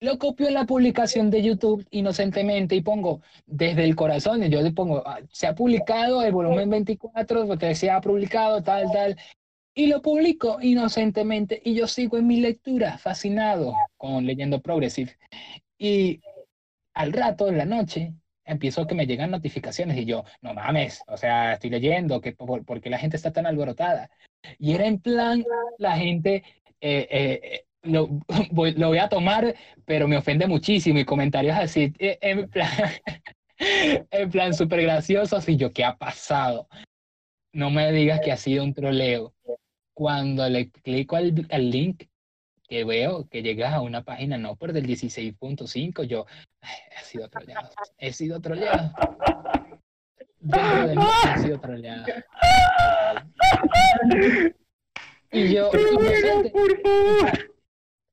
lo 0.03 0.19
copio 0.19 0.49
en 0.49 0.53
la 0.53 0.65
publicación 0.65 1.31
de 1.31 1.41
YouTube 1.41 1.87
inocentemente 1.89 2.75
y 2.75 2.81
pongo 2.81 3.21
desde 3.45 3.85
el 3.85 3.95
corazón, 3.95 4.43
y 4.43 4.49
yo 4.49 4.61
le 4.61 4.73
pongo, 4.73 5.01
ah, 5.07 5.21
se 5.31 5.47
ha 5.47 5.55
publicado 5.55 6.21
el 6.23 6.33
volumen 6.33 6.69
24, 6.69 7.47
porque 7.47 7.73
se 7.73 7.89
ha 7.89 8.01
publicado 8.01 8.61
tal, 8.61 8.91
tal, 8.91 9.17
y 9.73 9.87
lo 9.87 10.01
publico 10.01 10.57
inocentemente 10.61 11.61
y 11.63 11.73
yo 11.73 11.87
sigo 11.87 12.17
en 12.17 12.27
mi 12.27 12.41
lectura, 12.41 12.97
fascinado 12.97 13.73
con 13.95 14.25
leyendo 14.25 14.61
Progressive. 14.61 15.17
Y 15.77 16.19
al 16.93 17.13
rato, 17.13 17.47
en 17.47 17.57
la 17.57 17.65
noche, 17.65 18.13
empiezo 18.43 18.85
que 18.85 18.95
me 18.95 19.07
llegan 19.07 19.31
notificaciones 19.31 19.97
y 19.97 20.03
yo, 20.03 20.25
no 20.41 20.53
mames, 20.53 21.01
o 21.07 21.15
sea, 21.15 21.53
estoy 21.53 21.69
leyendo, 21.69 22.19
que, 22.19 22.33
por, 22.33 22.65
¿por 22.65 22.81
qué 22.81 22.89
la 22.89 22.99
gente 22.99 23.15
está 23.15 23.31
tan 23.31 23.45
alborotada? 23.45 24.09
Y 24.59 24.73
era 24.73 24.85
en 24.85 24.99
plan, 24.99 25.45
la 25.77 25.95
gente... 25.95 26.43
Eh, 26.81 27.07
eh, 27.09 27.65
lo 27.83 28.07
voy, 28.51 28.73
lo 28.73 28.87
voy 28.87 28.97
a 28.97 29.09
tomar, 29.09 29.55
pero 29.85 30.07
me 30.07 30.17
ofende 30.17 30.47
muchísimo 30.47 30.99
y 30.99 31.05
comentarios 31.05 31.57
así, 31.57 31.93
eh, 31.99 32.17
en 32.21 32.49
plan, 32.49 32.69
en 33.57 34.29
plan 34.29 34.53
súper 34.53 34.81
graciosos 34.81 35.47
y 35.47 35.57
yo, 35.57 35.71
¿qué 35.71 35.83
ha 35.83 35.97
pasado? 35.97 36.67
No 37.53 37.69
me 37.69 37.91
digas 37.91 38.21
que 38.21 38.31
ha 38.31 38.37
sido 38.37 38.63
un 38.63 38.73
troleo. 38.73 39.33
Cuando 39.93 40.49
le 40.49 40.71
clico 40.71 41.15
al, 41.15 41.45
al 41.51 41.69
link, 41.69 42.05
que 42.67 42.83
veo 42.83 43.27
que 43.29 43.43
llegas 43.43 43.73
a 43.73 43.81
una 43.81 44.03
página 44.03 44.39
no 44.39 44.55
por 44.55 44.73
del 44.73 44.87
16.5, 44.87 46.03
yo, 46.05 46.25
he 46.61 47.03
sido 47.03 47.29
troleado, 47.29 47.69
he 47.99 48.11
sido 48.11 48.41
troleado. 48.41 48.91
Dentro 50.39 50.87
de 50.87 50.95
mí 50.95 51.03
he 51.35 51.39
sido 51.39 51.59
troleado. 51.59 52.05
Y 55.35 55.51
yo, 55.51 55.71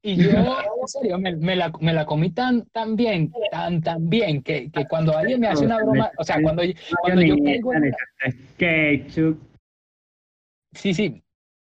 y 0.02 0.16
yo, 0.16 0.30
en 0.30 0.88
serio, 0.88 1.18
me, 1.18 1.36
me, 1.36 1.56
la, 1.56 1.70
me 1.80 1.92
la 1.92 2.06
comí 2.06 2.30
tan, 2.30 2.64
tan 2.66 2.96
bien, 2.96 3.32
tan, 3.50 3.82
tan 3.82 4.08
bien, 4.08 4.42
que, 4.42 4.70
que 4.70 4.86
cuando 4.86 5.16
alguien 5.16 5.40
me 5.40 5.48
hace 5.48 5.66
una 5.66 5.76
broma, 5.76 6.10
o 6.16 6.24
sea, 6.24 6.40
cuando, 6.42 6.62
cuando 7.02 7.22
yo 7.22 7.36
caigo... 7.44 7.72
Sí, 10.72 10.94
sí. 10.94 11.22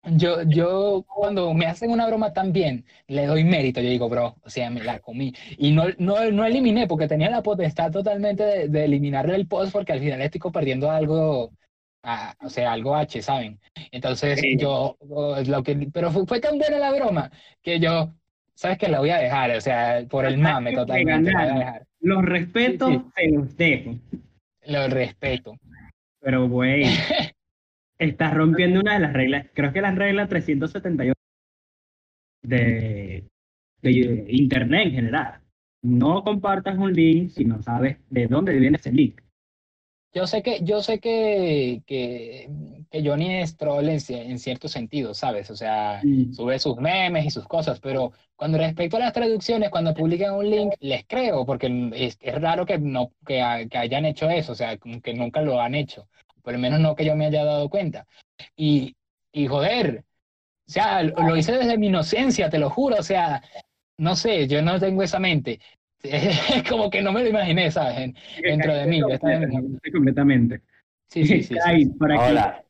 Yo, 0.03 0.41
yo, 0.43 1.03
cuando 1.07 1.53
me 1.53 1.65
hacen 1.65 1.91
una 1.91 2.07
broma 2.07 2.31
tan 2.31 2.53
bien, 2.53 2.85
le 3.07 3.25
doy 3.25 3.43
mérito. 3.43 3.81
Yo 3.81 3.89
digo, 3.89 4.07
bro, 4.07 4.35
o 4.41 4.49
sea, 4.49 4.69
me 4.69 4.81
la 4.81 4.99
comí. 4.99 5.33
Y 5.57 5.71
no, 5.71 5.83
no, 5.97 6.31
no 6.31 6.45
eliminé, 6.45 6.87
porque 6.87 7.07
tenía 7.07 7.29
la 7.29 7.43
potestad 7.43 7.91
totalmente 7.91 8.43
de, 8.43 8.67
de 8.69 8.85
eliminarle 8.85 9.35
el 9.35 9.47
post, 9.47 9.73
porque 9.73 9.93
al 9.93 9.99
final 9.99 10.21
estoy 10.21 10.39
perdiendo 10.51 10.89
algo, 10.89 11.51
a, 12.03 12.35
o 12.41 12.49
sea, 12.49 12.71
algo 12.71 12.95
H, 12.95 13.21
¿saben? 13.21 13.59
Entonces 13.91 14.39
sí. 14.39 14.57
yo, 14.57 14.97
lo 15.45 15.63
que, 15.63 15.89
pero 15.91 16.11
fue, 16.11 16.25
fue, 16.25 16.39
tan 16.39 16.57
buena 16.57 16.79
la 16.79 16.93
broma 16.93 17.31
que 17.61 17.79
yo, 17.79 18.13
¿sabes 18.57 18.79
que 18.79 18.87
La 18.87 18.99
voy 18.99 19.11
a 19.11 19.17
dejar, 19.17 19.51
o 19.51 19.61
sea, 19.61 20.03
por 20.09 20.25
el 20.25 20.37
mame 20.39 20.73
totalmente. 20.73 21.31
La 21.31 21.43
voy 21.43 21.51
a 21.51 21.59
dejar. 21.59 21.87
Los 21.99 22.25
respetos 22.25 22.89
sí, 22.89 22.97
sí. 22.97 23.11
se 23.15 23.31
los 23.31 23.57
dejo. 23.57 23.95
Los 24.65 24.89
respeto. 24.89 25.55
Pero, 26.19 26.49
güey, 26.49 26.83
estás 27.99 28.33
rompiendo 28.33 28.79
una 28.79 28.95
de 28.95 28.99
las 28.99 29.13
reglas, 29.13 29.47
creo 29.53 29.71
que 29.71 29.81
la 29.81 29.91
regla 29.91 30.27
378 30.27 31.13
de, 32.43 33.23
de 33.81 34.25
Internet 34.29 34.87
en 34.87 34.91
general. 34.91 35.41
No 35.83 36.23
compartas 36.23 36.77
un 36.77 36.91
link 36.91 37.29
si 37.29 37.45
no 37.45 37.61
sabes 37.61 37.97
de 38.09 38.27
dónde 38.27 38.57
viene 38.57 38.77
ese 38.77 38.91
link. 38.91 39.21
Yo 40.13 40.25
sé 40.25 40.41
que, 40.41 40.61
yo 40.63 40.81
sé 40.81 40.99
que, 40.99 41.83
que, 41.85 42.49
que 42.89 43.07
Johnny 43.07 43.35
es 43.35 43.57
troll 43.57 43.89
en, 43.89 43.99
en, 44.09 44.39
cierto 44.39 44.67
sentido, 44.67 45.13
¿sabes? 45.13 45.51
O 45.51 45.55
sea, 45.55 46.01
sube 46.31 46.57
sus 46.59 46.77
memes 46.77 47.25
y 47.25 47.29
sus 47.29 47.45
cosas, 47.47 47.79
pero 47.79 48.13
cuando 48.35 48.57
respecto 48.57 48.97
a 48.97 49.01
las 49.01 49.13
traducciones, 49.13 49.69
cuando 49.69 49.93
publican 49.93 50.33
un 50.33 50.49
link, 50.49 50.73
les 50.79 51.05
creo, 51.05 51.45
porque 51.45 51.91
es, 51.93 52.17
es 52.21 52.41
raro 52.41 52.65
que, 52.65 52.79
no, 52.79 53.11
que, 53.25 53.67
que, 53.69 53.77
hayan 53.77 54.05
hecho 54.05 54.29
eso, 54.29 54.53
o 54.53 54.55
sea, 54.55 54.77
que 54.77 55.13
nunca 55.13 55.41
lo 55.41 55.61
han 55.61 55.75
hecho, 55.75 56.07
por 56.41 56.53
lo 56.53 56.59
menos 56.59 56.79
no 56.79 56.95
que 56.95 57.05
yo 57.05 57.15
me 57.15 57.25
haya 57.25 57.43
dado 57.43 57.69
cuenta. 57.69 58.07
Y, 58.55 58.95
y 59.31 59.47
joder, 59.47 60.05
o 60.67 60.71
sea, 60.71 61.03
lo 61.03 61.37
hice 61.37 61.53
desde 61.53 61.77
mi 61.77 61.87
inocencia, 61.87 62.49
te 62.49 62.59
lo 62.59 62.69
juro, 62.69 62.97
o 62.97 63.03
sea, 63.03 63.41
no 63.97 64.15
sé, 64.15 64.47
yo 64.47 64.61
no 64.61 64.79
tengo 64.79 65.03
esa 65.03 65.19
mente. 65.19 65.59
Es 66.03 66.63
como 66.69 66.89
que 66.89 67.01
no 67.01 67.11
me 67.11 67.23
lo 67.23 67.29
imaginé, 67.29 67.71
¿sabes? 67.71 68.13
Dentro 68.41 68.73
de 68.73 68.85
mí. 68.85 69.01
Completamente. 69.01 69.91
completamente. 69.91 70.61
Sí, 71.09 71.25
sí, 71.25 71.43
sí. 71.43 71.55
sí, 71.55 71.83
sí. 71.83 71.85
Por 71.97 72.11
aquí. 72.11 72.23
Hola. 72.29 72.63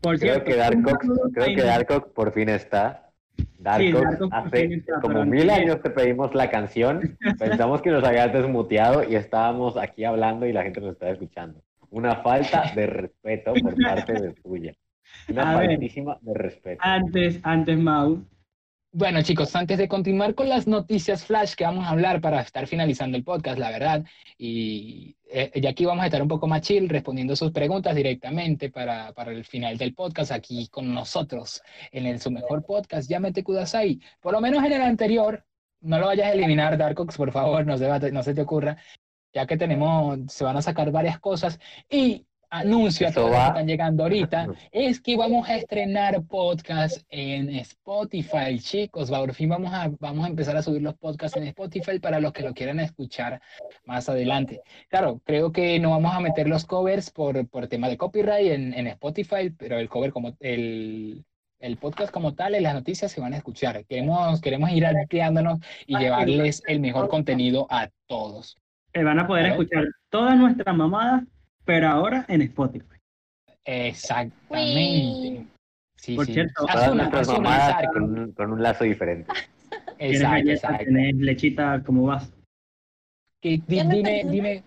Por 0.00 0.18
creo 0.18 0.34
cierto, 0.34 0.50
que 0.50 0.56
Darkox, 0.56 1.08
creo 1.34 1.54
que 1.54 1.62
Darkox 1.62 2.08
por 2.12 2.32
fin 2.32 2.48
está. 2.48 3.12
Darkox, 3.58 3.84
sí, 3.84 3.92
Darkox 3.92 4.32
hace 4.32 4.74
está, 4.74 5.00
como 5.00 5.24
mil 5.26 5.50
años 5.50 5.82
te 5.82 5.90
pedimos 5.90 6.34
la 6.34 6.48
canción, 6.50 7.18
pensamos 7.38 7.82
que 7.82 7.90
nos 7.90 8.02
habías 8.04 8.32
desmuteado 8.32 9.08
y 9.08 9.14
estábamos 9.14 9.76
aquí 9.76 10.04
hablando 10.04 10.46
y 10.46 10.52
la 10.52 10.62
gente 10.62 10.80
nos 10.80 10.92
estaba 10.92 11.12
escuchando. 11.12 11.62
Una 11.90 12.16
falta 12.16 12.72
de 12.74 12.86
respeto 12.86 13.52
por 13.54 13.74
parte 13.82 14.12
de 14.14 14.32
tuya. 14.42 14.72
Una 15.28 15.52
faltísima 15.54 16.18
de 16.22 16.34
respeto. 16.34 16.80
Antes, 16.82 17.40
antes, 17.42 17.78
Mau, 17.78 18.24
bueno, 18.92 19.22
chicos, 19.22 19.54
antes 19.54 19.78
de 19.78 19.88
continuar 19.88 20.34
con 20.34 20.48
las 20.48 20.66
noticias 20.66 21.24
flash 21.24 21.54
que 21.54 21.64
vamos 21.64 21.86
a 21.86 21.90
hablar 21.90 22.20
para 22.20 22.40
estar 22.40 22.66
finalizando 22.66 23.16
el 23.16 23.22
podcast, 23.22 23.58
la 23.58 23.70
verdad, 23.70 24.04
y, 24.36 25.16
eh, 25.30 25.50
y 25.54 25.66
aquí 25.66 25.84
vamos 25.84 26.02
a 26.02 26.06
estar 26.06 26.20
un 26.20 26.28
poco 26.28 26.48
más 26.48 26.62
chill 26.62 26.88
respondiendo 26.88 27.36
sus 27.36 27.52
preguntas 27.52 27.94
directamente 27.94 28.70
para, 28.70 29.12
para 29.12 29.30
el 29.30 29.44
final 29.44 29.78
del 29.78 29.94
podcast, 29.94 30.32
aquí 30.32 30.66
con 30.68 30.92
nosotros 30.92 31.62
en 31.92 32.06
el, 32.06 32.20
su 32.20 32.32
mejor 32.32 32.64
podcast, 32.64 33.08
Llámete 33.08 33.44
Kudasai. 33.44 34.00
Por 34.20 34.32
lo 34.32 34.40
menos 34.40 34.64
en 34.64 34.72
el 34.72 34.82
anterior, 34.82 35.44
no 35.80 35.98
lo 35.98 36.06
vayas 36.06 36.26
a 36.26 36.32
eliminar, 36.32 36.76
Darkox, 36.76 37.16
por 37.16 37.30
favor, 37.30 37.64
no 37.64 37.78
se, 37.78 38.12
no 38.12 38.22
se 38.24 38.34
te 38.34 38.42
ocurra, 38.42 38.76
ya 39.32 39.46
que 39.46 39.56
tenemos, 39.56 40.18
se 40.28 40.44
van 40.44 40.56
a 40.56 40.62
sacar 40.62 40.90
varias 40.90 41.20
cosas. 41.20 41.60
Y 41.88 42.26
anuncio 42.50 43.08
a 43.08 43.12
todos 43.12 43.30
los 43.30 43.38
que 43.38 43.46
están 43.46 43.66
llegando 43.66 44.02
ahorita 44.02 44.46
es 44.72 45.00
que 45.00 45.16
vamos 45.16 45.48
a 45.48 45.56
estrenar 45.56 46.22
podcast 46.24 47.02
en 47.08 47.48
Spotify, 47.50 48.58
chicos. 48.58 49.10
Por 49.10 49.34
fin 49.34 49.48
vamos 49.48 49.72
a, 49.72 49.90
vamos 50.00 50.26
a 50.26 50.28
empezar 50.28 50.56
a 50.56 50.62
subir 50.62 50.82
los 50.82 50.94
podcasts 50.94 51.36
en 51.36 51.44
Spotify 51.44 51.98
para 51.98 52.20
los 52.20 52.32
que 52.32 52.42
lo 52.42 52.52
quieran 52.52 52.80
escuchar 52.80 53.40
más 53.84 54.08
adelante. 54.08 54.62
Claro, 54.88 55.20
creo 55.24 55.52
que 55.52 55.78
no 55.78 55.90
vamos 55.90 56.14
a 56.14 56.20
meter 56.20 56.48
los 56.48 56.64
covers 56.66 57.10
por, 57.10 57.48
por 57.48 57.68
tema 57.68 57.88
de 57.88 57.96
copyright 57.96 58.52
en, 58.52 58.74
en 58.74 58.88
Spotify, 58.88 59.50
pero 59.56 59.78
el 59.78 59.88
cover 59.88 60.12
como 60.12 60.36
el, 60.40 61.24
el 61.60 61.76
podcast 61.76 62.10
como 62.10 62.34
tal 62.34 62.56
y 62.56 62.60
las 62.60 62.74
noticias 62.74 63.12
se 63.12 63.20
van 63.20 63.34
a 63.34 63.36
escuchar. 63.36 63.84
Queremos, 63.86 64.40
queremos 64.40 64.70
ir 64.70 64.86
ampliándonos 64.86 65.60
y 65.86 65.96
llevarles 65.96 66.62
el 66.66 66.80
mejor 66.80 67.08
contenido 67.08 67.66
a 67.70 67.90
todos. 68.06 68.56
eh, 68.92 69.04
van 69.04 69.20
a 69.20 69.26
poder 69.26 69.46
escuchar 69.46 69.84
todas 70.08 70.36
nuestras 70.36 70.76
mamadas, 70.76 71.22
pero 71.64 71.88
ahora 71.88 72.24
en 72.28 72.42
Spotify. 72.42 72.96
Exactamente. 73.64 75.46
Sí, 75.96 76.16
Por 76.16 76.26
sí. 76.26 76.32
cierto, 76.32 76.66
Haz 76.68 76.88
una, 76.88 77.06
haz 77.08 77.86
con, 77.92 78.18
un- 78.18 78.32
con 78.32 78.52
un 78.52 78.62
lazo 78.62 78.84
diferente. 78.84 79.30
Exacto, 79.98 80.50
exacto. 80.50 80.84
tienes 80.84 81.14
lechita, 81.16 81.82
¿cómo 81.84 82.04
vas? 82.04 82.32
Que 83.42 83.60
di- 83.66 83.76
¿Ya 83.76 83.84
me 83.84 83.96
dime, 83.96 84.24
dime. 84.24 84.64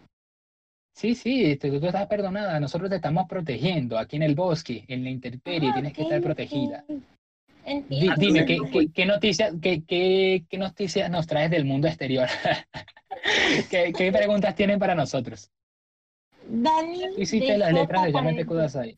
Sí, 0.95 1.15
sí, 1.15 1.57
tú, 1.57 1.79
tú 1.79 1.87
estás 1.87 2.05
perdonada. 2.05 2.59
Nosotros 2.59 2.87
te 2.91 2.97
estamos 2.97 3.25
protegiendo 3.27 3.97
aquí 3.97 4.17
en 4.17 4.23
el 4.23 4.35
bosque, 4.35 4.85
en 4.87 5.03
la 5.03 5.09
intemperie, 5.09 5.69
Ah, 5.71 5.73
tienes 5.73 5.93
que 5.93 6.03
estar 6.03 6.21
protegida. 6.21 6.85
Entiendo. 7.65 8.15
dime, 8.19 8.45
¿qué, 8.45 8.59
qué, 8.71 8.87
qué 8.93 9.05
noticias, 9.07 9.53
qué, 9.59 9.83
qué, 9.83 10.45
qué 10.47 10.57
noticias 10.59 11.09
nos 11.09 11.25
traes 11.25 11.49
del 11.49 11.65
mundo 11.65 11.87
exterior? 11.87 12.27
¿Qué, 13.71 13.91
qué 13.97 14.11
preguntas 14.11 14.53
tienen 14.53 14.77
para 14.77 14.93
nosotros? 14.93 15.49
Dani. 16.47 17.01
Hiciste 17.17 17.57
las 17.57 17.73
letras 17.73 18.03
de 18.03 18.11
J40. 18.11 18.13
Yamete 18.13 18.45
Kudasai. 18.45 18.97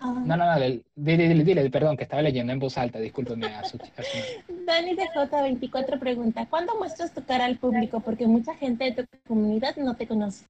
Ah, 0.00 0.12
No, 0.24 0.36
no, 0.36 0.44
no, 0.46 0.60
dile, 0.60 1.28
dile, 1.28 1.44
dile, 1.44 1.70
perdón, 1.70 1.96
que 1.96 2.04
estaba 2.04 2.22
leyendo 2.22 2.52
en 2.52 2.58
voz 2.60 2.78
alta, 2.78 2.98
discúlpeme. 3.00 3.46
Azu- 3.46 3.78
Azu- 3.96 4.44
Dani 4.66 4.94
de 4.94 5.08
J24 5.08 5.98
pregunta, 5.98 6.46
¿cuándo 6.48 6.76
muestras 6.78 7.12
tu 7.12 7.24
cara 7.24 7.44
al 7.46 7.58
público? 7.58 8.00
Porque 8.00 8.26
mucha 8.26 8.54
gente 8.54 8.84
de 8.92 8.92
tu 9.04 9.18
comunidad 9.26 9.76
no 9.76 9.96
te 9.96 10.06
conoce. 10.06 10.46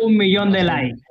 Un 0.00 0.16
millón 0.16 0.50
de 0.52 0.64
likes. 0.64 1.02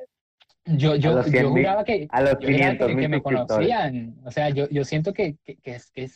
Yo, 0.66 0.92
A 0.92 0.96
yo, 0.98 1.14
los 1.14 1.26
yo 1.26 1.32
100 1.32 1.44
mil- 1.54 1.64
juraba 1.64 1.84
que, 1.84 2.08
A 2.12 2.22
los 2.22 2.32
yo 2.34 2.38
juraba 2.40 2.54
500 2.58 2.88
que, 2.88 2.96
que 2.98 3.08
me 3.08 3.22
conocían. 3.22 4.16
O 4.26 4.32
sea, 4.32 4.50
yo, 4.50 4.70
yo 4.70 4.84
siento 4.84 5.14
que, 5.14 5.38
que, 5.44 5.58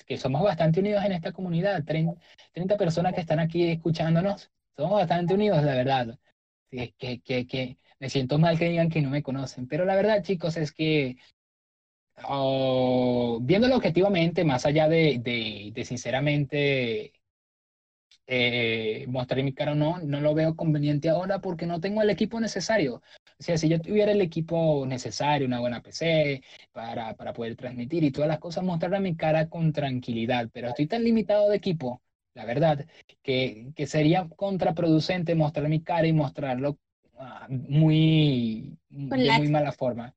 que 0.06 0.18
somos 0.18 0.44
bastante 0.44 0.82
unidos 0.82 1.04
en 1.06 1.14
esta 1.14 1.32
comunidad. 1.32 1.84
30, 1.84 2.14
30 2.52 2.78
personas 2.78 3.14
que 3.14 3.22
están 3.22 3.40
aquí 3.40 3.72
escuchándonos. 3.72 4.52
Somos 4.76 4.92
bastante 5.00 5.34
unidos, 5.34 5.64
la 5.64 5.74
verdad. 5.74 6.20
Que, 6.70 6.94
que, 7.22 7.48
que 7.48 7.78
me 8.00 8.10
siento 8.10 8.38
mal 8.38 8.58
que 8.60 8.70
digan 8.70 8.90
que 8.90 9.02
no 9.02 9.10
me 9.10 9.24
conocen. 9.24 9.68
Pero 9.68 9.86
la 9.86 9.96
verdad, 9.96 10.24
chicos, 10.24 10.58
es 10.58 10.72
que 10.72 11.18
oh, 12.28 13.40
viéndolo 13.42 13.76
objetivamente, 13.76 14.44
más 14.44 14.66
allá 14.66 14.88
de, 14.88 15.20
de, 15.74 15.86
sinceramente 15.86 17.14
eh, 18.28 19.06
mostrar 19.08 19.44
mi 19.44 19.54
cara 19.54 19.74
o 19.74 19.76
no, 19.76 20.00
no 20.00 20.20
lo 20.22 20.34
veo 20.34 20.56
conveniente 20.56 21.10
ahora 21.10 21.40
porque 21.40 21.66
no 21.66 21.80
tengo 21.80 22.02
el 22.02 22.10
equipo 22.10 22.40
necesario. 22.40 23.02
O 23.40 23.44
sea, 23.44 23.58
si 23.58 23.70
yo 23.70 23.80
tuviera 23.82 24.12
el 24.12 24.22
equipo 24.22 24.86
necesario, 24.88 25.48
una 25.48 25.60
buena 25.60 25.82
PC 25.82 26.42
para, 26.72 27.16
para 27.16 27.34
poder 27.34 27.56
transmitir 27.56 28.04
y 28.04 28.12
todas 28.12 28.30
las 28.30 28.40
cosas, 28.40 28.64
mostrar 28.64 29.00
mi 29.02 29.16
cara 29.16 29.50
con 29.50 29.72
tranquilidad, 29.74 30.50
pero 30.54 30.70
estoy 30.70 30.88
tan 30.88 31.04
limitado 31.04 31.50
de 31.50 31.58
equipo, 31.58 32.02
la 32.36 32.46
verdad, 32.46 32.86
que, 33.24 33.72
que 33.76 33.88
sería 33.88 34.28
contraproducente 34.36 35.34
mostrar 35.36 35.68
mi 35.68 35.82
cara 35.82 36.06
y 36.06 36.14
mostrarlo 36.14 36.78
ah, 37.18 37.48
muy, 37.50 38.78
de 38.90 39.32
muy 39.38 39.48
mala 39.50 39.72
forma. 39.72 40.14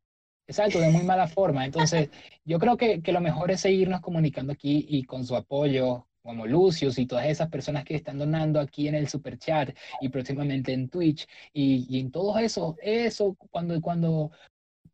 Exacto, 0.47 0.81
de 0.81 0.91
muy 0.91 1.05
mala 1.05 1.29
forma. 1.29 1.65
Entonces, 1.65 2.11
yo 2.45 2.59
creo 2.59 2.77
que, 2.77 3.03
que 3.03 3.13
lo 3.13 3.21
mejor 3.21 3.51
es 3.51 3.61
seguirnos 3.61 4.01
comunicando 4.01 4.53
aquí 4.53 4.85
y 4.89 5.05
con 5.05 5.25
su 5.25 5.37
apoyo, 5.37 6.07
como 6.23 6.47
Lucius 6.47 6.99
y 6.99 7.07
todas 7.07 7.27
esas 7.27 7.49
personas 7.49 7.85
que 7.85 7.95
están 7.95 8.19
donando 8.19 8.59
aquí 8.61 8.89
en 8.89 8.95
el 8.95 9.09
super 9.09 9.39
chat 9.39 9.75
y 10.01 10.09
próximamente 10.09 10.73
en 10.73 10.89
Twitch 10.89 11.27
y, 11.53 11.87
y 11.89 12.01
en 12.01 12.11
todo 12.11 12.39
eso, 12.39 12.77
eso 12.83 13.35
cuando, 13.51 13.81
cuando, 13.81 14.31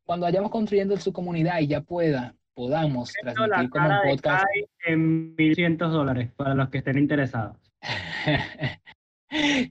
cuando 0.05 0.25
vayamos 0.27 0.51
construyendo 0.51 0.97
su 0.99 1.13
comunidad 1.13 1.61
y 1.61 1.69
ya 1.69 1.81
pueda, 1.81 2.37
podamos 2.55 3.13
transmitir 3.13 3.71
como 3.71 3.89
un 3.89 4.11
podcast. 4.11 4.45
En 4.87 5.37
1.100 5.37 5.77
dólares 5.77 6.31
para 6.37 6.55
los 6.55 6.69
que 6.71 6.79
estén 6.79 6.99
interesados. 6.99 7.57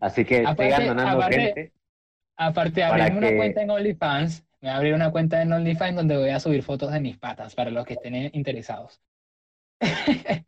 Así 0.02 0.26
que 0.26 0.42
Aparte- 0.46 0.64
sigan 0.76 0.88
donando 0.88 1.18
aparte- 1.22 1.42
gente. 1.42 1.72
Aparte 2.36 2.84
abrirme 2.84 3.18
una 3.20 3.36
cuenta 3.38 3.62
en 3.62 3.70
OnlyFans, 3.70 4.44
me 4.60 4.68
voy 4.68 4.70
a 4.70 4.78
abrir 4.78 4.94
una 4.96 5.12
cuenta 5.12 5.42
en 5.42 5.54
OnlyFans 5.54 5.96
donde 5.96 6.18
voy 6.18 6.30
a 6.30 6.40
subir 6.40 6.64
fotos 6.64 6.92
de 6.92 7.00
mis 7.00 7.18
patas 7.18 7.54
para 7.56 7.70
los 7.70 7.86
que 7.86 7.94
estén 7.94 8.16
interesados. 8.34 9.00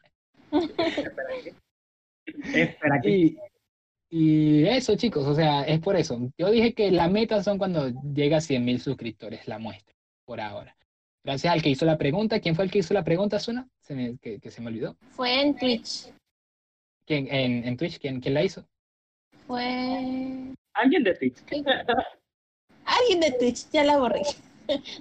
Espera 2.53 2.99
que 3.01 3.09
Y, 3.09 3.37
y 4.09 4.67
eso, 4.67 4.95
chicos, 4.95 5.25
o 5.27 5.35
sea, 5.35 5.61
es 5.63 5.79
por 5.79 5.95
eso. 5.95 6.19
Yo 6.37 6.49
dije 6.49 6.73
que 6.73 6.91
la 6.91 7.07
meta 7.07 7.43
son 7.43 7.57
cuando 7.57 7.89
llega 8.13 8.37
a 8.37 8.41
100 8.41 8.65
mil 8.65 8.79
suscriptores, 8.81 9.47
la 9.47 9.59
muestra, 9.59 9.93
por 10.25 10.41
ahora. 10.41 10.75
Gracias 11.25 11.51
al 11.51 11.61
que 11.61 11.69
hizo 11.69 11.85
la 11.85 11.97
pregunta. 11.97 12.39
¿Quién 12.39 12.55
fue 12.55 12.65
el 12.65 12.71
que 12.71 12.79
hizo 12.79 12.93
la 12.93 13.03
pregunta, 13.03 13.39
Suna? 13.39 13.67
Se 13.81 13.95
me- 13.95 14.17
que, 14.19 14.39
que 14.39 14.51
se 14.51 14.61
me 14.61 14.67
olvidó. 14.67 14.95
Fue 15.09 15.41
en 15.41 15.55
Twitch. 15.57 16.13
¿Quién, 17.05 17.27
en, 17.31 17.67
en 17.67 17.75
Twitch? 17.77 17.99
¿Quién, 17.99 18.21
quién 18.21 18.35
la 18.35 18.43
hizo? 18.43 18.63
Fue 19.47 19.63
alguien 20.73 21.03
de 21.03 21.15
Twitch. 21.15 21.37
alguien 22.85 23.19
de 23.19 23.31
Twitch, 23.39 23.69
ya 23.71 23.83
la 23.83 23.97
borré. 23.97 24.21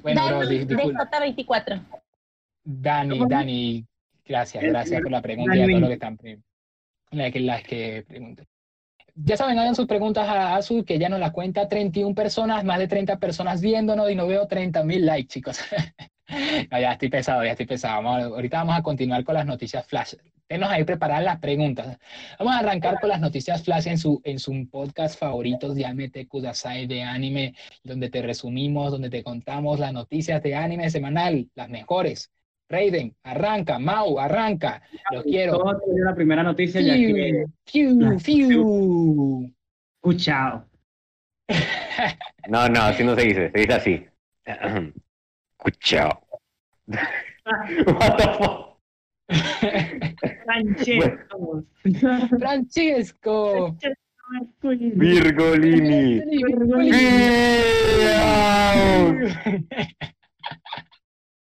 Bueno, 0.02 0.26
bro, 0.26 0.38
Dani 0.40 0.50
di- 0.58 0.64
de 0.64 0.74
disculpa. 0.74 1.10
J24. 1.10 1.82
Dani. 2.64 3.20
Dani, 3.28 3.86
gracias, 4.24 4.64
gracias 4.64 5.02
por 5.02 5.10
la 5.12 5.20
pregunta 5.22 5.54
y 5.56 5.60
a 5.62 5.66
todos 5.66 5.80
los 5.80 5.88
que 5.88 5.94
están 5.94 6.18
las 7.10 7.32
que, 7.32 7.40
las 7.40 7.62
que 7.62 8.04
preguntan. 8.08 8.46
Ya 9.14 9.36
saben, 9.36 9.58
hagan 9.58 9.74
sus 9.76 9.86
preguntas 9.86 10.26
a 10.28 10.56
Azul, 10.56 10.84
que 10.84 10.98
ya 10.98 11.08
nos 11.08 11.20
la 11.20 11.32
cuenta 11.32 11.68
31 11.68 12.14
personas, 12.14 12.64
más 12.64 12.78
de 12.78 12.88
30 12.88 13.18
personas 13.18 13.60
viéndonos 13.60 14.10
y 14.10 14.14
no 14.16 14.26
veo 14.26 14.46
30 14.48 14.82
mil 14.84 15.04
likes, 15.06 15.28
chicos. 15.28 15.58
No, 16.70 16.80
ya 16.80 16.92
estoy 16.92 17.08
pesado, 17.10 17.44
ya 17.44 17.50
estoy 17.52 17.66
pesado. 17.66 18.02
Vamos 18.02 18.22
a- 18.22 18.26
ahorita 18.26 18.58
vamos 18.58 18.76
a 18.78 18.82
continuar 18.82 19.24
con 19.24 19.34
las 19.34 19.46
noticias 19.46 19.86
flash. 19.86 20.14
Tenos 20.46 20.68
ahí 20.70 20.84
preparadas 20.84 21.24
las 21.24 21.38
preguntas. 21.38 21.98
Vamos 22.38 22.54
a 22.54 22.58
arrancar 22.58 23.00
con 23.00 23.08
las 23.08 23.20
noticias 23.20 23.62
flash 23.64 23.86
en 23.88 23.96
su, 23.98 24.20
en 24.24 24.38
su 24.38 24.68
podcast 24.70 25.18
favorito, 25.18 25.74
Yamete 25.74 26.26
Kudasai 26.26 26.86
de 26.86 27.02
anime, 27.02 27.54
donde 27.82 28.10
te 28.10 28.20
resumimos, 28.22 28.92
donde 28.92 29.08
te 29.10 29.22
contamos 29.22 29.80
las 29.80 29.92
noticias 29.92 30.42
de 30.42 30.54
anime 30.54 30.90
semanal, 30.90 31.48
las 31.54 31.68
mejores. 31.70 32.30
Raiden, 32.68 33.14
arranca, 33.22 33.78
Mau, 33.78 34.18
arranca. 34.18 34.82
Los 35.12 35.24
quiero. 35.24 35.62
La 36.04 36.14
primera 36.14 36.42
noticia 36.42 36.80
ya 36.80 36.94
que 36.94 37.44
Fiu, 37.66 38.18
fiu, 38.18 38.48
fiu. 38.48 39.54
escuchado. 39.96 40.66
No, 42.48 42.68
no, 42.68 42.82
así 42.82 43.02
no 43.04 43.14
se 43.14 43.22
dice. 43.22 43.50
Se 43.50 43.58
dice 43.60 43.72
así. 43.72 44.06
Escuchao. 45.64 46.20
What 46.86 48.16
the 48.18 48.26
fuck? 48.38 48.74
Francesco. 50.44 51.64
Francesco. 52.38 53.76
Virgolini. 54.96 56.20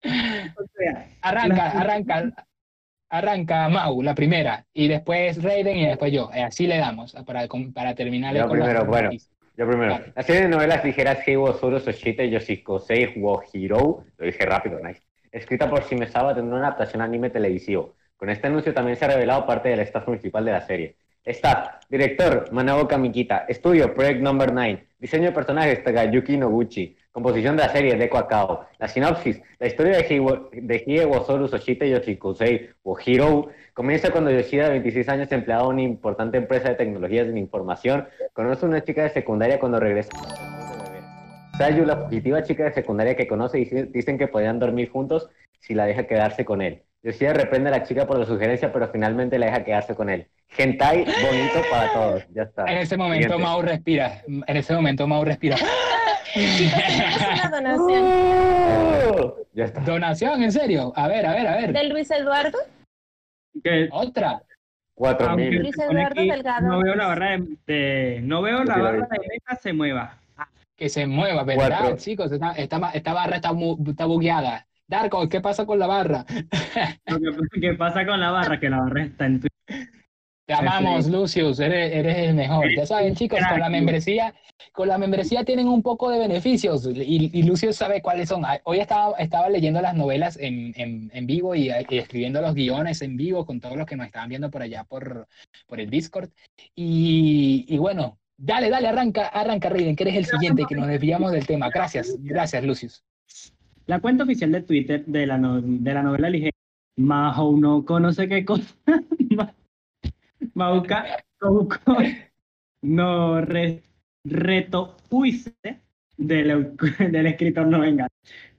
O 0.03 0.65
sea, 0.75 1.09
Arranca, 1.23 1.71
arranca, 1.71 2.47
arranca 3.11 3.69
Mau, 3.69 4.03
la 4.03 4.15
primera, 4.15 4.67
y 4.73 4.89
después 4.89 5.43
Raiden 5.43 5.77
y 5.77 5.87
después 5.87 6.13
yo. 6.13 6.31
Eh, 6.33 6.43
Así 6.43 6.67
le 6.67 6.79
damos 6.79 7.15
para, 7.27 7.95
terminar 7.95 8.35
Yo 8.35 8.49
con 8.49 8.61
bueno. 8.87 9.11
Yo 9.57 9.67
primero. 9.67 10.01
La 10.15 10.23
serie 10.23 10.43
de 10.43 10.49
novelas 10.49 10.85
ligeras 10.85 11.27
Heiwo 11.27 11.53
Zuru 11.53 11.81
Soshite 11.81 12.31
Yoshikosei 12.31 13.15
wo 13.17 13.43
lo 13.53 14.27
dije 14.27 14.47
rápido, 14.47 14.81
nice. 14.81 15.03
Escrita 15.31 15.69
por 15.69 15.85
Shimesawa 15.85 16.35
tendrá 16.35 16.57
una 16.57 16.69
adaptación 16.69 17.03
anime 17.03 17.31
televisivo. 17.31 17.95
Con 18.17 18.31
este 18.31 18.49
anuncio 18.49 18.75
también 18.75 18.97
se 18.97 19.05
ha 19.05 19.09
revelado 19.09 19.47
parte 19.47 19.69
del 19.69 19.81
staff 19.81 20.05
principal 20.05 20.45
de 20.45 20.53
la 20.53 20.61
serie. 20.61 20.97
Staff, 21.25 21.85
director, 21.89 22.51
Manabo 22.53 22.89
Kamikita, 22.89 23.45
estudio, 23.49 23.95
Project 23.95 24.21
Number 24.21 24.53
9, 24.53 24.87
diseño 24.99 25.27
de 25.27 25.33
personajes, 25.33 25.85
Tagayuki 25.85 26.37
Noguchi, 26.37 26.97
composición 27.13 27.57
de 27.57 27.65
la 27.65 27.69
serie, 27.71 27.97
Deko 27.97 28.19
Akao, 28.19 28.67
la 28.79 28.89
sinopsis, 28.89 29.41
la 29.59 29.67
historia 29.67 29.97
de 29.99 30.09
Heiwo- 30.09 30.49
de 30.53 30.85
Hie 30.87 31.05
Wozoru 31.05 31.49
Soshite 31.49 31.89
Yoshikosei 31.91 32.71
wo 32.85 32.97
Hiro 33.05 33.49
comienza 33.75 34.11
cuando 34.11 34.31
Yoshida, 34.31 34.65
de 34.65 34.71
26 34.71 35.09
años, 35.09 35.33
empleado 35.33 35.65
en 35.67 35.75
una 35.75 35.83
importante 35.83 36.37
empresa 36.39 36.69
de 36.69 36.75
tecnologías 36.77 37.27
de 37.27 37.33
la 37.33 37.39
información, 37.39 38.07
conoce 38.33 38.65
a 38.65 38.69
una 38.69 38.83
chica 38.85 39.03
de 39.03 39.11
secundaria 39.11 39.59
cuando 39.59 39.81
regresa. 39.81 40.11
Sayu, 41.59 41.85
la 41.85 41.97
fugitiva 41.97 42.43
chica 42.43 42.65
de 42.65 42.73
secundaria 42.73 43.17
que 43.17 43.27
conoce, 43.27 43.59
dice- 43.59 43.85
dicen 43.87 44.17
que 44.17 44.29
podrían 44.29 44.59
dormir 44.59 44.89
juntos 44.91 45.29
si 45.59 45.75
la 45.75 45.85
deja 45.87 46.07
quedarse 46.07 46.45
con 46.45 46.63
él. 46.63 46.83
Yoshida 47.03 47.33
reprende 47.33 47.69
a 47.69 47.73
la 47.73 47.83
chica 47.83 48.07
por 48.07 48.19
la 48.19 48.25
sugerencia, 48.27 48.73
pero 48.73 48.89
finalmente 48.89 49.39
la 49.39 49.47
deja 49.47 49.65
quedarse 49.65 49.95
con 49.95 50.09
él. 50.11 50.27
Hentai 50.57 51.05
bonito 51.05 51.61
para 51.71 51.93
todos. 51.93 52.25
Ya 52.35 52.43
está. 52.45 52.65
En 52.71 52.79
ese 52.79 52.97
momento 52.97 53.25
Siguiente. 53.29 53.45
Mau 53.45 53.63
respira. 53.63 54.23
En 54.27 54.57
ese 54.57 54.75
momento 54.75 55.07
Mau 55.07 55.25
respira. 55.25 55.57
Una 56.37 57.51
donación 57.51 58.05
Oh, 59.13 59.35
ya 59.53 59.65
está. 59.65 59.81
Donación, 59.81 60.43
en 60.43 60.53
serio. 60.53 60.93
A 60.97 61.09
ver, 61.09 61.27
a 61.27 61.33
ver, 61.35 61.47
a 61.47 61.57
ver. 61.57 61.73
del 61.73 61.89
Luis 61.91 62.11
Eduardo. 62.11 62.59
Otra. 63.93 64.43
Cuatro 64.95 65.35
mil. 65.37 65.59
Luis 65.61 65.79
Eduardo 65.79 66.21
aquí, 66.21 66.31
Delgado. 66.31 66.69
no 66.69 66.81
veo 66.83 66.95
la 66.95 67.07
barra 67.07 67.31
de, 67.39 67.57
de- 67.67 68.21
no 68.23 68.43
veo 68.43 68.63
la 68.65 68.77
barra 68.79 69.09
de 69.11 69.19
meta 69.19 69.57
se 69.61 69.73
mueva. 69.73 70.17
Que 70.77 70.89
se 70.89 71.07
mueva, 71.07 71.43
¿verdad, 71.45 71.69
Cuatro. 71.81 71.97
chicos? 71.99 72.33
Esta, 72.33 72.53
esta, 72.53 72.91
esta 72.95 73.13
barra 73.13 73.37
está, 73.37 73.53
mu- 73.53 73.77
está 73.89 74.07
bugueada. 74.07 74.67
Darko, 74.87 75.29
¿qué 75.29 75.41
pasa 75.41 75.67
con 75.67 75.79
la 75.79 75.87
barra? 75.87 76.25
Lo 77.07 77.19
que, 77.19 77.61
¿qué 77.61 77.75
pasa 77.75 78.05
con 78.07 78.19
la 78.21 78.31
barra? 78.31 78.59
Que 78.59 78.71
la 78.71 78.79
barra 78.81 79.03
está 79.05 79.27
en 79.27 79.41
Twitter. 79.41 79.89
Te 80.51 80.67
amamos, 80.67 81.07
Lucius, 81.09 81.61
eres, 81.61 81.93
eres 81.95 82.17
el 82.19 82.35
mejor. 82.35 82.67
Ya 82.77 82.85
saben, 82.87 83.15
chicos, 83.15 83.39
con 83.49 83.61
la 83.61 83.69
membresía, 83.69 84.35
con 84.73 84.89
la 84.89 84.99
membresía 84.99 85.45
tienen 85.45 85.69
un 85.69 85.81
poco 85.83 86.11
de 86.11 86.19
beneficios 86.19 86.87
y, 86.93 87.31
y 87.33 87.43
Lucius 87.45 87.77
sabe 87.77 88.03
cuáles 88.03 88.29
son. 88.29 88.45
Ah, 88.45 88.61
Hoy 88.65 88.81
estaba, 88.81 89.17
estaba 89.19 89.49
leyendo 89.49 89.81
las 89.81 89.95
novelas 89.95 90.37
en, 90.41 90.73
en, 90.77 91.11
en 91.15 91.27
vivo 91.27 91.55
y, 91.55 91.71
y 91.89 91.99
escribiendo 91.99 92.41
los 92.41 92.55
guiones 92.55 93.01
en 93.03 93.17
vivo 93.17 93.47
con 93.47 93.61
todos 93.61 93.77
los 93.77 93.87
que 93.87 93.95
nos 93.97 94.07
estaban 94.07 94.29
viendo 94.29 94.51
por 94.51 94.63
allá 94.63 94.83
por, 94.85 95.29
por 95.69 95.79
el 95.81 95.89
Discord. 95.89 96.31
Y, 96.75 97.65
y 97.69 97.79
bueno, 97.79 98.19
dale, 98.37 98.71
dale, 98.71 98.89
arranca, 98.89 99.27
arranca, 99.29 99.69
Raiden, 99.69 99.95
que 99.95 100.03
eres 100.05 100.17
el 100.17 100.25
siguiente, 100.27 100.65
que 100.69 100.75
nos 100.75 100.89
desviamos 100.89 101.31
del 101.33 101.47
tema. 101.47 101.69
Gracias, 101.71 102.17
gracias, 102.19 102.65
Lucius. 102.65 103.05
La 103.87 104.01
cuenta 104.01 104.25
oficial 104.25 104.51
de 104.53 104.63
Twitter 104.63 105.05
de 105.07 105.27
la, 105.27 105.39
no- 105.39 105.61
de 105.61 105.95
la 105.95 106.03
novela 106.03 106.29
ligera, 106.31 106.51
Maho 106.97 107.57
no 107.57 107.85
conoce 107.85 108.29
qué 108.29 108.45
cosa, 108.45 108.65
Ma- 110.55 110.71
Mauka 110.71 111.05
Kouko 111.39 111.97
no 112.83 113.41
re, 113.41 113.83
reto 114.25 114.97
uise 115.11 115.55
del, 116.17 116.75
escritor 117.27 117.67
no 117.67 117.81
venga, 117.81 118.09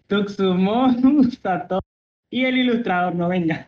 Tutsumo 0.08 0.92
Sato 1.42 1.80
y 2.32 2.46
el 2.46 2.58
ilustrador 2.58 3.16
no 3.16 3.30
venga, 3.30 3.68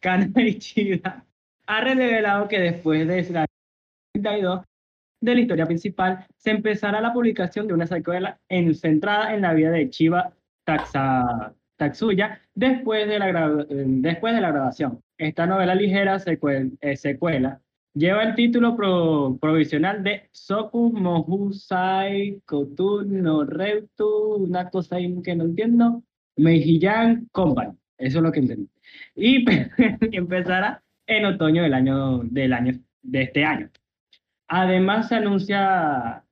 Kana 0.00 0.30
Ichida, 0.36 1.24
ha 1.66 1.80
revelado 1.80 2.48
que 2.48 2.58
después 2.58 3.06
de 3.06 3.22
la 3.32 3.46
32 4.14 4.64
de 5.20 5.34
la 5.34 5.40
historia 5.40 5.66
principal, 5.66 6.26
se 6.36 6.50
empezará 6.50 7.00
la 7.00 7.12
publicación 7.12 7.66
de 7.66 7.72
una 7.74 7.86
secuela 7.86 8.38
en- 8.48 8.74
centrada 8.74 9.34
en 9.34 9.40
la 9.42 9.54
vida 9.54 9.70
de 9.70 9.88
Chiba 9.88 10.32
Taxa, 10.66 11.54
Tatsuya 11.76 12.40
después 12.54 13.08
de, 13.08 13.18
la 13.18 13.28
grabación. 14.50 15.00
Esta 15.18 15.46
novela 15.46 15.74
ligera 15.74 16.18
secue- 16.18 16.76
eh, 16.80 16.96
secuela 16.96 17.60
lleva 17.94 18.22
el 18.24 18.34
título 18.34 18.76
pro- 18.76 19.38
provisional 19.40 20.02
de 20.02 20.28
Soku 20.32 20.92
Mohusai 20.92 22.40
Kotu 22.44 23.02
no 23.04 23.44
Reutu, 23.44 24.34
una 24.36 24.68
cosa 24.70 24.96
ahí 24.96 25.14
que 25.22 25.34
no 25.34 25.44
entiendo, 25.44 26.02
Meijiyan 26.36 27.28
Company. 27.32 27.72
Eso 27.98 28.18
es 28.18 28.22
lo 28.24 28.32
que 28.32 28.40
entendí. 28.40 28.68
Y 29.14 29.44
empezará 30.16 30.82
en 31.06 31.24
otoño 31.26 31.62
del 31.62 31.74
año, 31.74 32.18
del 32.24 32.52
año 32.52 32.72
de 33.02 33.22
este 33.22 33.44
año. 33.44 33.70
Además, 34.48 35.08
se 35.08 35.16
anuncia 35.16 36.24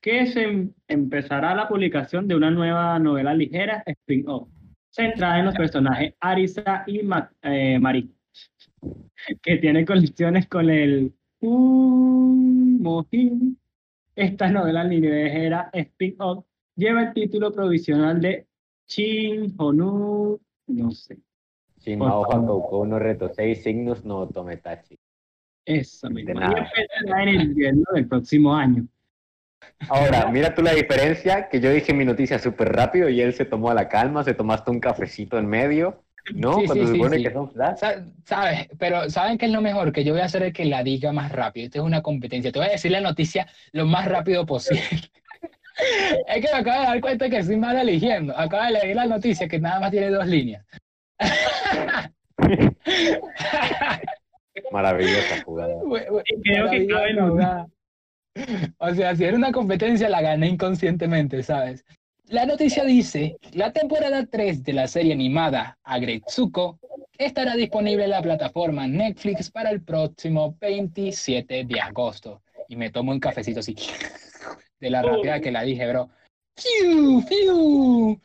que 0.00 0.26
se 0.26 0.42
em- 0.44 0.72
empezará 0.88 1.54
la 1.54 1.68
publicación 1.68 2.26
de 2.26 2.34
una 2.34 2.50
nueva 2.50 2.98
novela 2.98 3.34
ligera, 3.34 3.82
spin-off, 3.86 4.48
centrada 4.90 5.38
en 5.38 5.44
los 5.46 5.54
personajes 5.54 6.14
Arisa 6.20 6.84
y 6.86 7.02
Ma- 7.02 7.30
eh, 7.42 7.78
Mari, 7.78 8.10
que 9.42 9.56
tiene 9.58 9.84
conexiones 9.84 10.46
con 10.48 10.70
el 10.70 11.12
Mojin. 12.80 13.58
Esta 14.14 14.48
novela 14.50 14.84
ligera 14.84 15.70
spin-off 15.72 16.44
lleva 16.76 17.04
el 17.04 17.12
título 17.14 17.52
provisional 17.52 18.20
de 18.20 18.46
Shin 18.86 19.54
Honu, 19.56 20.40
no 20.66 20.90
sé, 20.90 21.18
favor. 21.98 22.26
Hakoukou 22.34 22.84
no 22.86 22.98
reto 22.98 23.30
6 23.32 23.62
signos 23.62 24.04
no 24.04 24.26
Tometachi. 24.28 24.98
eso 25.64 26.10
mismo. 26.10 26.40
Y 26.40 26.44
en 27.10 27.28
el 27.28 27.42
invierno 27.42 27.84
del 27.94 28.08
próximo 28.08 28.54
año. 28.54 28.86
Ahora, 29.88 30.30
mira 30.30 30.54
tú 30.54 30.62
la 30.62 30.72
diferencia, 30.72 31.48
que 31.48 31.60
yo 31.60 31.70
dije 31.70 31.92
mi 31.92 32.04
noticia 32.04 32.38
súper 32.38 32.72
rápido 32.72 33.08
y 33.08 33.20
él 33.20 33.32
se 33.32 33.44
tomó 33.44 33.70
a 33.70 33.74
la 33.74 33.88
calma, 33.88 34.24
se 34.24 34.34
tomaste 34.34 34.70
un 34.70 34.80
cafecito 34.80 35.38
en 35.38 35.46
medio, 35.46 36.02
¿no? 36.34 36.60
Sí, 36.60 36.66
Cuando 36.66 36.74
sí, 36.74 36.80
se 36.86 36.92
supone 36.94 37.16
sí. 37.16 37.22
que 37.24 37.32
son 37.32 37.50
flash. 37.50 37.78
¿Sabes? 38.24 38.68
Pero 38.78 39.10
¿saben 39.10 39.38
qué 39.38 39.46
es 39.46 39.52
lo 39.52 39.60
mejor? 39.60 39.92
Que 39.92 40.04
yo 40.04 40.12
voy 40.12 40.22
a 40.22 40.28
ser 40.28 40.42
el 40.42 40.52
que 40.52 40.64
la 40.64 40.82
diga 40.82 41.12
más 41.12 41.32
rápido. 41.32 41.66
Esto 41.66 41.78
es 41.80 41.84
una 41.84 42.02
competencia. 42.02 42.52
Te 42.52 42.58
voy 42.58 42.68
a 42.68 42.72
decir 42.72 42.90
la 42.90 43.00
noticia 43.00 43.46
lo 43.72 43.86
más 43.86 44.06
rápido 44.06 44.46
posible. 44.46 44.82
Es 46.28 46.44
que 46.44 46.52
me 46.52 46.58
acabo 46.60 46.78
de 46.82 46.86
dar 46.88 47.00
cuenta 47.00 47.30
que 47.30 47.38
estoy 47.38 47.56
mal 47.56 47.74
eligiendo. 47.78 48.36
Acabo 48.36 48.62
de 48.64 48.72
leer 48.72 48.96
la 48.96 49.06
noticia 49.06 49.48
que 49.48 49.58
nada 49.58 49.80
más 49.80 49.90
tiene 49.90 50.10
dos 50.10 50.26
líneas. 50.26 50.62
Maravillosa 54.70 55.42
jugada. 55.44 55.74
Y 56.26 56.40
creo 56.42 56.70
que 56.70 56.86
cabe 56.86 57.10
en 57.10 57.16
Maravillosa 57.16 57.16
una. 57.16 57.30
jugada. 57.30 57.66
O 58.78 58.94
sea, 58.94 59.16
si 59.16 59.24
era 59.24 59.36
una 59.36 59.52
competencia, 59.52 60.08
la 60.08 60.22
gané 60.22 60.48
inconscientemente, 60.48 61.42
¿sabes? 61.42 61.84
La 62.30 62.46
noticia 62.46 62.84
dice, 62.84 63.38
la 63.54 63.72
temporada 63.72 64.24
3 64.24 64.62
de 64.62 64.72
la 64.72 64.86
serie 64.86 65.12
animada 65.12 65.76
Agretsuko 65.82 66.78
estará 67.18 67.56
disponible 67.56 68.04
en 68.04 68.10
la 68.10 68.22
plataforma 68.22 68.86
Netflix 68.86 69.50
para 69.50 69.70
el 69.70 69.82
próximo 69.82 70.56
27 70.60 71.64
de 71.64 71.80
agosto. 71.80 72.44
Y 72.68 72.76
me 72.76 72.90
tomo 72.90 73.10
un 73.10 73.18
cafecito 73.18 73.58
así, 73.58 73.74
de 74.80 74.90
la 74.90 75.02
rápida 75.02 75.40
que 75.40 75.50
la 75.50 75.62
dije, 75.62 75.88
bro. 75.88 76.08
¡Fiu, 76.56 77.20
fiu! 77.22 78.20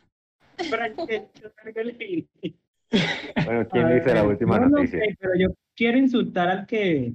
Bueno, 3.44 3.68
¿quién 3.68 3.92
dice 3.92 4.14
la 4.14 4.22
última 4.22 4.60
no, 4.60 4.68
no 4.68 4.76
noticia? 4.76 5.00
sé, 5.00 5.16
pero 5.18 5.32
yo 5.36 5.48
quiero 5.74 5.98
insultar 5.98 6.48
al 6.48 6.66
que 6.66 7.12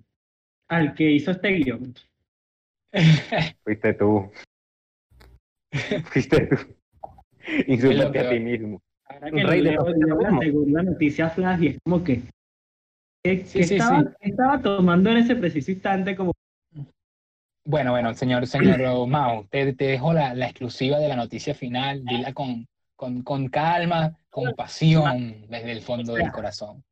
al 0.67 0.93
que 0.93 1.09
hizo 1.09 1.31
este 1.31 1.51
guion. 1.51 1.93
Fuiste 3.63 3.93
tú. 3.93 4.29
Fuiste 6.11 6.47
tú. 6.47 6.80
Insúltate 7.67 8.19
a 8.19 8.29
ti 8.29 8.39
mismo. 8.39 8.81
Ahora 9.05 9.27
Un 9.27 9.33
que 9.33 9.43
rey 9.43 9.61
de 9.61 9.71
leo, 9.71 9.83
los 9.85 9.97
leo 9.97 10.21
la 10.21 10.39
segunda 10.39 10.83
noticia 10.83 11.29
flash 11.29 11.63
y 11.63 11.67
es 11.67 11.77
como 11.83 12.03
que 12.03 12.21
¿qué, 13.23 13.45
Sí, 13.45 13.59
qué 13.59 13.63
sí, 13.63 13.75
estaba, 13.75 14.01
sí. 14.01 14.07
qué 14.19 14.29
estaba 14.29 14.61
tomando 14.61 15.09
en 15.11 15.17
ese 15.17 15.35
preciso 15.35 15.71
instante 15.71 16.15
como 16.15 16.31
Bueno, 17.65 17.91
bueno, 17.91 18.13
señor, 18.13 18.47
señor 18.47 19.07
Mao, 19.07 19.45
te, 19.49 19.73
te 19.73 19.85
dejo 19.85 20.13
la, 20.13 20.33
la 20.33 20.45
exclusiva 20.47 20.97
de 20.99 21.07
la 21.07 21.15
noticia 21.15 21.53
final. 21.53 22.03
Dila 22.05 22.33
con, 22.33 22.65
con, 22.95 23.21
con 23.23 23.49
calma, 23.49 24.17
con 24.29 24.53
pasión, 24.55 25.45
desde 25.49 25.71
el 25.71 25.81
fondo 25.81 26.13
del 26.13 26.31
corazón. 26.31 26.83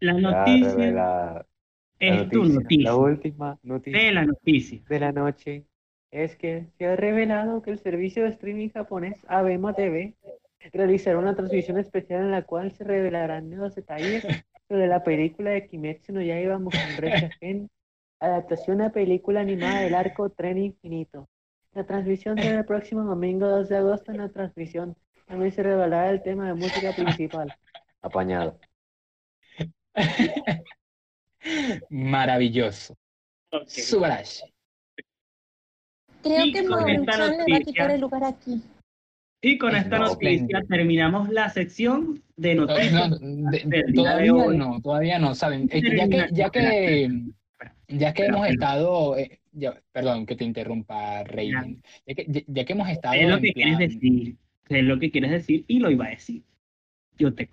la 0.00 0.12
noticia 0.14 0.90
la 0.92 1.46
es 1.98 2.28
tu 2.30 2.44
noticia. 2.44 2.54
noticia 2.60 2.84
La 2.84 2.96
última 2.96 3.58
noticia 3.62 3.98
de 4.00 4.12
la 4.12 4.24
noticia. 4.26 4.80
de 4.88 5.00
la 5.00 5.12
noche 5.12 5.64
es 6.10 6.36
que 6.36 6.66
se 6.78 6.86
ha 6.86 6.96
revelado 6.96 7.62
que 7.62 7.70
el 7.70 7.78
servicio 7.78 8.22
de 8.22 8.30
streaming 8.30 8.70
japonés 8.70 9.24
Abema 9.28 9.74
TV 9.74 10.14
realizará 10.72 11.18
una 11.18 11.34
transmisión 11.34 11.78
especial 11.78 12.22
en 12.22 12.30
la 12.30 12.42
cual 12.42 12.72
se 12.72 12.84
revelarán 12.84 13.50
nuevos 13.50 13.74
detalles 13.74 14.26
sobre 14.68 14.86
la 14.86 15.02
película 15.02 15.50
de 15.50 15.66
Kimetsu 15.66 16.12
no 16.12 16.22
Yaiba 16.22 16.58
Mugen 16.58 17.30
Gen, 17.40 17.70
adaptación 18.20 18.80
a 18.82 18.90
película 18.90 19.40
animada 19.40 19.80
del 19.80 19.94
arco 19.94 20.30
Tren 20.30 20.58
Infinito. 20.58 21.28
La 21.72 21.84
transmisión 21.84 22.38
será 22.38 22.60
el 22.60 22.64
próximo 22.64 23.04
domingo 23.04 23.46
2 23.46 23.68
de 23.68 23.76
agosto 23.76 24.10
en 24.10 24.18
la 24.18 24.28
transmisión. 24.30 24.96
También 25.26 25.52
se 25.52 25.62
revelará 25.62 26.10
el 26.10 26.22
tema 26.22 26.48
de 26.48 26.54
música 26.54 26.92
principal. 26.92 27.54
Apañado. 28.02 28.58
Maravilloso. 31.90 32.96
Subarashi. 33.66 34.57
Creo 36.28 36.46
Y 36.46 36.52
que 36.52 36.64
con 36.66 36.88
esta 36.88 37.18
Maruchan 37.18 37.18
le 37.18 37.26
va 37.26 37.34
a 37.34 37.38
noticia- 37.38 37.64
quitar 37.64 37.90
el 37.90 38.00
lugar 38.00 38.24
aquí. 38.24 38.62
Y 39.40 39.56
con 39.58 39.76
esta 39.76 39.98
No, 39.98 40.06
noticia 40.06 40.62
terminamos 40.68 41.28
la 41.30 41.48
sección 41.48 42.22
de 42.36 42.54
No, 42.56 42.66
noticias. 42.66 43.10
no, 43.20 43.50
de- 43.50 43.58
del 43.64 43.68
día 43.68 43.80
de 43.86 43.92
todavía 43.92 44.34
hoy. 44.34 44.56
no, 44.56 44.80
todavía 44.80 45.18
no, 45.18 45.34
¿saben? 45.34 45.68
Eh, 45.72 45.80
ya 45.96 46.08
que, 46.08 46.28
ya 46.32 46.50
que, 46.50 47.10
ya 47.88 48.12
que 48.14 48.24
hemos 48.26 48.48
estado, 48.48 49.16
eh, 49.16 49.38
ya- 49.52 49.80
perdón 49.92 50.26
que 50.26 50.34
te 50.34 50.44
interrumpa, 50.44 51.22
Raven, 51.24 51.82
ya 52.06 52.14
que, 52.14 52.26
ya, 52.28 52.40
ya 52.48 52.64
que 52.64 52.72
hemos 52.72 52.88
estado 52.88 53.14
Sé 53.14 53.26
lo 53.28 53.40
que 53.40 53.52
quieres 53.52 53.76
plan- 53.76 53.88
decir, 53.88 54.36
sé 54.68 54.82
lo 54.82 54.98
que 54.98 55.10
quieres 55.12 55.30
decir 55.30 55.64
y 55.68 55.78
lo 55.78 55.90
iba 55.90 56.06
a 56.06 56.10
decir. 56.10 56.42
Yo 57.16 57.32
te. 57.32 57.48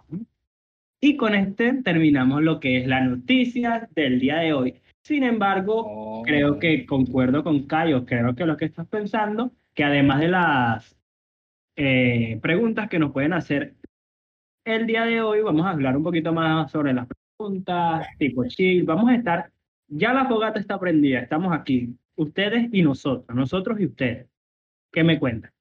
Y 1.01 1.17
con 1.17 1.35
este 1.35 1.71
terminamos 1.83 2.41
lo 2.41 2.59
que 2.59 2.77
es 2.79 2.87
la 2.87 3.01
noticia 3.01 3.87
del 3.95 4.19
día 4.19 4.37
de 4.37 4.53
hoy. 4.53 4.75
Sin 5.05 5.21
embargo, 5.23 5.83
Oh. 5.85 6.23
creo 6.23 6.57
que 6.57 6.83
concuerdo 6.87 7.43
con 7.43 7.67
Cayo, 7.67 8.05
creo 8.05 8.33
que 8.35 8.45
lo 8.47 8.57
que 8.57 8.65
estás 8.65 8.87
pensando, 8.87 9.51
que 9.75 9.83
además 9.83 10.19
de 10.19 10.27
las 10.29 10.97
eh, 11.75 12.39
preguntas 12.41 12.89
que 12.89 12.97
nos 12.97 13.11
pueden 13.11 13.33
hacer 13.33 13.75
el 14.65 14.87
día 14.87 15.05
de 15.05 15.21
hoy, 15.21 15.41
vamos 15.41 15.63
a 15.67 15.69
hablar 15.69 15.95
un 15.95 16.01
poquito 16.01 16.33
más 16.33 16.71
sobre 16.71 16.91
las 16.93 17.07
preguntas, 17.37 18.07
tipo 18.17 18.45
chill, 18.47 18.83
vamos 18.83 19.09
a 19.11 19.15
estar, 19.15 19.51
ya 19.87 20.11
la 20.11 20.25
fogata 20.25 20.59
está 20.59 20.79
prendida, 20.79 21.19
estamos 21.19 21.53
aquí, 21.53 21.95
ustedes 22.15 22.69
y 22.71 22.81
nosotros, 22.81 23.35
nosotros 23.35 23.79
y 23.79 23.85
ustedes. 23.85 24.27
¿Qué 24.91 25.03
me 25.03 25.19
cuentan? 25.19 25.51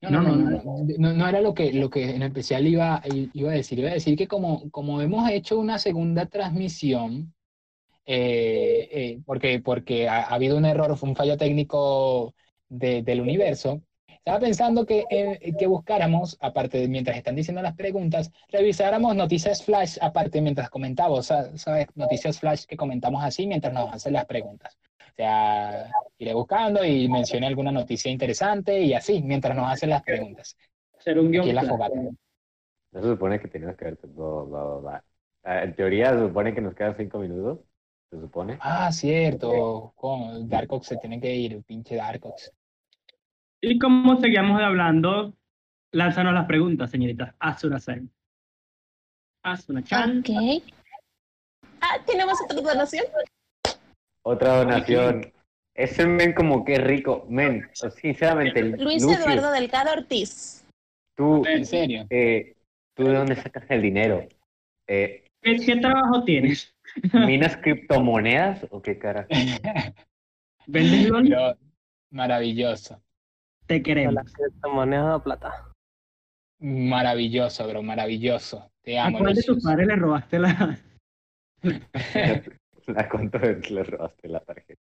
No, 0.00 0.10
no, 0.10 0.22
no, 0.22 0.36
no, 0.36 0.62
no, 0.98 1.12
no 1.12 1.28
era 1.28 1.40
lo 1.40 1.54
que, 1.54 1.72
lo 1.72 1.90
que 1.90 2.14
en 2.14 2.22
especial 2.22 2.66
iba, 2.68 3.02
iba 3.32 3.50
a 3.50 3.54
decir. 3.54 3.80
Iba 3.80 3.90
a 3.90 3.94
decir 3.94 4.16
que 4.16 4.28
como, 4.28 4.70
como 4.70 5.00
hemos 5.00 5.28
hecho 5.30 5.58
una 5.58 5.78
segunda 5.78 6.26
transmisión, 6.26 7.32
eh, 8.06 8.88
eh, 8.92 9.20
porque, 9.26 9.60
porque 9.60 10.08
ha, 10.08 10.22
ha 10.22 10.34
habido 10.34 10.56
un 10.56 10.64
error, 10.64 10.96
fue 10.96 11.08
un 11.08 11.16
fallo 11.16 11.36
técnico 11.36 12.34
de- 12.68 13.02
del 13.02 13.20
universo, 13.20 13.82
Estaba 14.24 14.38
pensando 14.38 14.86
que, 14.86 15.04
eh, 15.10 15.52
que 15.58 15.66
buscáramos, 15.66 16.38
aparte 16.40 16.78
de 16.78 16.86
mientras 16.88 17.16
están 17.16 17.34
diciendo 17.34 17.60
las 17.60 17.74
preguntas, 17.74 18.30
revisáramos 18.50 19.16
noticias 19.16 19.64
flash 19.64 19.98
aparte 20.00 20.40
mientras 20.40 20.70
comentamos, 20.70 21.18
o 21.18 21.22
sea, 21.24 21.58
¿sabes? 21.58 21.88
Noticias 21.96 22.38
flash 22.38 22.64
que 22.66 22.76
comentamos 22.76 23.24
así 23.24 23.48
mientras 23.48 23.74
nos 23.74 23.92
hacen 23.92 24.12
las 24.12 24.26
preguntas. 24.26 24.78
O 25.00 25.14
sea, 25.16 25.90
iré 26.18 26.34
buscando 26.34 26.84
y 26.84 27.08
mencioné 27.08 27.48
alguna 27.48 27.72
noticia 27.72 28.10
interesante 28.12 28.80
y 28.80 28.94
así, 28.94 29.22
mientras 29.22 29.56
nos 29.56 29.70
hacen 29.70 29.90
las 29.90 30.02
preguntas. 30.04 30.56
Hacer 30.96 31.18
un 31.18 31.32
guion. 31.32 31.42
Aquí 31.42 31.50
en 31.50 31.56
la 31.56 31.62
fogata. 31.64 31.96
No 32.92 33.02
se 33.02 33.08
supone 33.08 33.40
que 33.40 33.48
teníamos 33.48 33.76
que 33.76 33.84
ver. 33.86 33.98
va, 34.04 34.44
va, 34.44 34.80
va. 34.80 35.04
Ah, 35.42 35.64
En 35.64 35.74
teoría 35.74 36.10
se 36.12 36.20
supone 36.20 36.54
que 36.54 36.60
nos 36.60 36.74
quedan 36.74 36.96
cinco 36.96 37.18
minutos. 37.18 37.58
Se 38.12 38.20
supone. 38.20 38.58
Ah, 38.60 38.92
cierto. 38.92 39.94
Con 39.96 40.46
Darkox 40.46 40.86
se 40.86 40.96
tiene 40.98 41.18
que 41.18 41.34
ir, 41.34 41.62
pinche 41.62 41.96
Darkox. 41.96 42.52
Y 43.62 43.78
como 43.78 44.20
seguíamos 44.20 44.60
hablando, 44.60 45.32
lánzanos 45.92 46.34
las 46.34 46.44
preguntas, 46.44 46.90
señoritas. 46.90 47.34
Asuna 47.38 47.80
Sen. 47.80 48.12
Asuna 49.42 49.82
Chan. 49.82 50.18
Ok. 50.18 50.62
Ah, 51.80 51.96
¿tenemos 52.06 52.38
otra 52.44 52.60
donación? 52.60 53.06
Otra 54.26 54.58
donación. 54.58 55.32
Ese 55.74 56.06
men 56.06 56.34
como 56.34 56.66
que 56.66 56.76
rico. 56.76 57.24
Men, 57.30 57.70
sinceramente, 57.72 58.62
Luis 58.76 59.02
Eduardo 59.04 59.50
Delgado 59.52 59.90
Ortiz. 59.92 60.66
tú, 61.16 61.46
¿En 61.46 61.64
serio? 61.64 62.06
eh, 62.10 62.56
¿tú 62.94 63.04
de 63.04 63.14
dónde 63.14 63.36
sacas 63.36 63.64
el 63.70 63.80
dinero? 63.80 64.28
Eh, 64.86 65.24
¿Qué, 65.40 65.56
qué 65.64 65.76
trabajo 65.76 66.24
tienes? 66.24 66.71
¿Minas 67.12 67.56
criptomonedas 67.56 68.66
o 68.70 68.82
qué 68.82 68.98
cara? 68.98 69.26
¿Vendes 70.66 71.08
LOL? 71.08 71.58
Maravilloso. 72.10 73.02
Te 73.66 73.82
queremos. 73.82 74.14
La 74.14 74.24
criptomoneda 74.24 75.16
o 75.16 75.22
plata. 75.22 75.72
Maravilloso, 76.60 77.66
bro, 77.66 77.82
maravilloso. 77.82 78.70
Te 78.82 78.98
¿A 78.98 79.06
amo, 79.06 79.18
cuál 79.18 79.34
de 79.34 79.42
tus 79.42 79.62
padres 79.64 79.86
le 79.86 79.96
robaste 79.96 80.38
la...? 80.38 80.78
La 82.88 83.08
cuánto 83.08 83.38
le 83.38 83.84
robaste 83.84 84.28
la 84.28 84.40
tarjeta. 84.40 84.80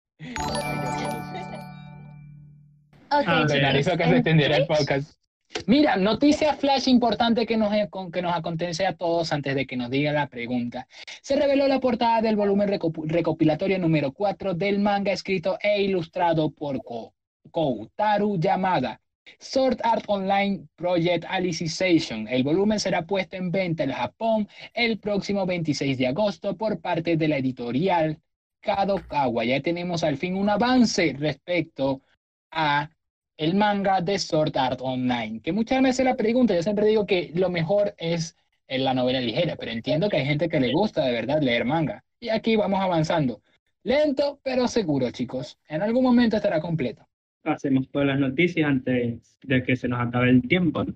Ok, 3.12 3.26
Ah, 3.28 3.45
que 3.49 3.84
se 3.84 4.16
extendiera 4.16 4.55
el 4.57 4.68
podcast. 4.68 5.19
Mira, 5.66 5.95
noticia 5.97 6.54
flash 6.54 6.88
importante 6.88 7.45
que 7.45 7.58
nos, 7.58 7.72
que 8.12 8.22
nos 8.22 8.36
acontece 8.36 8.86
a 8.86 8.95
todos 8.95 9.34
antes 9.34 9.56
de 9.56 9.66
que 9.66 9.76
nos 9.78 9.89
diga 9.89 10.12
la 10.12 10.28
pregunta. 10.28 10.88
Se 11.22 11.36
reveló 11.36 11.68
la 11.68 11.80
portada 11.80 12.22
del 12.22 12.36
volumen 12.36 12.70
reco- 12.70 13.04
recopilatorio 13.06 13.80
número 13.80 14.12
4 14.14 14.54
del 14.54 14.80
manga 14.80 15.12
escrito 15.12 15.58
e 15.62 15.82
ilustrado 15.82 16.52
por 16.52 16.84
Ko- 16.84 17.14
Koutaru 17.52 18.39
Yamada. 18.39 19.02
Sword 19.39 19.80
Art 19.84 20.06
Online 20.08 20.68
Project 20.76 21.26
Alicization. 21.28 22.28
El 22.28 22.43
volumen 22.43 22.80
será 22.80 23.04
puesto 23.06 23.36
en 23.36 23.52
venta 23.52 23.84
en 23.84 23.91
Japón 23.91 24.47
el 24.74 24.97
próximo 25.00 25.45
26 25.45 25.97
de 26.00 26.08
agosto 26.08 26.58
por 26.58 26.80
parte 26.82 27.16
de 27.16 27.28
la 27.28 27.38
editorial 27.38 28.20
Kadokawa. 28.62 29.45
Ya 29.45 29.62
tenemos 29.62 30.04
al 30.04 30.18
fin 30.18 30.36
un 30.36 30.50
avance 30.50 31.16
respecto 31.18 32.02
a 32.52 32.89
el 33.40 33.56
manga 33.56 34.02
de 34.02 34.20
Sword 34.20 34.58
Art 34.58 34.82
Online. 34.82 35.40
Que 35.42 35.54
muchas 35.54 35.82
veces 35.82 36.04
la 36.04 36.18
pregunta, 36.18 36.54
yo 36.54 36.62
siempre 36.62 36.86
digo 36.86 37.06
que 37.06 37.32
lo 37.34 37.50
mejor 37.50 37.96
es 37.98 38.36
en 38.68 38.84
la 38.84 38.94
novela 38.94 39.22
ligera, 39.22 39.56
pero 39.56 39.72
entiendo 39.72 40.10
que 40.10 40.18
hay 40.18 40.26
gente 40.26 40.50
que 40.50 40.60
le 40.60 40.74
gusta 40.74 41.06
de 41.06 41.14
verdad 41.14 41.42
leer 41.42 41.64
manga. 41.64 42.04
Y 42.20 42.28
aquí 42.28 42.58
vamos 42.58 42.82
avanzando. 42.82 43.42
Lento, 43.84 44.42
pero 44.44 44.68
seguro, 44.68 45.10
chicos. 45.12 45.58
En 45.70 45.82
algún 45.82 46.04
momento 46.04 46.36
estará 46.36 46.60
completo. 46.60 47.08
Hacemos 47.46 47.90
todas 47.90 48.10
las 48.10 48.20
noticias 48.20 48.70
antes 48.70 49.38
de 49.42 49.64
que 49.64 49.78
se 49.78 49.88
nos 49.88 50.06
acabe 50.06 50.30
el 50.32 50.42
tiempo. 50.46 50.84
¿no? 50.84 50.94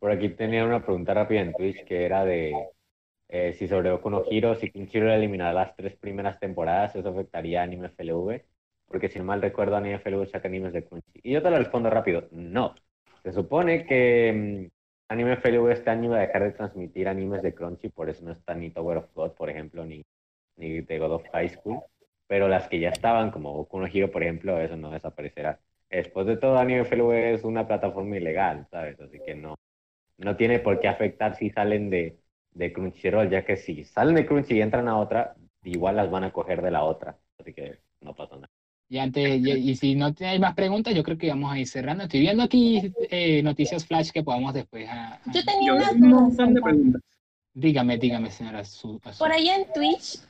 Por 0.00 0.10
aquí 0.10 0.30
tenía 0.30 0.64
una 0.64 0.84
pregunta 0.84 1.14
rápida 1.14 1.42
en 1.42 1.52
Twitch 1.52 1.84
que 1.84 2.04
era 2.04 2.24
de 2.24 2.54
eh, 3.28 3.52
si 3.52 3.68
sobre 3.68 3.92
Boku 3.92 4.10
no 4.10 4.24
Hero, 4.28 4.56
si 4.56 4.72
Crunchyroll 4.72 5.12
eliminara 5.12 5.52
las 5.52 5.76
tres 5.76 5.94
primeras 5.94 6.40
temporadas, 6.40 6.96
eso 6.96 7.08
afectaría 7.08 7.60
a 7.60 7.62
Anime 7.62 7.88
FLV. 7.90 8.42
Porque 8.88 9.08
si 9.08 9.20
mal 9.20 9.42
recuerdo, 9.42 9.76
Anime 9.76 9.96
FLV 9.96 10.26
saca 10.28 10.48
animes 10.48 10.72
de 10.72 10.84
Crunchy. 10.84 11.20
Y 11.22 11.32
yo 11.32 11.42
te 11.42 11.50
lo 11.50 11.58
respondo 11.58 11.90
rápido, 11.90 12.28
no. 12.30 12.74
Se 13.22 13.32
supone 13.32 13.84
que 13.86 14.68
mm, 14.68 15.12
Anime 15.12 15.34
FLV 15.34 15.70
este 15.72 15.90
año 15.90 16.10
va 16.10 16.18
a 16.18 16.20
dejar 16.20 16.42
de 16.44 16.52
transmitir 16.52 17.08
animes 17.08 17.42
de 17.42 17.54
Crunchy, 17.54 17.88
por 17.88 18.08
eso 18.08 18.24
no 18.24 18.32
está 18.32 18.54
ni 18.54 18.70
Tower 18.70 18.98
of 18.98 19.12
God, 19.14 19.32
por 19.32 19.50
ejemplo, 19.50 19.84
ni, 19.84 20.04
ni 20.56 20.82
The 20.82 20.98
God 20.98 21.12
of 21.12 21.28
High 21.32 21.50
School. 21.50 21.80
Pero 22.28 22.48
las 22.48 22.68
que 22.68 22.80
ya 22.80 22.88
estaban, 22.90 23.30
como 23.30 23.52
Boku 23.54 23.78
no 23.78 23.86
Hero, 23.86 24.10
por 24.10 24.22
ejemplo, 24.22 24.60
eso 24.60 24.76
no 24.76 24.90
desaparecerá. 24.90 25.60
Después 25.90 26.26
de 26.26 26.36
todo, 26.36 26.58
Anime 26.58 26.80
FLV 26.80 27.34
es 27.34 27.44
una 27.44 27.66
plataforma 27.66 28.16
ilegal, 28.16 28.66
¿sabes? 28.70 29.00
Así 29.00 29.20
que 29.20 29.34
no, 29.36 29.54
no 30.18 30.36
tiene 30.36 30.58
por 30.60 30.80
qué 30.80 30.88
afectar 30.88 31.36
si 31.36 31.50
salen 31.50 31.90
de, 31.90 32.18
de 32.52 32.72
Crunchyroll, 32.72 33.30
ya 33.30 33.44
que 33.44 33.56
si 33.56 33.84
salen 33.84 34.16
de 34.16 34.26
Crunchy 34.26 34.54
y 34.56 34.62
entran 34.62 34.88
a 34.88 34.98
otra, 34.98 35.36
igual 35.64 35.96
las 35.96 36.10
van 36.10 36.24
a 36.24 36.32
coger 36.32 36.62
de 36.62 36.70
la 36.70 36.84
otra. 36.84 37.18
Así 37.38 37.52
que 37.54 37.80
no 38.00 38.14
pasa 38.14 38.36
nada. 38.36 38.55
Y 38.88 38.98
antes, 38.98 39.40
y, 39.40 39.50
y 39.50 39.74
si 39.76 39.94
no 39.96 40.14
hay 40.20 40.38
más 40.38 40.54
preguntas, 40.54 40.94
yo 40.94 41.02
creo 41.02 41.18
que 41.18 41.28
vamos 41.28 41.52
a 41.52 41.58
ir 41.58 41.66
cerrando. 41.66 42.04
Estoy 42.04 42.20
viendo 42.20 42.42
aquí 42.44 42.92
eh, 43.10 43.42
noticias 43.42 43.84
flash 43.84 44.10
que 44.10 44.22
podamos 44.22 44.54
después. 44.54 44.88
a- 44.88 45.14
a- 45.14 45.20
Yo 45.32 45.44
tenía 45.44 45.72
Yo 45.72 45.76
una 45.76 45.90
un 45.90 46.00
montón 46.00 46.54
de 46.54 46.60
duda. 46.60 46.70
preguntas. 46.70 47.02
Dígame, 47.54 47.98
dígame, 47.98 48.30
señora. 48.30 48.64
Su, 48.64 49.00
Su- 49.10 49.18
Por 49.18 49.32
ahí 49.32 49.48
en 49.48 49.66
Twitch, 49.72 50.20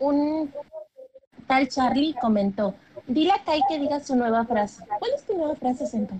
un 0.00 0.52
tal 1.46 1.66
Charlie 1.68 2.14
comentó, 2.20 2.74
dile 3.06 3.32
a 3.32 3.42
Kai 3.42 3.62
que 3.68 3.78
diga 3.78 4.00
su 4.00 4.14
nueva 4.16 4.44
frase. 4.44 4.84
¿Cuál 4.98 5.12
es 5.16 5.24
tu 5.24 5.36
nueva 5.36 5.56
frase, 5.56 5.86
Senpai? 5.86 6.18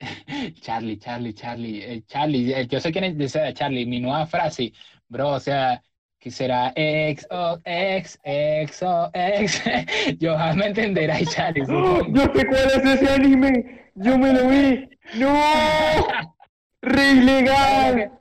Charlie, 0.60 0.96
Charlie, 0.98 1.34
Charlie, 1.34 1.82
eh, 1.84 2.02
Charlie, 2.06 2.52
eh, 2.52 2.66
yo 2.66 2.80
sé 2.80 2.90
quién 2.90 3.04
es 3.04 3.20
ese 3.20 3.52
Charlie, 3.54 3.86
mi 3.86 4.00
nueva 4.00 4.26
frase, 4.26 4.72
bro, 5.08 5.30
o 5.32 5.40
sea, 5.40 5.82
que 6.20 6.30
será 6.30 6.72
ex 6.76 7.26
o 7.30 7.58
ex, 7.64 8.18
ex 8.24 8.82
o 8.82 9.10
ex, 9.14 9.62
yo 10.18 10.36
me 10.54 10.66
entenderá, 10.66 11.18
Charlie. 11.24 11.64
supongo. 11.64 12.00
¡Oh! 12.00 12.34
sé 12.34 12.46
cuál 12.46 12.64
es 12.66 12.84
ese 12.84 13.10
anime! 13.10 13.90
¡Yo 13.94 14.18
me 14.18 14.32
lo 14.32 14.48
vi! 14.48 14.88
¡No! 15.18 15.34
¡Re 16.82 17.10
ilegal! 17.12 18.12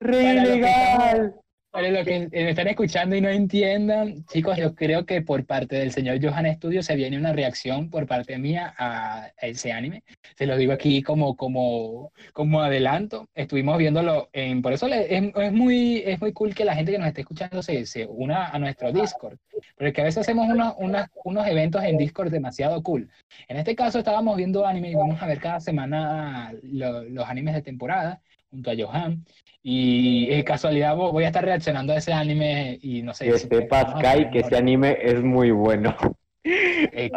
¡Re 0.00 0.22
ilegal! 0.34 1.34
Para 1.76 1.90
los 1.90 2.04
que 2.06 2.28
me 2.32 2.50
están 2.50 2.68
escuchando 2.68 3.16
y 3.16 3.20
no 3.20 3.28
entiendan, 3.28 4.24
chicos, 4.32 4.56
yo 4.56 4.74
creo 4.74 5.04
que 5.04 5.20
por 5.20 5.44
parte 5.44 5.76
del 5.76 5.92
señor 5.92 6.18
Johan 6.24 6.50
Studio 6.54 6.82
se 6.82 6.96
viene 6.96 7.18
una 7.18 7.34
reacción 7.34 7.90
por 7.90 8.06
parte 8.06 8.38
mía 8.38 8.74
a 8.78 9.30
ese 9.42 9.72
anime. 9.72 10.02
Se 10.36 10.46
lo 10.46 10.56
digo 10.56 10.72
aquí 10.72 11.02
como, 11.02 11.36
como, 11.36 12.12
como 12.32 12.62
adelanto. 12.62 13.28
Estuvimos 13.34 13.76
viéndolo 13.76 14.30
en, 14.32 14.62
por 14.62 14.72
eso 14.72 14.88
le- 14.88 15.14
es, 15.16 15.32
es 15.34 15.52
muy, 15.52 15.98
es 16.06 16.18
muy 16.18 16.32
cool 16.32 16.54
que 16.54 16.64
la 16.64 16.74
gente 16.74 16.92
que 16.92 16.98
nos 16.98 17.08
esté 17.08 17.20
escuchando 17.20 17.62
se, 17.62 17.84
se 17.84 18.06
una 18.06 18.48
a 18.48 18.58
nuestro 18.58 18.90
Discord. 18.90 19.36
Porque 19.76 20.00
a 20.00 20.04
veces 20.04 20.22
hacemos 20.22 20.48
unos, 20.48 20.74
unas- 20.78 21.10
unos 21.24 21.46
eventos 21.46 21.84
en 21.84 21.98
Discord 21.98 22.30
demasiado 22.30 22.82
cool. 22.82 23.10
En 23.48 23.58
este 23.58 23.76
caso 23.76 23.98
estábamos 23.98 24.36
viendo 24.38 24.66
anime 24.66 24.92
y 24.92 24.94
vamos 24.94 25.20
a 25.22 25.26
ver 25.26 25.40
cada 25.40 25.60
semana 25.60 26.54
lo- 26.62 27.04
los 27.04 27.28
animes 27.28 27.54
de 27.54 27.60
temporada 27.62 28.20
junto 28.50 28.70
a 28.70 28.74
Johan. 28.78 29.24
Y 29.68 30.28
eh, 30.30 30.44
casualidad 30.44 30.94
vo- 30.94 31.10
voy 31.10 31.24
a 31.24 31.26
estar 31.26 31.44
reaccionando 31.44 31.92
a 31.92 31.96
ese 31.96 32.12
anime 32.12 32.78
y 32.80 33.02
no 33.02 33.12
sé. 33.12 33.24
Que 33.24 33.36
si- 33.38 33.48
sepas, 33.48 34.00
Kai, 34.00 34.30
que 34.30 34.38
ese 34.38 34.56
anime 34.56 34.96
es 35.02 35.20
muy 35.24 35.50
bueno. 35.50 35.96
Es 36.44 37.10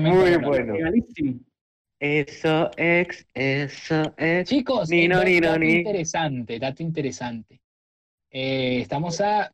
muy 0.00 0.36
bueno. 0.36 0.74
Eso 1.98 2.70
es, 2.76 3.26
eso 3.34 4.14
es. 4.16 4.48
Chicos, 4.48 4.88
Ni 4.90 5.08
no, 5.08 5.18
da- 5.18 5.24
ni 5.24 5.40
no, 5.40 5.48
dato 5.48 5.58
ni. 5.58 5.72
interesante, 5.72 6.58
dato 6.60 6.84
interesante. 6.84 7.60
Eh, 8.30 8.78
estamos 8.82 9.20
a 9.20 9.52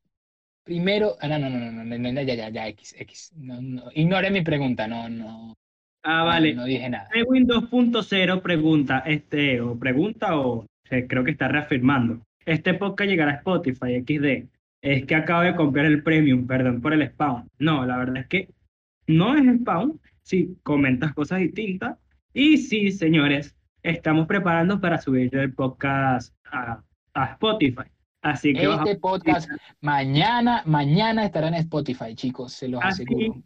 primero. 0.64 1.16
Ah, 1.22 1.28
no, 1.28 1.38
no, 1.38 1.49
no, 1.49 1.59
no, 1.59 1.72
no, 1.82 1.84
no, 1.99 2.12
no, 2.12 2.20
ya, 2.20 2.34
ya, 2.34 2.51
ya, 2.51 2.68
X, 2.68 2.95
X. 2.99 3.32
No, 3.36 3.62
no, 3.62 3.84
ignore 3.95 4.30
mi 4.30 4.42
pregunta, 4.42 4.86
no, 4.86 5.09
no. 5.09 5.55
Ah, 6.03 6.24
vale. 6.24 6.53
No, 6.53 6.66
dije 6.66 6.90
nada. 6.90 7.09
Edwin 7.14 7.47
2.0 7.47 8.42
pregunta, 8.42 9.03
este, 9.07 9.62
o 9.62 9.78
pregunta, 9.78 10.38
o 10.38 10.66
eh, 10.90 11.07
creo 11.09 11.24
que 11.24 11.30
está 11.30 11.49
reafirmando. 11.49 12.20
Este 12.47 12.74
podcast 12.74 13.09
llegará 13.11 13.32
a 13.32 13.36
Spotify 13.36 14.01
XD. 14.07 14.49
Es 14.82 15.07
que 15.07 15.14
acabo 15.14 15.42
de 15.42 15.57
comprar 15.57 15.86
el 15.86 16.03
premium, 16.03 16.47
perdón 16.47 16.80
por 16.80 16.92
el 16.92 17.07
spawn. 17.09 17.49
No, 17.59 17.86
la 17.86 17.97
verdad 17.97 18.18
es 18.18 18.26
que 18.28 18.51
no 19.07 19.34
es 19.34 19.45
spawn 19.61 20.01
si 20.22 20.57
comentas 20.62 21.14
cosas 21.14 21.40
distintas. 21.40 21.99
Y 22.32 22.59
sí, 22.59 22.90
señores, 22.90 23.57
estamos 23.82 24.26
preparando 24.26 24.80
para 24.80 25.01
subir 25.01 25.34
el 25.36 25.55
podcast 25.55 26.34
a, 26.51 26.82
a 27.14 27.24
Spotify. 27.32 27.84
Así 28.22 28.55
que 28.55 28.64
Este 28.64 28.97
podcast 28.97 29.51
mañana, 29.80 30.62
mañana 30.64 31.24
estará 31.26 31.49
en 31.49 31.55
Spotify, 31.55 32.14
chicos, 32.14 32.55
se 32.55 32.68
los 32.68 32.82
Así 32.82 33.03
aseguro. 33.05 33.42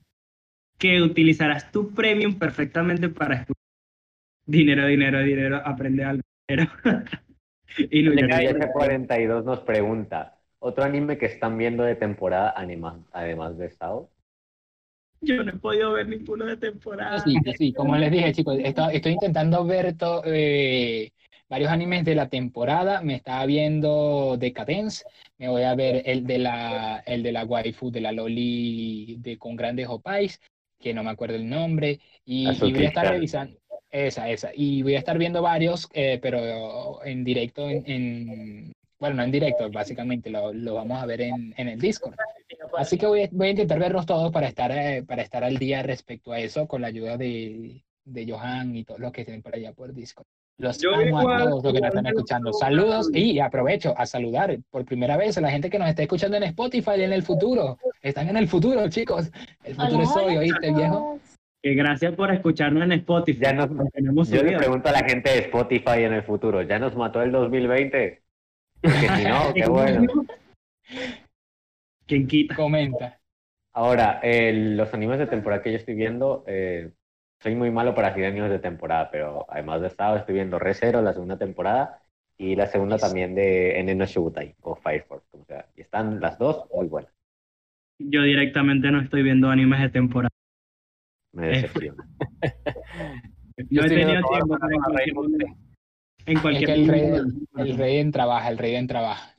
que 0.78 1.03
utilizarás 1.03 1.70
tu 1.72 1.92
premium 1.92 2.34
perfectamente 2.38 3.09
para 3.09 3.34
escuchar. 3.36 3.62
Dinero, 4.46 4.86
dinero, 4.86 5.20
dinero, 5.22 5.61
aprende 5.64 6.05
algo. 6.05 6.22
Dinero. 6.49 6.70
y 7.79 7.89
cae- 8.27 8.49
NKS42 8.51 9.45
nos 9.45 9.61
pregunta, 9.61 10.39
¿otro 10.59 10.85
anime 10.85 11.19
que 11.19 11.27
están 11.27 11.57
viendo 11.59 11.83
de 11.85 11.97
temporada 11.97 12.53
anima- 12.57 13.05
además 13.12 13.57
de 13.59 13.71
Sao? 13.71 14.11
Yo 15.21 15.43
no 15.43 15.51
he 15.51 15.57
podido 15.59 15.93
ver 15.93 16.09
ninguno 16.09 16.45
de 16.47 16.57
temporada. 16.57 17.23
Sí, 17.25 17.41
sí, 17.57 17.73
como 17.73 17.97
les 17.97 18.11
dije, 18.11 18.33
chicos, 18.33 18.57
esto- 18.62 18.89
estoy 18.91 19.12
intentando 19.12 19.64
ver 19.64 19.97
to- 19.97 20.23
eh, 20.25 21.11
varios 21.49 21.71
animes 21.71 22.05
de 22.05 22.14
la 22.14 22.29
temporada. 22.29 23.03
Me 23.03 23.14
estaba 23.16 23.45
viendo 23.47 24.37
Decadence, 24.39 25.05
me 25.39 25.49
voy 25.49 25.62
a 25.62 25.75
ver 25.75 26.03
el 26.07 26.25
de 26.27 26.39
la, 26.39 27.03
el 27.07 27.23
de 27.23 27.33
la 27.33 27.45
waifu, 27.45 27.91
de 27.91 28.01
la 28.01 28.12
Loli 28.12 29.16
de, 29.19 29.39
con 29.39 29.57
grandes 29.57 29.89
opais, 29.89 30.41
que 30.81 30.95
no 30.95 31.03
me 31.03 31.11
acuerdo 31.11 31.35
el 31.37 31.49
nombre, 31.49 32.01
y, 32.25 32.59
y 32.69 32.73
voy 32.73 32.85
a 32.85 32.89
estar 32.89 33.09
revisando, 33.09 33.59
esa, 33.91 34.28
esa, 34.28 34.51
y 34.55 34.82
voy 34.82 34.95
a 34.95 34.99
estar 34.99 35.16
viendo 35.18 35.41
varios, 35.43 35.89
eh, 35.95 36.18
pero 36.20 37.05
en 37.05 37.24
directo, 37.24 37.68
en, 37.68 37.84
en- 37.91 38.72
bueno, 39.01 39.16
no 39.16 39.22
en 39.22 39.30
directo, 39.30 39.70
básicamente 39.70 40.28
lo, 40.28 40.53
lo 40.53 40.74
vamos 40.74 41.01
a 41.01 41.07
ver 41.07 41.20
en, 41.20 41.55
en 41.57 41.68
el 41.68 41.78
Discord. 41.78 42.14
Así 42.76 42.99
que 42.99 43.07
voy 43.07 43.22
a, 43.22 43.28
voy 43.30 43.47
a 43.47 43.51
intentar 43.51 43.78
verlos 43.78 44.07
todos 44.07 44.32
para 44.32 44.49
estar, 44.49 44.72
eh, 44.72 45.05
para 45.07 45.22
estar 45.22 45.45
al 45.45 45.57
día 45.57 45.82
respecto 45.84 46.32
a 46.32 46.41
eso, 46.41 46.66
con 46.66 46.82
la 46.82 46.89
ayuda 46.89 47.16
de, 47.16 47.84
de 48.05 48.30
Johan 48.30 48.74
y 48.74 48.84
todos 48.84 48.99
los 48.99 49.12
que 49.12 49.20
estén 49.20 49.41
por 49.41 49.55
allá 49.55 49.72
por 49.72 49.95
Discord. 49.95 50.26
Los 50.61 50.78
Yo 50.78 50.93
amo 50.93 51.03
igual, 51.07 51.43
a 51.43 51.45
todos 51.51 51.62
los 51.62 51.72
que 51.72 51.80
nos 51.80 51.89
están 51.91 52.07
escuchando. 52.07 52.53
Saludos 52.53 53.09
y 53.14 53.39
aprovecho 53.39 53.95
a 53.97 54.05
saludar 54.07 54.59
por 54.70 54.84
primera 54.84 55.16
vez 55.16 55.39
a 55.39 55.41
la 55.41 55.53
gente 55.53 55.70
que 55.70 55.78
nos 55.78 55.89
está 55.89 56.03
escuchando 56.03 56.36
en 56.36 56.43
Spotify 56.43 56.95
en 57.03 57.12
el 57.12 57.22
futuro. 57.22 57.78
Están 58.03 58.28
en 58.28 58.36
el 58.36 58.49
futuro, 58.49 58.89
chicos. 58.89 59.30
El 59.62 59.76
futuro 59.76 60.03
es 60.03 60.16
hoy, 60.16 60.36
¿oíste, 60.39 60.72
viejo? 60.74 61.20
Que 61.62 61.74
gracias 61.74 62.14
por 62.14 62.30
escucharnos 62.32 62.84
en 62.84 62.92
Spotify. 62.92 63.40
Ya 63.40 63.52
nos- 63.52 63.68
porque 63.68 64.00
no 64.00 64.11
hemos 64.12 64.30
Yo 64.30 64.42
le 64.42 64.56
pregunto 64.56 64.88
a 64.88 64.92
la 64.92 65.04
gente 65.04 65.30
de 65.30 65.38
Spotify 65.40 66.04
en 66.04 66.12
el 66.12 66.22
futuro, 66.22 66.62
¿ya 66.62 66.78
nos 66.78 66.96
mató 66.96 67.20
el 67.20 67.32
2020? 67.32 68.22
Porque 68.80 69.09
si 69.16 69.24
no, 69.24 69.52
qué 69.54 69.66
bueno. 69.68 70.06
¿Quién 72.06 72.26
quita? 72.26 72.54
Comenta. 72.54 73.18
Ahora, 73.74 74.20
eh, 74.22 74.52
los 74.76 74.92
animes 74.94 75.18
de 75.18 75.26
temporada 75.26 75.62
que 75.62 75.72
yo 75.72 75.78
estoy 75.78 75.94
viendo, 75.94 76.44
eh, 76.46 76.90
soy 77.40 77.54
muy 77.54 77.70
malo 77.70 77.94
para 77.94 78.09
decir 78.11 78.24
animes 78.24 78.50
de 78.50 78.59
temporada, 78.59 79.11
pero 79.11 79.46
además 79.48 79.80
de 79.80 79.88
estado 79.88 80.16
estoy 80.16 80.36
viendo 80.36 80.59
Re 80.59 80.74
Zero, 80.74 81.02
la 81.02 81.12
segunda 81.12 81.38
temporada, 81.38 82.00
y 82.38 82.56
la 82.56 82.66
segunda 82.66 82.98
también 82.98 83.34
de 83.34 83.78
Enen 83.78 83.98
no 83.98 84.06
Shibutai, 84.06 84.54
o 84.62 84.76
Fire 84.76 85.02
Force, 85.02 85.26
como 85.30 85.44
sea. 85.44 85.66
Y 85.76 85.82
están 85.82 86.20
las 86.20 86.38
dos 86.38 86.66
muy 86.72 86.86
buenas. 86.86 87.12
Yo 87.98 88.22
directamente 88.22 88.90
no 88.90 89.00
estoy 89.00 89.22
viendo 89.24 89.50
animes 89.50 89.80
de 89.80 89.88
temporada. 89.90 90.30
Me 91.39 91.47
Eh, 91.47 91.62
decepciona. 91.62 92.05
Yo 93.70 93.82
he 93.82 93.89
tenido 93.89 94.22
tiempo 94.28 94.59
para 94.59 94.74
en 94.74 94.80
las 94.80 95.12
cualquier. 95.14 95.47
En 96.26 96.36
Es 96.36 96.66
que 96.66 96.72
el 96.74 96.89
rey, 96.89 97.11
el 97.57 97.76
rey 97.78 98.11
trabaja, 98.11 98.49
el 98.51 98.59
rey 98.59 98.74
en 98.74 98.86
trabaja. 98.86 99.34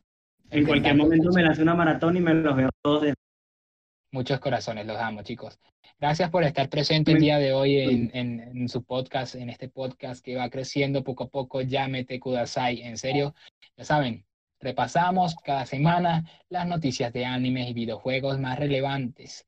en 0.49 0.65
cualquier 0.65 0.95
momento 0.95 1.29
me 1.31 1.43
hace 1.45 1.61
una 1.61 1.75
maratón 1.75 2.17
y 2.17 2.21
me 2.21 2.33
los 2.33 2.55
veo 2.55 2.69
todos 2.81 3.03
de 3.03 3.13
Muchos 4.11 4.39
corazones, 4.39 4.87
los 4.87 4.97
amo, 4.97 5.21
chicos. 5.21 5.59
Gracias 5.99 6.31
por 6.31 6.43
estar 6.43 6.67
presente 6.67 7.11
el 7.11 7.19
día 7.19 7.37
de 7.37 7.53
hoy 7.53 7.77
en, 7.77 8.09
en- 8.15 8.39
en 8.57 8.67
su 8.69 8.83
podcast, 8.83 9.35
en 9.35 9.49
este 9.51 9.69
podcast 9.69 10.25
que 10.25 10.35
va 10.35 10.49
creciendo 10.49 11.03
poco 11.03 11.25
a 11.25 11.29
poco. 11.29 11.61
Llámete 11.61 12.19
Kudasai. 12.19 12.81
En 12.81 12.97
serio, 12.97 13.35
ya 13.77 13.83
saben, 13.83 14.25
repasamos 14.59 15.35
cada 15.43 15.65
semana 15.67 16.23
las 16.49 16.65
noticias 16.67 17.13
de 17.13 17.25
animes 17.25 17.69
y 17.69 17.73
videojuegos 17.73 18.39
más 18.39 18.57
relevantes. 18.57 19.45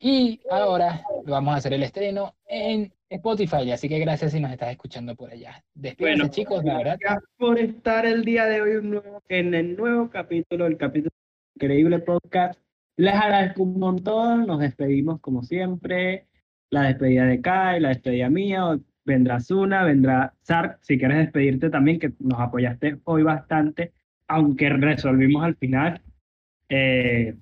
Y 0.00 0.40
ahora 0.50 1.02
vamos 1.26 1.54
a 1.54 1.56
hacer 1.58 1.72
el 1.72 1.82
estreno 1.82 2.34
en 2.46 2.92
Spotify, 3.10 3.70
así 3.72 3.88
que 3.88 3.98
gracias 3.98 4.32
si 4.32 4.40
nos 4.40 4.52
estás 4.52 4.70
escuchando 4.70 5.16
por 5.16 5.30
allá. 5.32 5.62
Despídense, 5.74 6.18
Bueno, 6.20 6.32
chicos, 6.32 6.64
la 6.64 6.76
verdad. 6.78 6.96
Gracias 7.00 7.24
por 7.36 7.58
estar 7.58 8.06
el 8.06 8.24
día 8.24 8.44
de 8.46 8.60
hoy 8.60 8.76
un 8.76 8.90
nuevo- 8.90 9.22
en 9.28 9.54
el 9.54 9.76
nuevo 9.76 10.08
capítulo, 10.10 10.66
el 10.66 10.76
capítulo 10.76 11.10
Increíble 11.56 11.98
Podcast. 12.00 12.60
Les 12.96 13.14
agradezco 13.14 13.62
un 13.62 13.78
montón, 13.78 14.46
nos 14.46 14.60
despedimos 14.60 15.20
como 15.20 15.42
siempre. 15.42 16.26
La 16.70 16.82
despedida 16.82 17.24
de 17.24 17.40
Kai, 17.40 17.80
la 17.80 17.88
despedida 17.88 18.28
mía, 18.28 18.78
vendrá 19.04 19.40
Zuna, 19.40 19.84
vendrá 19.84 20.34
Sark, 20.42 20.78
si 20.82 20.98
quieres 20.98 21.18
despedirte 21.18 21.70
también, 21.70 21.98
que 21.98 22.12
nos 22.18 22.38
apoyaste 22.38 22.98
hoy 23.04 23.22
bastante, 23.22 23.92
aunque 24.28 24.68
resolvimos 24.68 25.42
al 25.44 25.56
final. 25.56 26.02
Eh, 26.68 27.34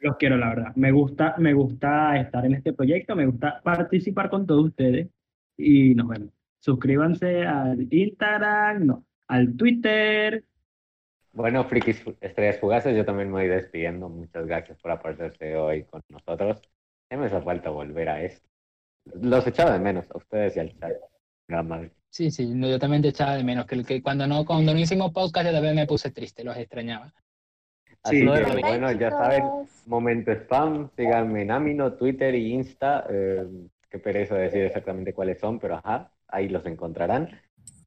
los 0.00 0.16
quiero, 0.16 0.36
la 0.36 0.48
verdad. 0.48 0.72
Me 0.76 0.92
gusta, 0.92 1.34
me 1.38 1.52
gusta 1.54 2.18
estar 2.18 2.44
en 2.44 2.54
este 2.54 2.72
proyecto, 2.72 3.14
me 3.14 3.26
gusta 3.26 3.60
participar 3.62 4.30
con 4.30 4.46
todos 4.46 4.66
ustedes 4.66 5.08
y 5.56 5.94
nos 5.94 6.08
vemos. 6.08 6.30
Suscríbanse 6.58 7.46
al 7.46 7.86
Instagram, 7.92 8.86
no, 8.86 9.04
al 9.28 9.56
Twitter. 9.56 10.44
Bueno, 11.32 11.64
frikis 11.64 12.04
estrellas 12.20 12.58
fugaces, 12.58 12.96
yo 12.96 13.04
también 13.04 13.28
me 13.28 13.40
voy 13.40 13.48
despidiendo. 13.48 14.08
Muchas 14.08 14.46
gracias 14.46 14.78
por 14.78 14.90
aparecerse 14.90 15.56
hoy 15.56 15.84
con 15.84 16.02
nosotros. 16.08 16.60
Ya 17.10 17.16
me 17.16 17.26
hace 17.26 17.40
falta 17.40 17.70
volver 17.70 18.08
a 18.08 18.22
esto. 18.22 18.48
Los 19.22 19.46
echaba 19.46 19.72
de 19.72 19.78
menos 19.80 20.10
a 20.10 20.18
ustedes 20.18 20.56
y 20.56 20.60
al 20.60 20.76
chat. 20.78 20.92
Sí, 22.10 22.30
sí, 22.30 22.46
no, 22.46 22.68
yo 22.68 22.78
también 22.78 23.02
te 23.02 23.08
echaba 23.08 23.36
de 23.36 23.44
menos 23.44 23.66
que, 23.66 23.82
que 23.84 24.02
cuando 24.02 24.26
no 24.26 24.44
cuando 24.44 24.72
no 24.72 24.78
hicimos 24.78 25.12
podcast 25.12 25.46
yo 25.46 25.52
también 25.52 25.74
me 25.74 25.86
puse 25.86 26.10
triste, 26.10 26.44
los 26.44 26.56
extrañaba. 26.56 27.12
Así 28.02 28.20
Sí, 28.20 28.26
que, 28.26 28.60
bueno, 28.60 28.90
ya 28.92 29.10
saben, 29.10 29.44
momento 29.86 30.32
spam, 30.32 30.90
síganme 30.96 31.42
en 31.42 31.50
Amino, 31.50 31.92
Twitter 31.94 32.34
y 32.34 32.52
Insta. 32.54 33.06
Eh, 33.10 33.46
qué 33.90 33.98
pereza 33.98 34.36
decir 34.36 34.62
exactamente 34.62 35.12
cuáles 35.12 35.38
son, 35.38 35.58
pero 35.58 35.76
ajá, 35.76 36.10
ahí 36.28 36.48
los 36.48 36.64
encontrarán. 36.66 37.28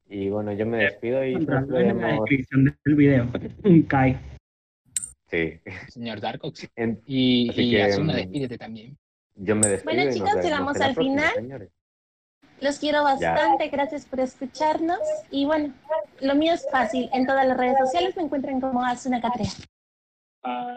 Y 0.06 0.28
bueno, 0.28 0.52
yo 0.52 0.66
me 0.66 0.78
despido 0.84 1.24
y 1.24 1.32
nos 1.32 1.42
Encontrarlo 1.42 1.78
en 1.78 1.86
la 1.88 2.06
vemos. 2.06 2.20
descripción 2.28 2.78
del 2.84 2.94
video. 2.94 3.26
Un 3.64 3.82
Kai. 3.88 4.18
Sí, 5.30 5.58
Señor 5.88 6.20
Darkox. 6.20 6.68
en- 6.76 7.00
Y, 7.06 7.48
Así 7.50 7.62
y 7.62 7.70
que, 7.72 7.82
Asuna, 7.82 8.12
mm, 8.12 8.16
despídete 8.16 8.58
también. 8.58 8.96
yo 9.34 9.56
me 9.56 9.66
despido. 9.66 9.94
Bueno, 9.94 10.12
chicos, 10.12 10.28
vemos 10.30 10.44
llegamos 10.44 10.80
al 10.80 10.94
próxima, 10.94 11.16
final. 11.22 11.34
señores. 11.34 11.70
Los 12.60 12.78
quiero 12.78 13.02
bastante, 13.02 13.68
gracias 13.68 14.06
por 14.06 14.20
escucharnos. 14.20 15.00
Y 15.30 15.44
bueno, 15.44 15.72
lo 16.20 16.34
mío 16.36 16.52
es 16.54 16.64
fácil. 16.70 17.10
En 17.12 17.26
todas 17.26 17.46
las 17.48 17.56
redes 17.58 17.76
sociales 17.78 18.16
me 18.16 18.22
encuentran 18.22 18.60
como 18.60 18.84
Asuna 18.84 19.20
Catrea. 19.20 19.50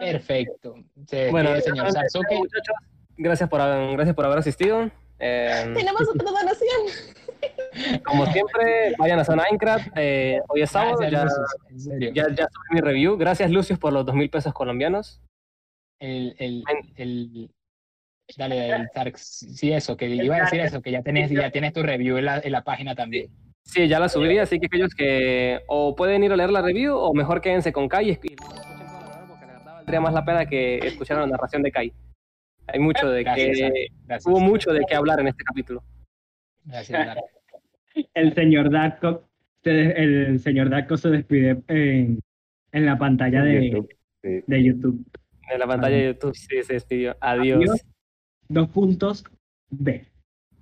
Perfecto. 0.00 0.74
Se 1.06 1.30
Bueno, 1.30 1.50
despide, 1.52 1.72
señor 1.74 1.86
entonces, 1.88 2.12
Sarsuke. 2.12 2.36
muchachos, 2.36 2.74
gracias 3.16 3.48
por, 3.48 3.60
gracias 3.92 4.14
por 4.16 4.24
haber 4.24 4.38
asistido. 4.38 4.90
Eh, 5.18 5.64
Tenemos 5.74 6.02
otra 6.08 6.30
donación. 6.30 8.02
como 8.04 8.26
siempre, 8.26 8.94
vayan 8.98 9.18
a 9.18 9.24
Zona 9.24 9.44
Minecraft. 9.48 9.88
Eh, 9.96 10.40
hoy 10.48 10.62
es 10.62 10.70
sábado, 10.70 10.96
Gracias, 10.98 11.12
ya, 11.12 11.24
Lucius, 11.24 11.56
en 11.70 11.80
serio. 11.80 12.10
ya, 12.14 12.22
ya 12.34 12.44
subí 12.48 12.74
mi 12.74 12.80
review. 12.80 13.16
Gracias, 13.16 13.50
Lucius, 13.50 13.78
por 13.78 13.92
los 13.92 14.06
dos 14.06 14.14
mil 14.14 14.30
pesos 14.30 14.52
colombianos. 14.52 15.20
El, 16.00 16.34
el, 16.38 16.62
el, 16.96 17.50
dale, 18.36 18.70
el 18.70 18.88
Sark, 18.94 19.16
sí, 19.18 19.72
eso, 19.72 19.96
que 19.96 20.06
iba 20.08 20.36
a 20.36 20.40
decir 20.42 20.60
eso, 20.60 20.80
que 20.80 20.92
ya 20.92 21.02
tienes, 21.02 21.30
ya 21.30 21.50
tienes 21.50 21.72
tu 21.72 21.82
review 21.82 22.16
en 22.18 22.24
la, 22.26 22.38
en 22.38 22.52
la 22.52 22.62
página 22.62 22.94
también. 22.94 23.30
Sí, 23.64 23.86
ya 23.88 23.98
la 24.00 24.08
subí, 24.08 24.38
así 24.38 24.58
que 24.60 24.66
aquellos 24.66 24.94
que 24.94 25.60
o 25.66 25.94
pueden 25.96 26.22
ir 26.24 26.32
a 26.32 26.36
leer 26.36 26.50
la 26.50 26.62
review 26.62 26.96
o 26.96 27.12
mejor 27.12 27.40
quédense 27.40 27.72
con 27.72 27.88
Kai 27.88 28.10
y 28.10 28.18
valdría 29.88 30.00
más 30.00 30.12
la 30.12 30.24
pena 30.24 30.46
que 30.46 30.78
escucharan 30.78 31.22
la 31.24 31.30
narración 31.36 31.62
de 31.62 31.72
Kai. 31.72 31.92
Hay 32.66 32.78
mucho 32.80 33.08
de 33.10 33.22
Gracias, 33.24 33.56
que. 33.56 33.86
Gracias. 34.04 34.26
hubo 34.26 34.40
mucho 34.40 34.70
de 34.72 34.84
qué 34.86 34.94
hablar 34.94 35.20
en 35.20 35.28
este 35.28 35.42
capítulo. 35.44 35.82
Gracias. 36.64 37.16
El 38.14 38.34
señor 38.34 38.70
Darko, 38.70 39.24
se- 39.64 39.90
el 40.00 40.38
señor 40.38 40.70
Darko 40.70 40.96
se 40.96 41.08
despide 41.08 41.60
en, 41.66 42.20
en 42.70 42.86
la 42.86 42.96
pantalla 42.96 43.42
de 43.42 43.70
YouTube, 43.70 43.88
sí. 44.22 44.44
de 44.46 44.64
YouTube. 44.64 45.04
En 45.50 45.58
la 45.58 45.66
pantalla 45.66 45.96
de 45.96 46.06
YouTube 46.12 46.34
sí 46.36 46.62
se 46.62 46.74
despidió. 46.74 47.16
Adiós. 47.20 47.58
Adiós. 47.58 47.84
Dos 48.48 48.68
puntos 48.68 49.24
B. 49.70 50.06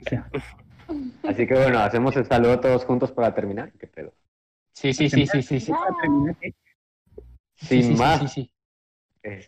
O 0.00 0.08
sea, 0.08 0.30
Así 1.24 1.46
que 1.46 1.54
bueno, 1.54 1.80
hacemos 1.80 2.16
el 2.16 2.24
saludo 2.24 2.58
todos 2.60 2.84
juntos 2.86 3.12
para 3.12 3.34
terminar. 3.34 3.70
¿Qué 3.72 3.86
pedo? 3.88 4.14
Sí, 4.72 4.94
sí, 4.94 5.10
sí, 5.10 5.26
sí, 5.26 5.42
sí, 5.42 5.60
sí. 5.60 5.72
Sin 6.00 6.34
Sí, 7.56 7.82
sí, 7.82 7.82
sí, 7.82 7.94
más. 7.96 8.34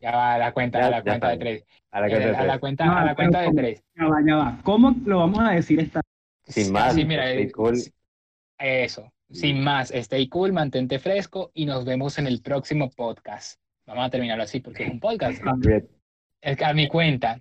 Ya 0.01 0.11
va 0.13 0.35
a 0.35 0.39
la 0.39 0.53
cuenta, 0.53 0.81
Ya- 0.81 0.87
a 0.87 0.91
la 0.91 1.03
cuenta 1.03 1.29
de 1.31 1.37
tres. 1.39 1.65
A 1.91 2.01
la 2.01 2.09
cuenta 2.09 2.27
a 2.29 2.31
la 2.31 2.49
tres. 2.49 2.61
cuenta, 2.61 2.85
No, 2.87 2.97
a 2.99 3.05
la 3.05 3.15
cuenta 3.15 3.41
de 3.43 3.53
tres. 3.53 3.85
ya 3.97 4.05
va, 4.07 4.17
ya 4.27 4.37
va. 4.37 4.59
¿Cómo 4.63 4.95
lo 5.05 5.19
vamos 5.19 5.39
a 5.41 5.51
decir 5.53 5.81
esta? 5.81 6.01
Sin 6.47 6.73
más, 6.73 6.95
Sí, 6.95 7.05
mira, 7.05 7.29
stay 7.31 7.45
eh, 7.45 7.53
cool. 7.53 7.77
Eso. 8.59 9.13
Sin 9.31 9.63
más, 9.63 9.91
stay 9.91 10.27
cool, 10.29 10.53
mantente 10.53 10.99
fresco 10.99 11.51
y 11.55 11.67
nos 11.67 11.85
vemos 11.85 12.19
en 12.19 12.27
el 12.27 12.41
próximo 12.41 12.91
podcast. 12.91 13.61
Vamos 13.87 14.07
a 14.07 14.11
terminarlo 14.11 14.45
así 14.45 14.61
porque 14.61 14.85
es 14.85 14.91
un 14.91 15.01
podcast. 15.01 15.43
A 15.47 16.73
mi 16.73 16.89
cuenta. 16.89 17.41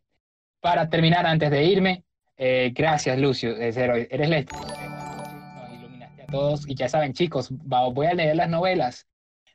Para 0.60 0.90
terminar, 0.90 1.26
antes 1.26 1.50
de 1.52 1.64
irme, 1.64 2.04
eh, 2.36 2.72
gracias, 2.76 3.18
Lucio. 3.20 3.56
eres 3.56 4.30
la. 4.30 4.42
Nos 4.42 5.74
iluminaste 5.74 6.24
a 6.24 6.26
todos. 6.26 6.68
Y 6.68 6.76
ya 6.76 6.90
saben, 6.90 7.14
chicos, 7.14 7.50
voy 7.52 8.08
a 8.08 8.14
leer 8.14 8.36
las 8.36 8.50
novelas. 8.50 9.08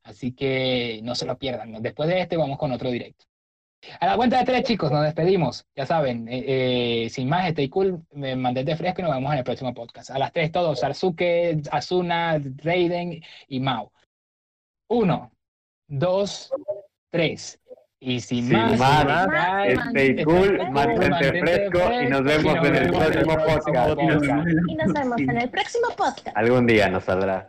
Así 0.05 0.33
que 0.33 1.01
no 1.03 1.15
se 1.15 1.27
lo 1.27 1.39
pierdan. 1.39 1.81
Después 1.81 2.09
de 2.09 2.21
este, 2.21 2.37
vamos 2.37 2.59
con 2.59 2.73
otro 2.73 2.91
directo. 2.91 3.25
A 4.01 4.07
la 4.07 4.17
cuenta 4.17 4.39
de 4.39 4.45
tres, 4.45 4.63
chicos, 4.63 4.93
nos 4.93 5.03
despedimos. 5.03 5.67
Ya 5.75 5.87
saben, 5.87 6.29
eh, 6.29 7.05
eh, 7.05 7.11
sin 7.11 7.29
más, 7.29 7.49
stay 7.49 7.69
cool, 7.69 8.01
eh, 8.13 8.37
mantente 8.37 8.77
fresco 8.77 9.01
y 9.01 9.05
nos 9.05 9.15
vemos 9.15 9.33
en 9.33 9.39
el 9.39 9.45
próximo 9.45 9.75
podcast. 9.75 10.11
A 10.11 10.19
las 10.19 10.33
tres, 10.33 10.53
todos: 10.53 10.81
Sarsuke, 10.81 11.61
Asuna, 11.71 12.41
Raiden 12.59 13.23
y 13.49 13.61
Mao. 13.61 13.93
Uno, 14.89 15.33
dos, 15.89 16.53
tres. 17.11 17.59
Y 17.99 18.21
sin, 18.21 18.49
Sin 18.49 18.59
más, 18.59 18.79
más, 18.79 19.29
más, 19.29 19.63
Bye. 19.63 19.75
Stay 19.75 20.25
cool, 20.25 20.59
mantente 20.73 21.09
Mantente 21.09 21.41
fresco 21.41 21.79
y 22.03 22.09
nos 22.09 22.23
vemos 22.25 22.59
fresco. 22.59 22.67
en 22.67 22.77
el 22.77 22.91
próximo 22.91 23.35
podcast. 23.37 24.01
Y 24.01 24.07
nos 24.07 24.21
vemos 24.21 24.47
en 24.47 24.49
el 24.49 24.71
Y 24.71 24.75
nos 24.75 24.93
vemos 24.93 25.21
en 25.21 25.39
el 25.39 25.51
próximo 25.51 25.89
podcast. 25.97 26.37
Algún 26.37 26.67
día 26.67 26.89
nos 26.89 27.05
saldrá. 27.05 27.47